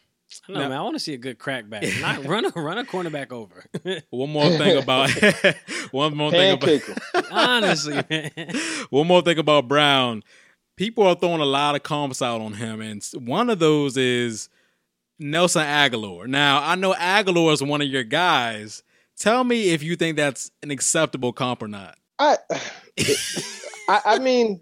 No, 0.49 0.55
Now- 0.55 0.69
man, 0.69 0.77
I 0.79 0.81
want 0.81 0.95
to 0.95 0.99
see 0.99 1.13
a 1.13 1.17
good 1.17 1.37
crackback. 1.37 2.01
Not 2.01 2.25
run 2.25 2.45
a 2.45 2.49
run 2.49 2.77
a 2.79 2.83
cornerback 2.83 3.31
over. 3.31 3.63
One 4.09 4.31
more 4.31 4.49
thing 4.49 4.75
about 4.77 5.09
one 5.91 6.17
more 6.17 6.31
thing 6.31 6.57
about 6.57 7.31
Honestly, 7.31 8.03
man. 8.09 8.31
One 8.89 9.07
more 9.07 9.21
thing 9.21 9.37
about 9.37 9.67
Brown. 9.67 10.23
People 10.75 11.05
are 11.07 11.15
throwing 11.15 11.39
a 11.41 11.45
lot 11.45 11.75
of 11.75 11.83
comps 11.83 12.21
out 12.21 12.41
on 12.41 12.53
him, 12.53 12.81
and 12.81 13.01
one 13.13 13.49
of 13.49 13.59
those 13.59 13.95
is 13.97 14.49
Nelson 15.19 15.63
Agholor. 15.63 16.27
Now, 16.27 16.61
I 16.63 16.75
know 16.75 16.93
Agholor 16.93 17.53
is 17.53 17.63
one 17.63 17.81
of 17.81 17.87
your 17.87 18.03
guys. 18.03 18.83
Tell 19.17 19.43
me 19.43 19.69
if 19.69 19.81
you 19.81 19.95
think 19.95 20.17
that's 20.17 20.51
an 20.61 20.71
acceptable 20.71 21.31
comp 21.31 21.61
or 21.61 21.67
not. 21.67 21.97
I, 22.19 22.37
I, 23.89 24.01
I 24.05 24.19
mean, 24.19 24.59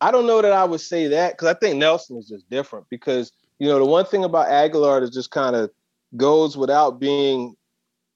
I 0.00 0.10
don't 0.10 0.26
know 0.26 0.42
that 0.42 0.52
I 0.52 0.64
would 0.64 0.80
say 0.80 1.08
that 1.08 1.32
because 1.32 1.48
I 1.48 1.54
think 1.54 1.76
Nelson 1.76 2.16
is 2.16 2.28
just 2.28 2.48
different. 2.50 2.86
Because 2.88 3.32
you 3.58 3.68
know, 3.68 3.78
the 3.78 3.84
one 3.84 4.04
thing 4.04 4.24
about 4.24 4.48
Agholor 4.48 5.00
that 5.00 5.12
just 5.12 5.30
kind 5.30 5.56
of 5.56 5.70
goes 6.16 6.56
without 6.56 7.00
being 7.00 7.54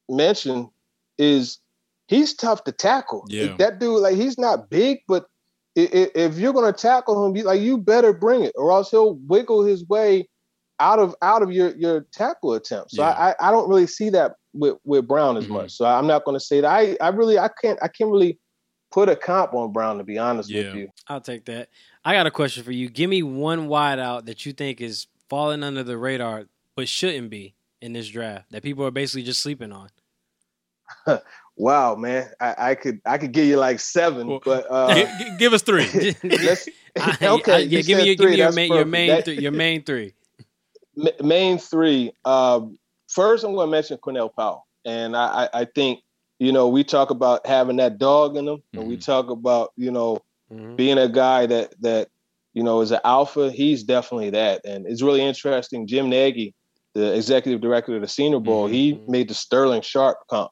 mentioned 0.09 0.69
is 1.19 1.59
he's 2.07 2.35
tough 2.35 2.65
to 2.65 2.73
tackle. 2.73 3.25
Yeah. 3.29 3.57
that 3.59 3.79
dude, 3.79 4.01
like, 4.01 4.17
he's 4.17 4.39
not 4.39 4.71
big, 4.71 5.01
but 5.09 5.27
if 5.75 6.37
you're 6.39 6.53
gonna 6.53 6.73
tackle 6.73 7.25
him, 7.25 7.35
like, 7.45 7.61
you 7.61 7.79
better 7.79 8.13
bring 8.13 8.43
it, 8.43 8.53
or 8.57 8.73
else 8.73 8.91
he'll 8.91 9.15
wiggle 9.15 9.65
his 9.65 9.85
way 9.89 10.29
out 10.81 10.99
of 10.99 11.15
out 11.23 11.43
of 11.43 11.51
your 11.53 11.75
your 11.77 12.03
tackle 12.13 12.55
attempt. 12.55 12.93
So 12.93 13.03
Yeah. 13.03 13.11
I, 13.11 13.31
I 13.31 13.49
I 13.49 13.51
don't 13.51 13.69
really 13.69 13.87
see 13.87 14.11
that 14.11 14.35
with 14.53 14.77
with 14.85 15.07
Brown 15.09 15.37
as 15.37 15.47
Mhm. 15.47 15.51
much. 15.51 15.73
So 15.73 15.85
I'm 15.85 16.07
not 16.07 16.25
going 16.25 16.37
to 16.39 16.45
say 16.45 16.61
that. 16.61 16.69
I 16.71 16.97
I 17.01 17.09
really 17.09 17.39
I 17.39 17.49
can't 17.63 17.79
I 17.83 17.89
can't 17.89 18.11
really 18.11 18.39
put 18.91 19.09
a 19.09 19.17
comp 19.17 19.53
on 19.55 19.73
Brown 19.73 19.99
to 19.99 20.05
be 20.05 20.19
honest 20.19 20.51
Yeah. 20.51 20.65
with 20.67 20.75
you. 20.75 20.89
I'll 21.09 21.21
take 21.21 21.45
that. 21.47 21.69
I 22.05 22.15
got 22.15 22.27
a 22.27 22.31
question 22.31 22.63
for 22.65 22.73
you. 22.73 22.89
Give 22.89 23.11
me 23.11 23.23
one 23.23 23.69
wideout 23.69 24.27
that 24.27 24.47
you 24.47 24.53
think 24.53 24.81
is 24.81 25.07
falling 25.29 25.63
under 25.63 25.83
the 25.83 25.99
radar 25.99 26.45
but 26.77 26.89
shouldn't 26.89 27.29
be 27.29 27.55
in 27.83 27.93
this 27.93 28.09
draft 28.09 28.51
that 28.51 28.63
people 28.63 28.85
are 28.85 28.91
basically 28.91 29.23
just 29.25 29.41
sleeping 29.43 29.73
on. 29.73 29.89
Wow, 31.61 31.97
man, 31.97 32.31
I, 32.41 32.55
I 32.57 32.75
could 32.77 33.01
I 33.05 33.19
could 33.19 33.33
give 33.33 33.45
you 33.47 33.57
like 33.57 33.81
seven, 33.81 34.29
Well, 34.29 34.41
but 34.45 34.65
uh, 34.71 34.95
Gi- 35.19 35.25
gi- 35.25 35.37
give 35.39 35.53
us 35.53 35.63
three. 35.63 36.15
let's 36.23 36.69
I- 36.97 37.17
okay. 37.21 37.53
I- 37.53 37.59
you 37.59 37.79
yeah, 37.79 37.83
give 37.83 37.99
me 37.99 38.05
your, 38.07 38.15
give 38.15 38.31
me 38.31 38.37
your 38.37 38.53
main 38.53 38.73
your 38.73 38.85
main 38.85 39.09
That- 39.09 39.25
th- 39.25 39.41
your 39.41 39.51
main 39.51 39.83
three. 39.83 40.15
Ma- 40.99 41.11
main 41.23 41.59
three. 41.59 42.13
Um, 42.25 42.77
first, 43.09 43.45
I'm 43.45 43.53
going 43.55 43.69
to 43.69 43.71
mention 43.71 43.97
Cornell 43.99 44.29
Powell, 44.29 44.67
and 44.85 45.17
I, 45.17 45.45
I, 45.55 45.61
I 45.61 45.65
think 45.75 46.01
you 46.41 46.51
know 46.53 46.69
we 46.69 46.83
talk 46.85 47.11
about 47.11 47.47
having 47.47 47.77
that 47.77 47.99
dog 47.99 48.37
in 48.37 48.45
them, 48.47 48.63
and 48.75 48.85
we 48.85 48.97
Mhm. 48.97 49.05
talk 49.05 49.31
about 49.31 49.73
you 49.77 49.91
know 49.93 50.19
Mhm. 50.53 50.77
being 50.77 50.99
a 50.99 51.09
guy 51.09 51.47
that 51.47 51.75
that 51.81 52.09
you 52.55 52.63
know 52.65 52.81
is 52.81 52.91
an 52.91 53.01
alpha. 53.05 53.51
He's 53.53 53.85
definitely 53.85 54.31
that, 54.31 54.63
and 54.65 54.87
it's 54.87 55.03
really 55.03 55.23
interesting. 55.23 55.87
Jim 55.87 56.09
Nagy, 56.09 56.53
the 56.95 57.15
executive 57.15 57.61
director 57.61 57.95
of 57.95 58.03
the 58.03 58.09
Senior 58.09 58.41
Bowl, 58.41 58.69
Mhm. 58.69 58.73
he 58.73 59.01
made 59.07 59.29
the 59.29 59.35
Sterling 59.35 59.83
Sharpe 59.83 60.19
comp, 60.29 60.51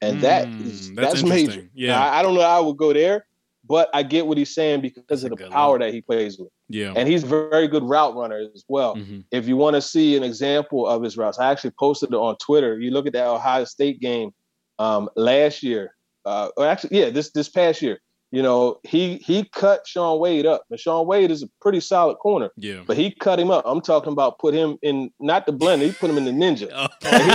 and 0.00 0.22
that 0.22 0.48
Mm, 0.58 0.66
is 0.66 0.92
that's 0.96 1.14
that's, 1.22 1.28
major. 1.28 1.68
Yeah. 1.74 2.00
I, 2.00 2.20
I 2.20 2.22
don't 2.22 2.34
know 2.34 2.40
how 2.40 2.56
I 2.62 2.64
would 2.64 2.78
go 2.78 2.94
there, 2.94 3.26
but 3.68 3.88
I 3.94 4.02
get 4.02 4.26
what 4.26 4.38
he's 4.38 4.54
saying 4.54 4.80
because 4.80 5.04
That's 5.08 5.22
of 5.24 5.38
the 5.38 5.48
power 5.48 5.78
that 5.78 5.92
he 5.94 6.00
plays 6.00 6.38
with, 6.38 6.48
Yeah. 6.68 6.92
and 6.96 7.08
he's 7.08 7.22
a 7.22 7.26
very 7.26 7.68
good 7.68 7.84
route 7.84 8.14
runner 8.14 8.38
as 8.54 8.64
well 8.68 8.96
Mhm. 8.96 9.24
if 9.30 9.46
you 9.46 9.56
want 9.56 9.74
to 9.76 9.80
see 9.82 10.16
an 10.16 10.22
example 10.22 10.86
of 10.86 11.02
his 11.02 11.16
routes, 11.16 11.38
I 11.38 11.50
actually 11.50 11.72
posted 11.78 12.10
it 12.10 12.16
on 12.16 12.36
Twitter. 12.38 12.78
You 12.78 12.90
look 12.90 13.06
at 13.06 13.12
that 13.12 13.26
Ohio 13.26 13.64
State 13.64 14.00
game 14.00 14.32
um, 14.78 15.08
last 15.16 15.62
year, 15.62 15.94
uh, 16.24 16.48
or 16.56 16.66
actually, 16.66 16.98
yeah, 16.98 17.10
this 17.10 17.30
this 17.30 17.48
past 17.48 17.82
year. 17.82 18.00
You 18.34 18.40
know, 18.42 18.78
he 18.82 19.18
he 19.18 19.44
cut 19.44 19.86
Shaun 19.86 20.18
Wade 20.18 20.46
up, 20.46 20.64
and 20.70 20.80
Shaun 20.80 21.06
Wade 21.06 21.30
is 21.30 21.42
a 21.42 21.48
pretty 21.60 21.80
solid 21.80 22.16
corner, 22.16 22.48
Yeah. 22.56 22.80
but 22.86 22.96
he 22.96 23.10
cut 23.10 23.38
him 23.38 23.50
up. 23.50 23.62
I'm 23.66 23.82
talking 23.82 24.10
about 24.10 24.38
put 24.38 24.54
him 24.54 24.78
in 24.80 25.10
not 25.20 25.44
the 25.44 25.52
blender, 25.52 25.82
he 25.84 25.92
put 25.92 26.08
him 26.08 26.16
in 26.16 26.24
the 26.24 26.30
ninja. 26.30 26.68
Oh. 26.72 26.88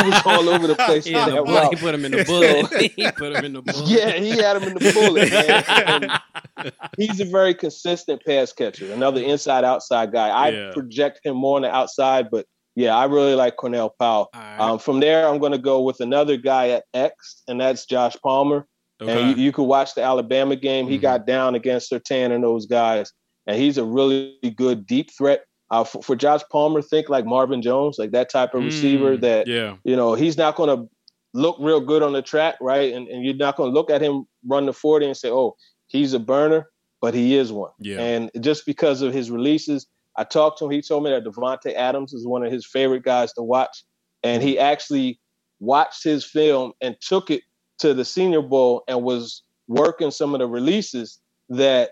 He 0.04 0.10
was 0.10 0.22
all 0.26 0.50
over 0.50 0.66
the 0.66 0.74
place. 0.76 1.06
Yeah, 1.08 1.30
the 1.30 1.44
bullet, 1.44 1.70
he 1.70 1.76
put 1.76 1.94
him 1.94 2.04
in 2.04 2.12
the 2.14 2.24
bullet. 2.26 2.92
he 2.96 3.12
put 3.12 3.32
him 3.36 3.46
in 3.46 3.54
the 3.54 3.62
bullet. 3.62 3.88
Yeah, 3.88 4.12
he 4.14 4.32
had 4.32 4.58
him 4.58 4.64
in 4.64 4.74
the 4.74 4.92
bullet. 4.92 6.72
He's 6.98 7.20
a 7.20 7.26
very 7.26 7.54
consistent 7.54 8.24
pass 8.26 8.52
catcher, 8.52 8.92
another 8.92 9.22
inside 9.22 9.64
outside 9.64 10.12
guy. 10.12 10.30
I 10.30 10.50
Yeah. 10.50 10.72
project 10.74 11.20
him 11.24 11.38
more 11.38 11.58
on 11.58 11.62
the 11.62 11.70
outside, 11.74 12.30
but 12.32 12.48
yeah, 12.76 12.96
I 12.96 13.06
really 13.06 13.36
like 13.36 13.56
Cornell 13.58 13.94
Powell. 14.00 14.30
Right. 14.36 14.58
Um, 14.60 14.80
from 14.80 15.00
there, 15.00 15.28
I'm 15.28 15.38
going 15.40 15.52
to 15.52 15.58
go 15.58 15.82
with 15.82 16.00
another 16.00 16.38
guy 16.38 16.70
at 16.70 16.86
X, 16.94 17.44
and 17.48 17.62
that's 17.62 17.86
Josh 17.86 18.16
Palmer. 18.24 18.68
Okay. 19.02 19.12
And 19.30 19.38
you, 19.38 19.46
you 19.46 19.52
could 19.52 19.64
watch 19.64 19.94
the 19.94 20.02
Alabama 20.04 20.56
game. 20.56 20.88
He 20.88 20.98
Mhm. 20.98 21.02
got 21.02 21.28
down 21.28 21.56
against 21.56 21.92
Surtain 21.92 22.32
and 22.32 22.44
those 22.44 22.66
guys, 22.66 23.12
and 23.46 23.58
he's 23.58 23.78
a 23.78 23.84
really 23.84 24.36
good 24.56 24.86
deep 24.88 25.10
threat. 25.18 25.44
Uh, 25.70 25.84
for, 25.84 26.02
for 26.02 26.16
Josh 26.16 26.42
Palmer, 26.52 26.82
think 26.82 27.10
like 27.10 27.26
Marvin 27.26 27.62
Jones, 27.62 27.98
like 28.00 28.12
that 28.12 28.30
type 28.30 28.54
of 28.54 28.64
receiver 28.64 29.18
Mm, 29.18 29.22
that 29.22 29.48
yeah. 29.48 29.76
you 29.84 29.96
know, 29.98 30.14
he's 30.14 30.38
not 30.38 30.56
going 30.56 30.76
to 30.76 30.90
look 31.34 31.58
real 31.60 31.82
good 31.82 32.02
on 32.02 32.14
the 32.14 32.22
track, 32.22 32.56
right? 32.62 32.94
And, 32.94 33.08
and 33.10 33.26
you're 33.26 33.36
not 33.36 33.58
going 33.58 33.70
to 33.70 33.74
look 33.74 33.90
at 33.92 34.02
him 34.02 34.26
run 34.48 34.66
the 34.66 34.72
40 34.74 35.08
and 35.08 35.18
say, 35.18 35.30
oh, 35.30 35.58
he's 35.88 36.14
a 36.14 36.20
burner, 36.20 36.70
but 37.02 37.14
he 37.14 37.36
is 37.36 37.52
one. 37.52 37.72
Yeah. 37.80 38.00
And 38.00 38.32
just 38.40 38.66
because 38.66 39.02
of 39.02 39.14
his 39.14 39.30
releases, 39.30 39.86
I 40.16 40.24
talked 40.24 40.58
to 40.60 40.66
him. 40.66 40.72
He 40.72 40.82
told 40.82 41.04
me 41.04 41.10
that 41.12 41.26
Davante 41.26 41.74
Adams 41.76 42.14
is 42.14 42.26
one 42.26 42.46
of 42.46 42.52
his 42.52 42.66
favorite 42.66 43.04
guys 43.04 43.34
to 43.34 43.44
watch. 43.44 43.84
And 44.24 44.42
he 44.42 44.58
actually 44.58 45.20
watched 45.60 46.02
his 46.04 46.24
film 46.24 46.72
and 46.82 46.96
took 47.02 47.30
it 47.30 47.42
to 47.80 47.94
the 47.94 48.06
Senior 48.06 48.42
Bowl 48.42 48.84
and 48.88 49.04
was 49.04 49.44
working 49.68 50.12
some 50.12 50.34
of 50.34 50.40
the 50.40 50.48
releases 50.48 51.20
that 51.50 51.92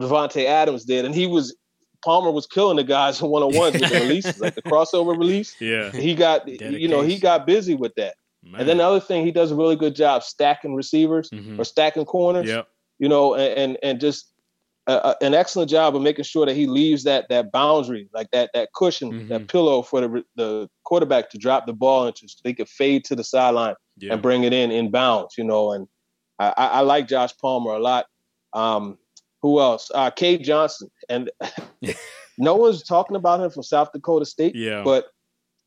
Davante 0.00 0.44
Adams 0.44 0.84
did. 0.84 1.04
And 1.04 1.14
he 1.14 1.26
was 1.26 1.56
Palmer 2.04 2.30
was 2.30 2.46
killing 2.46 2.76
the 2.76 2.84
guys 2.84 3.20
in 3.22 3.28
one 3.28 3.42
on 3.42 3.54
ones 3.56 3.80
with 3.80 3.90
the 3.90 4.00
releases, 4.00 4.40
like 4.40 4.54
the 4.54 4.62
crossover 4.62 5.16
release. 5.16 5.56
Yeah. 5.60 5.90
He 5.90 6.14
got 6.14 6.46
you 6.48 6.88
know 6.88 7.02
he 7.02 7.18
got 7.18 7.46
busy 7.46 7.74
with 7.74 7.94
that. 7.96 8.14
Man. 8.42 8.60
And 8.60 8.68
then 8.68 8.76
the 8.78 8.84
other 8.84 9.00
thing, 9.00 9.24
he 9.26 9.32
does 9.32 9.50
a 9.50 9.56
really 9.56 9.74
good 9.76 9.96
job 9.96 10.22
stacking 10.22 10.74
receivers 10.74 11.30
Mhm. 11.30 11.58
or 11.58 11.64
stacking 11.64 12.04
corners. 12.04 12.46
Yep. 12.46 12.68
You 12.98 13.08
know, 13.08 13.34
and 13.34 13.58
and, 13.58 13.78
and 13.82 14.00
just 14.00 14.30
uh, 14.86 15.14
an 15.20 15.34
excellent 15.34 15.68
job 15.70 15.96
of 15.96 16.02
making 16.02 16.24
sure 16.24 16.46
that 16.46 16.54
he 16.54 16.66
leaves 16.66 17.02
that 17.04 17.28
that 17.28 17.50
boundary, 17.52 18.08
like 18.14 18.30
that 18.30 18.50
that 18.54 18.68
cushion, 18.74 19.10
Mhm. 19.12 19.28
that 19.28 19.48
pillow 19.48 19.82
for 19.82 20.00
the 20.00 20.24
the 20.36 20.68
quarterback 20.84 21.28
to 21.30 21.38
drop 21.38 21.66
the 21.66 21.72
ball 21.72 22.06
into, 22.06 22.28
so 22.28 22.36
they 22.44 22.54
could 22.54 22.68
fade 22.68 23.04
to 23.06 23.16
the 23.16 23.24
sideline 23.24 23.74
Yeah. 23.98 24.12
and 24.12 24.22
bring 24.22 24.44
it 24.44 24.52
in 24.52 24.70
in 24.70 24.90
bounds. 24.90 25.34
You 25.36 25.44
know, 25.44 25.72
and 25.72 25.88
I, 26.38 26.54
I 26.56 26.66
I 26.66 26.80
like 26.80 27.08
Josh 27.08 27.36
Palmer 27.40 27.72
a 27.72 27.78
lot. 27.80 28.06
Um, 28.52 28.96
who 29.42 29.60
else? 29.60 29.90
Uh, 29.94 30.10
Cade 30.10 30.44
Johnson, 30.44 30.88
and 31.08 31.30
no 32.38 32.54
one's 32.54 32.82
talking 32.82 33.16
about 33.16 33.40
him 33.40 33.50
from 33.50 33.62
South 33.62 33.90
Dakota 33.92 34.24
State. 34.24 34.54
Yeah. 34.54 34.82
But 34.84 35.06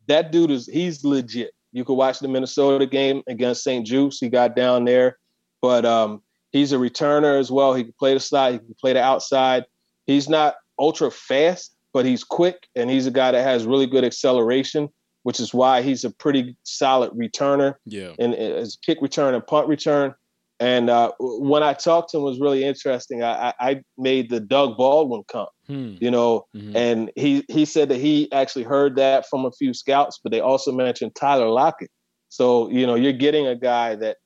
that 0.07 0.31
dude 0.31 0.51
is 0.51 0.65
he's 0.67 1.03
legit. 1.03 1.51
You 1.71 1.83
could 1.85 1.93
watch 1.95 2.19
the 2.19 2.27
Minnesota 2.27 2.85
game 2.87 3.21
against 3.27 3.63
St. 3.63 3.85
Juice. 3.85 4.19
He 4.19 4.27
got 4.29 4.55
down 4.55 4.85
there, 4.85 5.19
but 5.61 5.85
um, 5.85 6.23
he's 6.51 6.71
a 6.73 6.77
returner 6.77 7.39
as 7.39 7.51
well. 7.51 7.73
He 7.73 7.83
can 7.83 7.93
play 7.99 8.13
the 8.13 8.19
slide. 8.19 8.53
He 8.53 8.57
can 8.59 8.75
play 8.79 8.93
the 8.93 9.01
outside. 9.01 9.65
He's 10.05 10.27
not 10.29 10.55
ultra 10.79 11.11
fast, 11.11 11.75
but 11.93 12.05
he's 12.05 12.23
quick, 12.23 12.67
and 12.75 12.89
he's 12.89 13.05
a 13.07 13.11
guy 13.11 13.31
that 13.31 13.43
has 13.43 13.65
really 13.65 13.85
good 13.87 14.03
acceleration, 14.03 14.89
which 15.23 15.39
is 15.39 15.53
why 15.53 15.81
he's 15.81 16.03
a 16.03 16.09
pretty 16.11 16.55
solid 16.63 17.11
returner 17.11 17.75
yeah. 17.85 18.13
in 18.19 18.33
as 18.33 18.77
kick 18.85 18.99
return 19.01 19.33
and 19.33 19.45
punt 19.45 19.67
return. 19.67 20.13
And 20.61 20.89
uh, 20.89 21.11
when 21.19 21.63
I 21.63 21.71
talked 21.73 22.09
to 22.11 22.17
him, 22.17 22.23
it 22.23 22.25
was 22.31 22.39
really 22.41 22.65
interesting. 22.65 23.23
I, 23.23 23.49
I, 23.49 23.53
I 23.69 23.81
made 23.97 24.29
the 24.29 24.41
Doug 24.41 24.75
Baldwin 24.77 25.23
comp, 25.31 25.49
Hmm. 25.67 25.95
you 26.01 26.11
know, 26.11 26.47
Mhm. 26.55 26.75
and 26.75 27.11
he 27.15 27.45
he 27.47 27.63
said 27.63 27.87
that 27.89 27.99
he 27.99 28.29
actually 28.33 28.63
heard 28.65 28.95
that 28.97 29.25
from 29.29 29.45
a 29.45 29.51
few 29.51 29.73
scouts, 29.73 30.19
but 30.21 30.31
they 30.33 30.41
also 30.41 30.71
mentioned 30.73 31.15
Tyler 31.15 31.47
Lockett. 31.47 31.91
So 32.27 32.69
you 32.71 32.85
know, 32.85 32.95
you're 32.95 33.13
getting 33.13 33.47
a 33.47 33.55
guy 33.55 33.95
that 33.95 34.17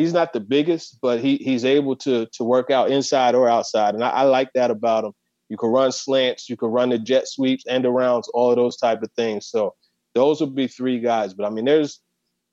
he's 0.00 0.12
not 0.12 0.32
the 0.32 0.40
biggest, 0.40 0.98
but 1.00 1.20
he 1.20 1.36
he's 1.36 1.64
able 1.64 1.96
to 1.96 2.26
to 2.32 2.44
work 2.44 2.70
out 2.70 2.90
inside 2.90 3.34
or 3.34 3.48
outside, 3.48 3.94
and 3.94 4.02
I, 4.04 4.10
I 4.10 4.22
like 4.22 4.50
that 4.54 4.70
about 4.70 5.04
him. 5.04 5.12
You 5.48 5.56
can 5.56 5.70
run 5.70 5.92
slants, 5.92 6.48
you 6.48 6.56
can 6.56 6.68
run 6.68 6.90
the 6.90 6.98
jet 6.98 7.26
sweeps, 7.28 7.66
and 7.66 7.84
the 7.84 7.90
rounds, 7.90 8.28
all 8.28 8.50
of 8.50 8.56
those 8.56 8.76
type 8.76 9.02
of 9.02 9.10
things. 9.12 9.46
So 9.46 9.74
those 10.14 10.40
would 10.40 10.54
be 10.54 10.66
three 10.68 11.00
guys. 11.00 11.34
But 11.34 11.46
I 11.46 11.50
mean, 11.50 11.64
there's 11.64 12.00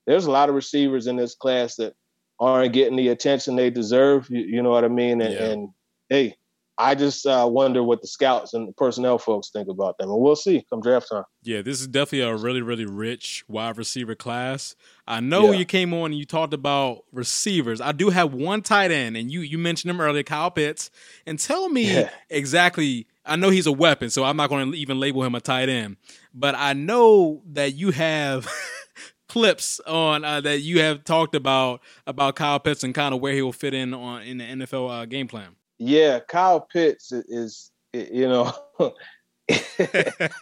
there's 0.05 0.25
a 0.25 0.31
lot 0.31 0.49
of 0.49 0.55
receivers 0.55 1.07
in 1.07 1.15
this 1.15 1.35
class 1.35 1.75
that 1.75 1.93
aren't 2.39 2.73
getting 2.73 2.95
the 2.97 3.09
attention 3.09 3.55
they 3.55 3.69
deserve. 3.69 4.27
You, 4.29 4.41
you 4.41 4.61
know 4.63 4.69
what 4.69 4.83
I 4.85 4.89
mean? 4.89 5.21
And, 5.21 5.33
Yeah. 5.33 5.43
and 5.51 5.69
hey, 6.09 6.35
I 6.79 6.93
just 6.95 7.25
uh, 7.25 7.47
wonder 7.49 7.81
what 7.81 8.01
the 8.01 8.07
scouts 8.07 8.53
and 8.53 8.67
the 8.67 8.71
personnel 8.73 9.17
folks 9.17 9.49
think 9.49 9.67
about 9.67 9.97
them, 9.97 10.09
and 10.11 10.19
we'll 10.21 10.35
see 10.35 10.63
come 10.69 10.81
draft 10.81 11.09
time. 11.11 11.23
Yeah, 11.43 11.61
this 11.63 11.81
is 11.81 11.87
definitely 11.87 12.21
a 12.27 12.35
really, 12.35 12.61
really 12.61 12.85
rich 12.85 13.43
wide 13.47 13.77
receiver 13.77 14.13
class. 14.13 14.75
I 15.07 15.19
know 15.19 15.51
Yeah. 15.51 15.59
you 15.59 15.65
came 15.65 15.93
on 15.93 16.11
and 16.11 16.15
you 16.15 16.25
talked 16.25 16.53
about 16.53 17.03
receivers. 17.11 17.81
I 17.81 17.93
do 17.93 18.09
have 18.11 18.33
one 18.33 18.61
tight 18.61 18.91
end, 18.91 19.17
and 19.17 19.31
you 19.31 19.41
you 19.41 19.57
mentioned 19.57 19.89
him 19.89 19.99
earlier, 19.99 20.23
Kyle 20.23 20.51
Pitts. 20.51 20.91
And 21.25 21.39
tell 21.39 21.67
me 21.69 21.91
Yeah. 21.93 22.09
exactly. 22.29 23.07
I 23.25 23.35
know 23.35 23.49
he's 23.49 23.67
a 23.67 23.71
weapon, 23.73 24.09
so 24.09 24.23
I'm 24.23 24.37
not 24.37 24.49
going 24.49 24.71
to 24.71 24.77
even 24.77 24.99
label 25.01 25.23
him 25.23 25.35
a 25.35 25.41
tight 25.41 25.67
end. 25.67 25.97
But 26.33 26.55
I 26.55 26.71
know 26.73 27.41
that 27.51 27.73
you 27.75 27.91
have 27.91 28.47
clips 29.27 29.79
on 29.81 30.23
uh, 30.23 30.39
that 30.41 30.61
you 30.61 30.79
have 30.79 31.03
talked 31.03 31.35
about 31.35 31.81
about 32.05 32.35
Kyle 32.37 32.59
Pitts 32.59 32.83
and 32.83 32.95
kind 32.95 33.13
of 33.13 33.19
where 33.19 33.33
he 33.33 33.41
will 33.41 33.51
fit 33.51 33.73
in 33.73 33.93
on 33.93 34.21
in 34.21 34.37
the 34.37 34.43
NFL 34.45 34.89
uh, 34.89 35.05
game 35.05 35.27
plan. 35.27 35.56
Yeah, 35.79 36.19
Kyle 36.19 36.61
Pitts 36.61 37.11
is, 37.11 37.71
is 37.93 38.11
you 38.11 38.27
know, 38.27 38.51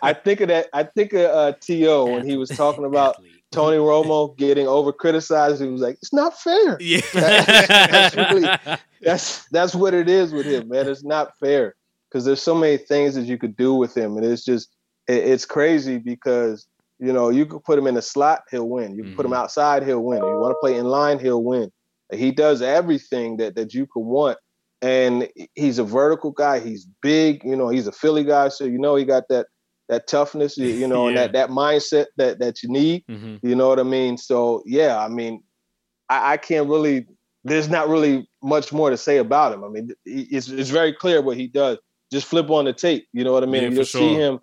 I 0.02 0.14
think 0.14 0.42
of 0.42 0.48
that. 0.50 0.68
I 0.74 0.84
think 0.84 1.14
of 1.14 1.22
uh, 1.22 1.54
To 1.62 2.04
when 2.06 2.28
he 2.28 2.38
was 2.38 2.50
talking 2.50 2.86
about 2.86 3.18
Tony 3.52 3.78
Romo 3.78 4.36
getting 4.38 4.68
over 4.68 4.92
criticized. 4.92 5.62
He 5.62 5.68
was 5.68 5.82
like, 5.82 5.96
"It's 6.02 6.14
not 6.14 6.38
fair." 6.40 6.78
Yeah, 6.82 7.02
That's 7.14 8.16
really- 8.16 8.50
That's 9.02 9.46
that's 9.50 9.76
what 9.76 9.94
it 9.94 10.10
is 10.10 10.32
with 10.34 10.48
him, 10.48 10.70
man. 10.70 10.88
It's 10.88 11.04
not 11.04 11.38
fair 11.40 11.76
because 12.10 12.26
there's 12.26 12.42
so 12.42 12.56
many 12.56 12.78
things 12.78 13.14
that 13.16 13.26
you 13.26 13.38
could 13.38 13.56
do 13.56 13.74
with 13.76 13.96
him, 13.96 14.18
and 14.18 14.26
it's 14.26 14.44
just 14.44 14.70
it, 15.08 15.18
it's 15.18 15.46
crazy 15.46 15.98
because 16.00 16.66
you 16.98 17.14
know 17.14 17.30
you 17.30 17.46
could 17.46 17.64
put 17.64 17.78
him 17.78 17.86
in 17.88 17.94
the 17.96 18.02
slot, 18.02 18.44
he'll 18.50 18.68
win. 18.70 18.96
You 18.96 19.04
can 19.04 19.16
put 19.16 19.26
him 19.26 19.34
Mhm. 19.34 19.38
outside, 19.38 19.84
he'll 19.86 20.04
win. 20.04 20.20
If 20.20 20.24
you 20.24 20.38
want 20.40 20.52
to 20.54 20.58
play 20.60 20.76
in 20.78 20.86
line, 20.86 21.20
he'll 21.20 21.44
win. 21.44 21.72
He 22.12 22.32
does 22.32 22.62
everything 22.64 23.38
that 23.38 23.56
that 23.56 23.74
you 23.76 23.86
could 23.86 24.00
want, 24.06 24.40
and 24.82 25.28
he's 25.56 25.80
a 25.80 25.84
vertical 25.84 26.32
guy. 26.32 26.60
He's 26.60 26.86
big, 27.02 27.44
you 27.44 27.56
know. 27.56 27.70
He's 27.70 27.88
a 27.88 27.92
Philly 27.92 28.24
guy, 28.24 28.50
so 28.50 28.66
you 28.66 28.78
know 28.78 28.96
he 28.96 29.06
got 29.06 29.24
that 29.30 29.48
that 29.88 30.08
toughness, 30.08 30.58
you, 30.58 30.88
know, 30.88 31.08
and 31.08 31.16
that 31.18 31.34
that 31.34 31.50
mindset 31.50 32.08
that 32.18 32.40
that 32.40 32.64
you 32.64 32.70
need. 32.70 33.04
Mhm. 33.10 33.40
You 33.44 33.56
know 33.56 33.68
what 33.70 33.80
I 33.80 33.84
mean? 33.84 34.18
So 34.18 34.64
yeah, 34.66 35.00
I 35.00 35.08
mean, 35.08 35.44
I, 36.10 36.34
I 36.34 36.38
can't 36.38 36.68
really. 36.70 37.08
There's 37.44 37.70
not 37.70 37.88
really 37.90 38.28
much 38.42 38.74
more 38.74 38.90
to 38.90 38.98
say 38.98 39.18
about 39.18 39.54
him. 39.54 39.64
I 39.64 39.68
mean, 39.70 39.92
it's 40.06 40.50
it's 40.50 40.72
very 40.72 40.92
clear 40.94 41.22
what 41.22 41.38
he 41.38 41.48
does. 41.48 41.78
Just 42.12 42.28
flip 42.28 42.50
on 42.50 42.66
the 42.66 42.74
tape. 42.74 43.08
You 43.14 43.24
know 43.24 43.34
what 43.34 43.44
I 43.44 43.46
mean? 43.46 43.64
Yeah, 43.64 43.70
You'll 43.70 43.86
see 43.86 44.14
him 44.16 44.40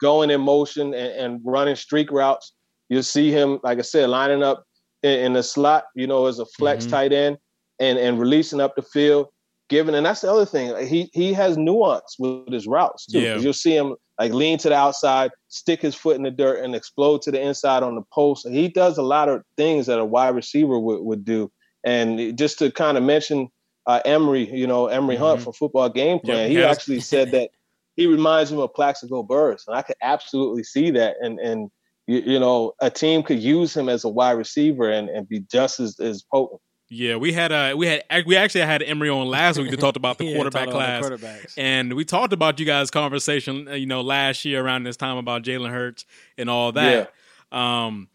going 0.00 0.30
in 0.30 0.40
motion 0.40 0.94
and, 0.94 1.12
and 1.12 1.40
running 1.44 1.76
streak 1.76 2.10
routes. 2.10 2.52
You'll 2.88 3.02
see 3.02 3.30
him, 3.30 3.58
like 3.62 3.78
I 3.78 3.82
said, 3.82 4.08
lining 4.10 4.42
up 4.42 4.64
in, 5.02 5.18
in 5.20 5.32
the 5.34 5.42
slot. 5.42 5.84
You 5.94 6.06
know, 6.06 6.26
as 6.26 6.38
a 6.38 6.46
flex 6.46 6.86
Mhm. 6.86 6.90
tight 6.90 7.12
end 7.12 7.36
and 7.78 7.98
and 7.98 8.18
releasing 8.18 8.60
up 8.60 8.74
the 8.74 8.82
field. 8.82 9.26
Giving 9.68 9.94
and 9.94 10.06
that's 10.06 10.20
the 10.20 10.30
other 10.30 10.46
thing. 10.46 10.86
He 10.86 11.10
he 11.12 11.32
has 11.32 11.56
nuance 11.56 12.16
with 12.18 12.52
his 12.52 12.66
routes 12.66 13.06
too. 13.06 13.20
Yeah. 13.20 13.36
You'll 13.38 13.52
see 13.52 13.76
him 13.76 13.96
like 14.18 14.32
lean 14.32 14.58
to 14.58 14.68
the 14.68 14.74
outside, 14.76 15.30
stick 15.48 15.82
his 15.82 15.94
foot 15.94 16.16
in 16.16 16.22
the 16.22 16.30
dirt, 16.30 16.64
and 16.64 16.74
explode 16.74 17.22
to 17.22 17.30
the 17.32 17.40
inside 17.40 17.82
on 17.82 17.96
the 17.96 18.02
post. 18.12 18.48
He 18.48 18.68
does 18.68 18.96
a 18.96 19.02
lot 19.02 19.28
of 19.28 19.42
things 19.56 19.86
that 19.86 19.98
a 19.98 20.04
wide 20.04 20.34
receiver 20.34 20.78
would, 20.78 21.02
would 21.02 21.24
do. 21.24 21.50
And 21.84 22.38
just 22.38 22.58
to 22.60 22.70
kind 22.70 22.96
of 22.96 23.02
mention 23.04 23.48
uh, 23.86 24.00
Emery, 24.04 24.48
you 24.50 24.66
know, 24.66 24.86
Emery 24.86 25.16
Hunt 25.16 25.40
Mhm. 25.40 25.44
from 25.44 25.52
Football 25.52 25.88
Game 25.90 26.18
Plan, 26.20 26.50
Yep, 26.50 26.50
he 26.50 26.64
actually 26.64 27.00
said 27.00 27.30
that 27.32 27.50
he 27.96 28.06
reminds 28.06 28.50
him 28.50 28.58
of 28.58 28.72
Plaxico 28.74 29.22
Burress, 29.22 29.66
and 29.66 29.76
I 29.76 29.82
could 29.82 29.96
absolutely 30.02 30.64
see 30.64 30.90
that. 30.92 31.16
And 31.20 31.38
and 31.40 31.70
you, 32.06 32.18
you 32.20 32.38
know, 32.38 32.72
a 32.80 32.88
team 32.90 33.22
could 33.22 33.40
use 33.40 33.76
him 33.76 33.88
as 33.88 34.04
a 34.04 34.08
wide 34.08 34.32
receiver 34.32 34.88
and, 34.88 35.08
and 35.08 35.28
be 35.28 35.40
just 35.40 35.80
as, 35.80 35.98
as 35.98 36.22
potent. 36.22 36.60
Yeah, 36.88 37.16
we 37.16 37.32
had 37.32 37.50
uh 37.50 37.74
we 37.76 37.86
had 37.86 38.04
we 38.26 38.36
actually 38.36 38.60
had 38.60 38.82
Emery 38.82 39.10
on 39.10 39.26
last 39.26 39.58
week 39.58 39.70
to 39.70 39.76
talk 39.76 39.96
about 39.96 40.18
the 40.18 40.24
Yeah, 40.26 40.34
quarterback 40.34 40.66
talking 40.66 40.72
class. 40.72 41.00
the. 41.02 41.48
And 41.56 41.94
we 41.94 42.04
talked 42.04 42.32
about 42.32 42.60
you 42.60 42.66
guys' 42.66 42.90
conversation, 42.90 43.66
uh, 43.66 43.72
you 43.72 43.86
know, 43.86 44.02
last 44.02 44.44
year 44.44 44.64
around 44.64 44.84
this 44.84 44.96
time 44.96 45.16
about 45.16 45.42
Jalen 45.42 45.70
Hurts 45.70 46.04
and 46.38 46.48
all 46.48 46.70
that. 46.72 47.12
Um, 47.50 48.08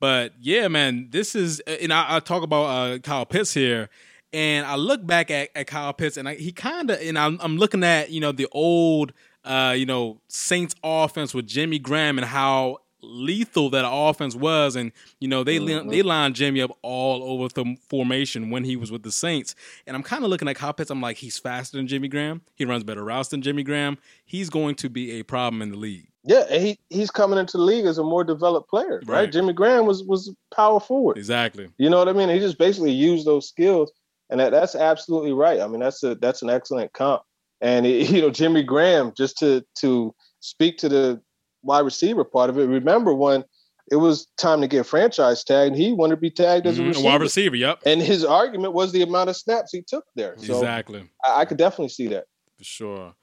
but 0.00 0.32
yeah, 0.40 0.68
man, 0.68 1.08
this 1.10 1.34
is, 1.34 1.62
uh, 1.66 1.70
and 1.80 1.92
I, 1.92 2.16
I 2.16 2.20
talk 2.20 2.42
about 2.42 2.64
uh, 2.64 2.98
Kyle 2.98 3.24
Pitts 3.26 3.54
here, 3.54 3.88
and 4.32 4.66
I 4.66 4.76
look 4.76 5.06
back 5.06 5.30
at, 5.30 5.50
at 5.54 5.66
Kyle 5.66 5.92
Pitts, 5.92 6.16
and 6.16 6.28
I, 6.28 6.34
he 6.34 6.52
kind 6.52 6.90
of, 6.90 7.00
and 7.00 7.18
I'm, 7.18 7.38
I'm 7.40 7.56
looking 7.56 7.82
at 7.82 8.10
you 8.10 8.20
know 8.20 8.32
the 8.32 8.48
old, 8.52 9.12
uh, 9.44 9.74
you 9.76 9.86
know, 9.86 10.20
Saints 10.28 10.74
offense 10.82 11.32
with 11.32 11.46
Jimmy 11.46 11.78
Graham 11.78 12.18
and 12.18 12.26
how 12.26 12.78
lethal 13.02 13.70
that 13.70 13.84
offense 13.88 14.34
was, 14.34 14.76
and 14.76 14.92
you 15.20 15.28
know 15.28 15.44
they 15.44 15.58
li- 15.58 15.86
they 15.88 16.02
lined 16.02 16.34
Jimmy 16.34 16.60
up 16.60 16.76
all 16.82 17.22
over 17.22 17.48
the 17.48 17.76
formation 17.88 18.50
when 18.50 18.64
he 18.64 18.76
was 18.76 18.90
with 18.90 19.02
the 19.02 19.12
Saints, 19.12 19.54
and 19.86 19.96
I'm 19.96 20.02
kind 20.02 20.24
of 20.24 20.30
looking 20.30 20.48
at 20.48 20.56
Pitts. 20.76 20.90
I'm 20.90 21.00
like, 21.00 21.16
he's 21.16 21.38
faster 21.38 21.76
than 21.76 21.86
Jimmy 21.86 22.08
Graham. 22.08 22.42
He 22.54 22.64
runs 22.64 22.84
better 22.84 23.04
routes 23.04 23.28
than 23.28 23.42
Jimmy 23.42 23.62
Graham. 23.62 23.98
He's 24.24 24.50
going 24.50 24.74
to 24.76 24.88
be 24.88 25.12
a 25.12 25.22
problem 25.22 25.62
in 25.62 25.70
the 25.70 25.76
league. 25.76 26.08
Yeah, 26.24 26.44
and 26.50 26.62
he 26.62 26.78
he's 26.90 27.10
coming 27.10 27.38
into 27.38 27.56
the 27.56 27.62
league 27.62 27.86
as 27.86 27.98
a 27.98 28.02
more 28.02 28.24
developed 28.24 28.68
player, 28.68 29.00
right? 29.06 29.20
Right. 29.20 29.32
Jimmy 29.32 29.52
Graham 29.52 29.86
was 29.86 30.02
was 30.02 30.34
power 30.54 30.80
forward. 30.80 31.16
Exactly. 31.16 31.68
You 31.78 31.88
know 31.88 31.98
what 31.98 32.08
I 32.08 32.12
mean? 32.12 32.28
He 32.28 32.40
just 32.40 32.58
basically 32.58 32.90
used 32.90 33.26
those 33.26 33.48
skills, 33.48 33.92
and 34.28 34.40
that, 34.40 34.50
that's 34.50 34.74
absolutely 34.74 35.32
right. 35.32 35.60
I 35.60 35.68
mean, 35.68 35.80
that's 35.80 36.02
a 36.02 36.16
that's 36.16 36.42
an 36.42 36.50
excellent 36.50 36.92
comp. 36.92 37.22
And 37.60 37.86
you 37.86 38.20
know, 38.20 38.30
Jimmy 38.30 38.64
Graham, 38.64 39.12
just 39.16 39.38
to 39.38 39.64
to 39.76 40.14
speak 40.40 40.78
to 40.78 40.88
the 40.88 41.22
wide 41.62 41.80
receiver 41.80 42.24
part 42.24 42.50
of 42.50 42.58
it. 42.58 42.66
Remember 42.66 43.14
when 43.14 43.44
it 43.90 43.96
was 43.96 44.26
time 44.36 44.60
to 44.60 44.66
get 44.68 44.84
franchise 44.86 45.44
tagged, 45.44 45.76
he 45.76 45.92
wanted 45.92 46.16
to 46.16 46.20
be 46.20 46.30
tagged 46.30 46.66
as 46.66 46.78
a 46.78 46.82
Mhm, 46.82 46.88
receiver. 46.88 47.06
wide 47.06 47.20
receiver. 47.20 47.56
Yep. 47.56 47.82
And 47.86 48.02
his 48.02 48.24
argument 48.24 48.72
was 48.72 48.92
the 48.92 49.02
amount 49.02 49.30
of 49.30 49.36
snaps 49.36 49.72
he 49.72 49.82
took 49.82 50.04
there. 50.16 50.34
So 50.38 50.54
exactly. 50.58 51.08
I, 51.24 51.40
I 51.40 51.44
could 51.44 51.56
definitely 51.58 51.90
see 51.90 52.08
that. 52.08 52.24
For 52.58 52.64
sure. 52.64 53.14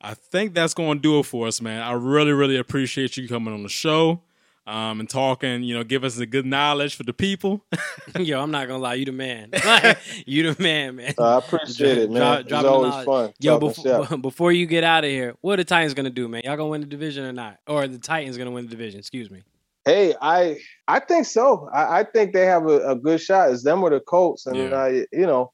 I 0.00 0.14
think 0.14 0.54
that's 0.54 0.74
going 0.74 0.98
to 0.98 1.02
do 1.02 1.18
it 1.18 1.26
for 1.26 1.46
us, 1.46 1.60
man. 1.60 1.82
I 1.82 1.92
really, 1.92 2.32
really 2.32 2.56
appreciate 2.56 3.16
you 3.16 3.26
coming 3.28 3.52
on 3.52 3.62
the 3.62 3.68
show 3.68 4.22
um, 4.66 5.00
and 5.00 5.08
talking, 5.08 5.62
you 5.62 5.74
know, 5.74 5.84
give 5.84 6.02
us 6.04 6.16
the 6.16 6.26
good 6.26 6.44
knowledge 6.46 6.96
for 6.96 7.02
the 7.04 7.12
people. 7.12 7.64
Yo, 8.18 8.40
I'm 8.40 8.50
not 8.50 8.66
gonna 8.66 8.82
lie, 8.82 8.94
you 8.94 9.04
the 9.04 9.12
man. 9.12 9.50
you 10.26 10.52
the 10.52 10.62
man, 10.62 10.96
man. 10.96 11.14
Uh, 11.18 11.36
I 11.36 11.38
appreciate 11.38 11.98
it, 11.98 12.10
man. 12.10 12.20
Drop- 12.20 12.40
it's 12.40 12.48
dropping 12.48 12.68
always 12.70 12.90
knowledge. 12.90 13.06
fun. 13.06 13.32
Yo, 13.40 13.58
talking 13.60 13.68
before, 13.84 14.18
before 14.22 14.52
you 14.52 14.66
get 14.66 14.84
out 14.84 15.04
of 15.04 15.10
here, 15.10 15.34
what 15.40 15.54
are 15.54 15.56
the 15.62 15.64
Titans 15.64 15.94
gonna 15.94 16.10
do, 16.10 16.26
man? 16.28 16.42
Y'all 16.44 16.56
gonna 16.56 16.68
win 16.68 16.80
the 16.80 16.86
division 16.86 17.24
or 17.24 17.32
not? 17.32 17.58
Or 17.66 17.86
the 17.86 17.98
Titans 17.98 18.36
gonna 18.36 18.50
win 18.50 18.64
the 18.64 18.70
division? 18.70 18.98
Excuse 18.98 19.30
me. 19.30 19.42
Hey, 19.84 20.14
I 20.20 20.58
I 20.88 20.98
think 20.98 21.26
so. 21.26 21.68
I, 21.72 22.00
I 22.00 22.04
think 22.04 22.32
they 22.32 22.46
have 22.46 22.66
a, 22.66 22.90
a 22.90 22.96
good 22.96 23.20
shot. 23.20 23.50
It's 23.52 23.62
them 23.62 23.82
or 23.84 23.90
the 23.90 24.00
Colts, 24.00 24.46
and 24.46 24.56
Yeah. 24.56 24.64
uh, 24.70 24.86
you 25.12 25.26
know, 25.26 25.52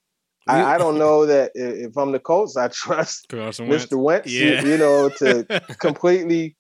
I, 0.48 0.74
I 0.74 0.78
don't 0.78 0.98
know 0.98 1.26
that 1.26 1.52
if 1.54 1.96
I'm 1.98 2.12
the 2.12 2.18
Colts, 2.18 2.56
I 2.56 2.68
trust 2.68 3.28
Carson 3.28 3.68
Wentz. 3.68 3.86
Mr. 3.86 4.02
Wentz, 4.02 4.30
you- 4.30 4.46
Yeah. 4.52 4.64
you, 4.64 4.78
know, 4.78 5.08
to 5.10 5.44
completely 5.78 6.56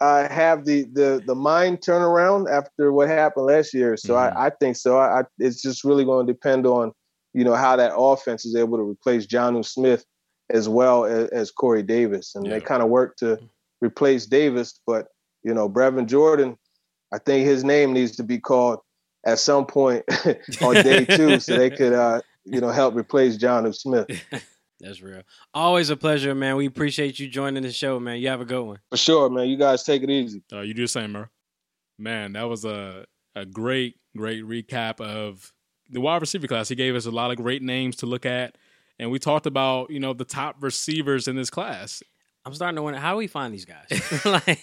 uh, 0.00 0.28
have 0.28 0.64
the, 0.64 0.84
the 0.92 1.22
the 1.26 1.34
mind 1.34 1.80
turnaround 1.80 2.50
after 2.50 2.92
what 2.92 3.08
happened 3.08 3.46
last 3.46 3.72
year. 3.72 3.96
So 3.96 4.14
Mhm. 4.14 4.36
I, 4.36 4.46
I 4.46 4.50
think 4.50 4.76
so. 4.76 4.98
I, 4.98 5.20
I 5.20 5.24
it's 5.38 5.62
just 5.62 5.84
really 5.84 6.04
going 6.04 6.26
to 6.26 6.32
depend 6.32 6.66
on 6.66 6.92
you 7.34 7.44
know 7.44 7.54
how 7.54 7.76
that 7.76 7.92
offense 7.96 8.44
is 8.44 8.54
able 8.56 8.76
to 8.78 8.82
replace 8.84 9.26
Jonnu 9.26 9.64
Smith 9.64 10.04
as 10.50 10.68
well 10.68 11.04
as, 11.04 11.28
as 11.30 11.50
Corey 11.50 11.82
Davis, 11.82 12.34
and 12.34 12.46
Yeah. 12.46 12.54
they 12.54 12.60
kind 12.60 12.82
of 12.82 12.88
work 12.88 13.16
to 13.16 13.38
replace 13.80 14.26
Davis. 14.26 14.78
But 14.86 15.06
you 15.42 15.54
know, 15.54 15.68
Brevin 15.68 16.06
Jordan, 16.06 16.56
I 17.12 17.18
think 17.18 17.46
his 17.46 17.64
name 17.64 17.92
needs 17.92 18.16
to 18.16 18.22
be 18.22 18.38
called 18.38 18.80
at 19.26 19.38
some 19.38 19.66
point 19.66 20.04
on 20.62 20.82
day 20.82 21.04
two, 21.04 21.38
so 21.40 21.56
they 21.56 21.70
could 21.70 21.92
uh, 21.92 22.20
you 22.44 22.60
know 22.60 22.70
help 22.70 22.94
replace 22.94 23.36
Jonnu 23.38 23.74
Smith. 23.74 24.08
That's 24.80 25.00
real. 25.00 25.22
Always 25.54 25.90
a 25.90 25.96
pleasure, 25.96 26.34
man. 26.34 26.56
We 26.56 26.66
appreciate 26.66 27.18
you 27.18 27.28
joining 27.28 27.62
the 27.62 27.72
show, 27.72 27.98
man. 27.98 28.18
You 28.18 28.28
have 28.28 28.40
a 28.40 28.44
good 28.44 28.62
one. 28.62 28.78
For 28.90 28.96
sure, 28.96 29.30
man. 29.30 29.48
You 29.48 29.56
guys 29.56 29.84
take 29.84 30.02
it 30.02 30.10
easy. 30.10 30.42
Uh, 30.52 30.60
you 30.60 30.74
do 30.74 30.82
the 30.82 30.88
same, 30.88 31.12
bro. 31.12 31.26
Man, 31.98 32.34
that 32.34 32.44
was 32.44 32.64
a 32.64 33.06
a 33.34 33.46
great, 33.46 33.96
great 34.16 34.44
recap 34.44 35.00
of 35.00 35.52
the 35.90 36.00
wide 36.00 36.20
receiver 36.20 36.46
class. 36.46 36.68
He 36.68 36.74
gave 36.74 36.94
us 36.94 37.06
a 37.06 37.10
lot 37.10 37.30
of 37.30 37.36
great 37.36 37.62
names 37.62 37.96
to 37.96 38.06
look 38.06 38.26
at, 38.26 38.56
and 38.98 39.10
we 39.10 39.18
talked 39.18 39.46
about 39.46 39.90
you 39.90 40.00
know 40.00 40.12
the 40.12 40.24
top 40.24 40.56
receivers 40.60 41.26
in 41.26 41.36
this 41.36 41.50
class. 41.50 42.02
I'm 42.44 42.54
starting 42.54 42.76
to 42.76 42.82
wonder 42.82 43.00
how 43.00 43.12
do 43.12 43.16
we 43.18 43.26
find 43.26 43.52
these 43.52 43.64
guys. 43.64 44.24
like 44.24 44.60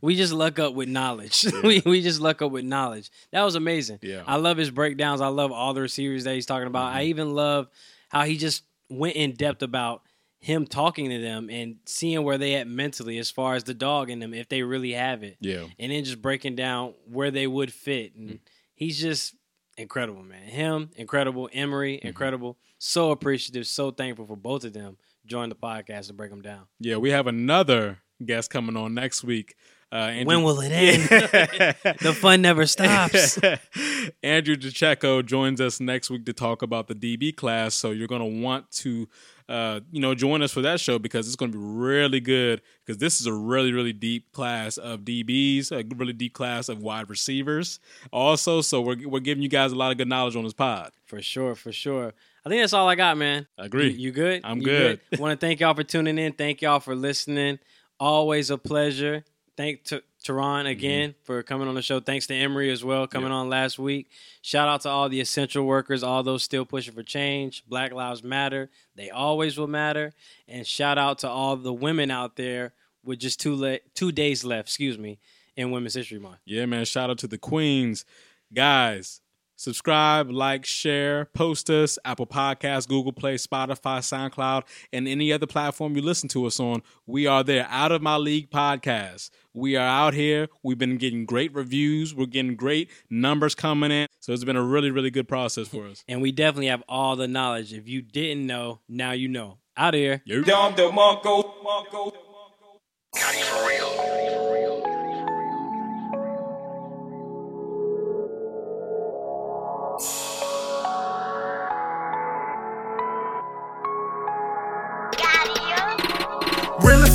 we 0.00 0.16
just 0.16 0.32
luck 0.32 0.58
up 0.58 0.74
with 0.74 0.88
knowledge. 0.88 1.44
we 1.64 1.82
we 1.84 2.02
just 2.02 2.20
luck 2.20 2.40
up 2.40 2.50
with 2.50 2.64
knowledge. 2.64 3.10
That 3.32 3.42
was 3.42 3.56
amazing. 3.56 3.98
Yeah. 4.00 4.22
I 4.26 4.36
love 4.36 4.56
his 4.56 4.70
breakdowns. 4.70 5.20
I 5.20 5.28
love 5.28 5.52
all 5.52 5.74
the 5.74 5.82
receivers 5.82 6.24
that 6.24 6.34
he's 6.34 6.46
talking 6.46 6.66
about. 6.66 6.94
I 6.94 7.04
even 7.04 7.34
love 7.34 7.68
how 8.08 8.24
he 8.24 8.38
just 8.38 8.62
went 8.90 9.16
in 9.16 9.32
depth 9.32 9.62
about 9.62 10.02
him 10.40 10.66
talking 10.66 11.10
to 11.10 11.18
them 11.20 11.50
and 11.50 11.76
seeing 11.84 12.24
where 12.24 12.38
they 12.38 12.54
at 12.54 12.66
mentally 12.66 13.18
as 13.18 13.30
far 13.30 13.54
as 13.54 13.64
the 13.64 13.74
dog 13.74 14.08
in 14.08 14.20
them 14.20 14.32
if 14.32 14.48
they 14.48 14.62
really 14.62 14.92
have 14.92 15.22
it. 15.22 15.36
Yeah, 15.40 15.66
And 15.78 15.92
then 15.92 16.02
just 16.04 16.22
breaking 16.22 16.56
down 16.56 16.94
where 17.06 17.30
they 17.30 17.46
would 17.46 17.72
fit. 17.72 18.14
And 18.14 18.28
mm-hmm. 18.28 18.36
he's 18.74 18.98
just 18.98 19.34
incredible, 19.76 20.22
man. 20.22 20.42
Him, 20.44 20.90
incredible. 20.96 21.50
Emery, 21.52 21.98
mm-hmm. 21.98 22.08
incredible. 22.08 22.56
So 22.78 23.10
appreciative, 23.10 23.66
so 23.66 23.90
thankful 23.90 24.26
for 24.26 24.36
both 24.36 24.64
of 24.64 24.72
them 24.72 24.96
joining 25.26 25.50
the 25.50 25.56
podcast 25.56 26.06
to 26.06 26.14
break 26.14 26.30
them 26.30 26.40
down. 26.40 26.66
yeah. 26.78 26.96
We 26.96 27.10
have 27.10 27.26
another 27.26 27.98
guest 28.24 28.50
coming 28.50 28.76
on 28.76 28.94
next 28.94 29.22
week. 29.22 29.56
Uh, 29.92 29.96
Andrew- 29.96 30.26
When 30.26 30.42
will 30.44 30.60
it 30.60 30.70
end? 30.70 31.02
the 32.00 32.16
fun 32.18 32.42
never 32.42 32.64
stops. 32.66 33.38
Andrew 34.22 34.56
DeCheco 34.56 35.24
joins 35.24 35.60
us 35.60 35.80
next 35.80 36.10
week 36.10 36.26
to 36.26 36.32
talk 36.32 36.62
about 36.62 36.86
the 36.88 36.94
DB 36.94 37.34
class. 37.34 37.74
So 37.74 37.90
you're 37.90 38.06
going 38.06 38.20
to 38.20 38.40
want 38.42 38.70
to, 38.72 39.08
uh, 39.48 39.80
you 39.90 40.00
know, 40.00 40.14
join 40.14 40.42
us 40.42 40.52
for 40.52 40.62
that 40.62 40.78
show 40.78 40.98
because 41.00 41.26
it's 41.26 41.34
going 41.36 41.50
to 41.52 41.58
be 41.58 41.64
really 41.64 42.20
good. 42.20 42.62
Because 42.86 42.98
this 42.98 43.20
is 43.20 43.26
a 43.26 43.32
really, 43.32 43.72
really 43.72 43.92
deep 43.92 44.30
class 44.32 44.76
of 44.76 45.00
DBs, 45.00 45.72
a 45.72 45.84
really 45.96 46.12
deep 46.12 46.34
class 46.34 46.68
of 46.68 46.80
wide 46.82 47.10
receivers. 47.10 47.80
Also, 48.12 48.60
so 48.60 48.80
we're 48.80 49.08
we're 49.08 49.20
giving 49.20 49.42
you 49.42 49.48
guys 49.48 49.72
a 49.72 49.76
lot 49.76 49.90
of 49.90 49.98
good 49.98 50.08
knowledge 50.08 50.36
on 50.36 50.44
this 50.44 50.52
pod. 50.52 50.92
For 51.06 51.20
sure, 51.20 51.56
for 51.56 51.72
sure. 51.72 52.12
I 52.46 52.48
think 52.48 52.62
that's 52.62 52.72
all 52.72 52.88
I 52.88 52.94
got, 52.94 53.18
man. 53.18 53.48
I 53.58 53.64
agree. 53.66 53.90
You, 53.90 53.98
you 53.98 54.12
good? 54.12 54.42
I'm 54.44 54.58
You 54.58 54.64
good. 54.64 55.00
Want 55.18 55.38
to 55.38 55.44
thank 55.46 55.60
y'all 55.60 55.74
for 55.74 55.82
tuning 55.82 56.16
in. 56.16 56.32
Thank 56.32 56.62
y'all 56.62 56.80
for 56.80 56.94
listening. 56.94 57.58
Always 57.98 58.50
a 58.50 58.56
pleasure. 58.56 59.24
Thank 59.60 59.84
to 59.84 60.02
Turron 60.24 60.60
mm-hmm. 60.60 60.66
again 60.68 61.14
for 61.24 61.42
coming 61.42 61.68
on 61.68 61.74
the 61.74 61.82
show. 61.82 62.00
Thanks 62.00 62.26
to 62.28 62.34
Emery 62.34 62.70
as 62.70 62.82
well 62.82 63.06
coming 63.06 63.30
on 63.30 63.50
last 63.50 63.78
week. 63.78 64.10
Shout 64.40 64.68
out 64.68 64.80
to 64.82 64.88
all 64.88 65.10
the 65.10 65.20
essential 65.20 65.66
workers, 65.66 66.02
all 66.02 66.22
those 66.22 66.42
still 66.42 66.64
pushing 66.64 66.94
for 66.94 67.02
change. 67.02 67.62
Black 67.68 67.92
Lives 67.92 68.24
Matter. 68.24 68.70
They 68.96 69.10
always 69.10 69.58
will 69.58 69.66
matter. 69.66 70.14
And 70.48 70.66
shout 70.66 70.96
out 70.96 71.18
to 71.18 71.28
all 71.28 71.56
the 71.56 71.74
women 71.74 72.10
out 72.10 72.36
there 72.36 72.72
with 73.04 73.18
just 73.18 73.38
two 73.38 73.54
le- 73.54 73.80
two 73.92 74.12
days 74.12 74.46
left, 74.46 74.68
excuse 74.68 74.96
me, 74.96 75.18
in 75.56 75.70
Women's 75.70 75.92
History 75.92 76.18
Month. 76.18 76.38
Yeah, 76.46 76.64
man. 76.64 76.86
Shout 76.86 77.10
out 77.10 77.18
to 77.18 77.26
the 77.26 77.36
Queens. 77.36 78.06
Guys, 78.54 79.20
subscribe, 79.60 80.30
like, 80.30 80.64
share, 80.64 81.26
post 81.26 81.68
us, 81.68 81.98
Apple 82.04 82.26
Podcasts, 82.26 82.88
Google 82.88 83.12
Play, 83.12 83.34
Spotify, 83.34 83.98
SoundCloud, 83.98 84.62
and 84.92 85.06
any 85.06 85.32
other 85.32 85.46
platform 85.46 85.94
you 85.94 86.02
listen 86.02 86.28
to 86.30 86.46
us 86.46 86.58
on. 86.58 86.82
We 87.06 87.26
are 87.26 87.44
there. 87.44 87.66
Out 87.68 87.92
of 87.92 88.00
My 88.00 88.16
League 88.16 88.50
podcast. 88.50 89.28
We 89.52 89.76
are 89.76 89.86
out 89.86 90.14
here. 90.14 90.48
We've 90.62 90.78
been 90.78 90.96
getting 90.96 91.26
great 91.26 91.52
reviews. 91.52 92.14
We're 92.14 92.26
getting 92.26 92.56
great 92.56 92.90
numbers 93.10 93.54
coming 93.54 93.90
in. 93.90 94.06
So 94.20 94.32
it's 94.32 94.44
been 94.44 94.56
a 94.56 94.62
really, 94.62 94.90
really 94.90 95.10
good 95.10 95.28
process 95.28 95.68
for 95.68 95.86
us. 95.86 96.04
And 96.08 96.22
we 96.22 96.32
definitely 96.32 96.68
have 96.68 96.82
all 96.88 97.16
the 97.16 97.28
knowledge. 97.28 97.74
If 97.74 97.86
you 97.86 98.00
didn't 98.00 98.46
know, 98.46 98.80
now 98.88 99.12
you 99.12 99.28
know. 99.28 99.58
Out 99.76 99.94
of 99.94 99.98
here. 99.98 100.22
Yo. 100.24 100.42
Dom 100.42 100.74
DeMarco. 100.74 101.62
Marco. 101.62 102.12
Realest 103.14 104.49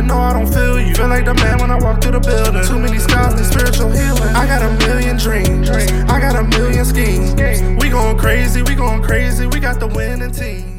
no, 0.00 0.16
I 0.16 0.32
don't 0.32 0.52
feel 0.52 0.80
you. 0.80 0.94
Feel 0.94 1.08
like 1.08 1.24
the 1.24 1.34
man 1.34 1.58
when 1.58 1.70
I 1.70 1.78
walk 1.78 2.00
through 2.00 2.12
the 2.12 2.20
building. 2.20 2.64
Too 2.64 2.78
many 2.78 2.98
scars 2.98 3.34
and 3.34 3.44
spiritual 3.44 3.90
healing. 3.90 4.34
I 4.34 4.46
got 4.46 4.62
a 4.62 4.72
million 4.86 5.18
dreams. 5.18 5.68
I 5.68 6.18
got 6.18 6.36
a 6.36 6.44
million 6.56 6.84
schemes. 6.84 7.34
We 7.80 7.90
going 7.90 8.16
crazy, 8.16 8.62
we 8.62 8.74
going 8.74 9.02
crazy. 9.02 9.46
We 9.46 9.60
got 9.60 9.80
the 9.80 9.88
winning 9.88 10.32
team. 10.32 10.71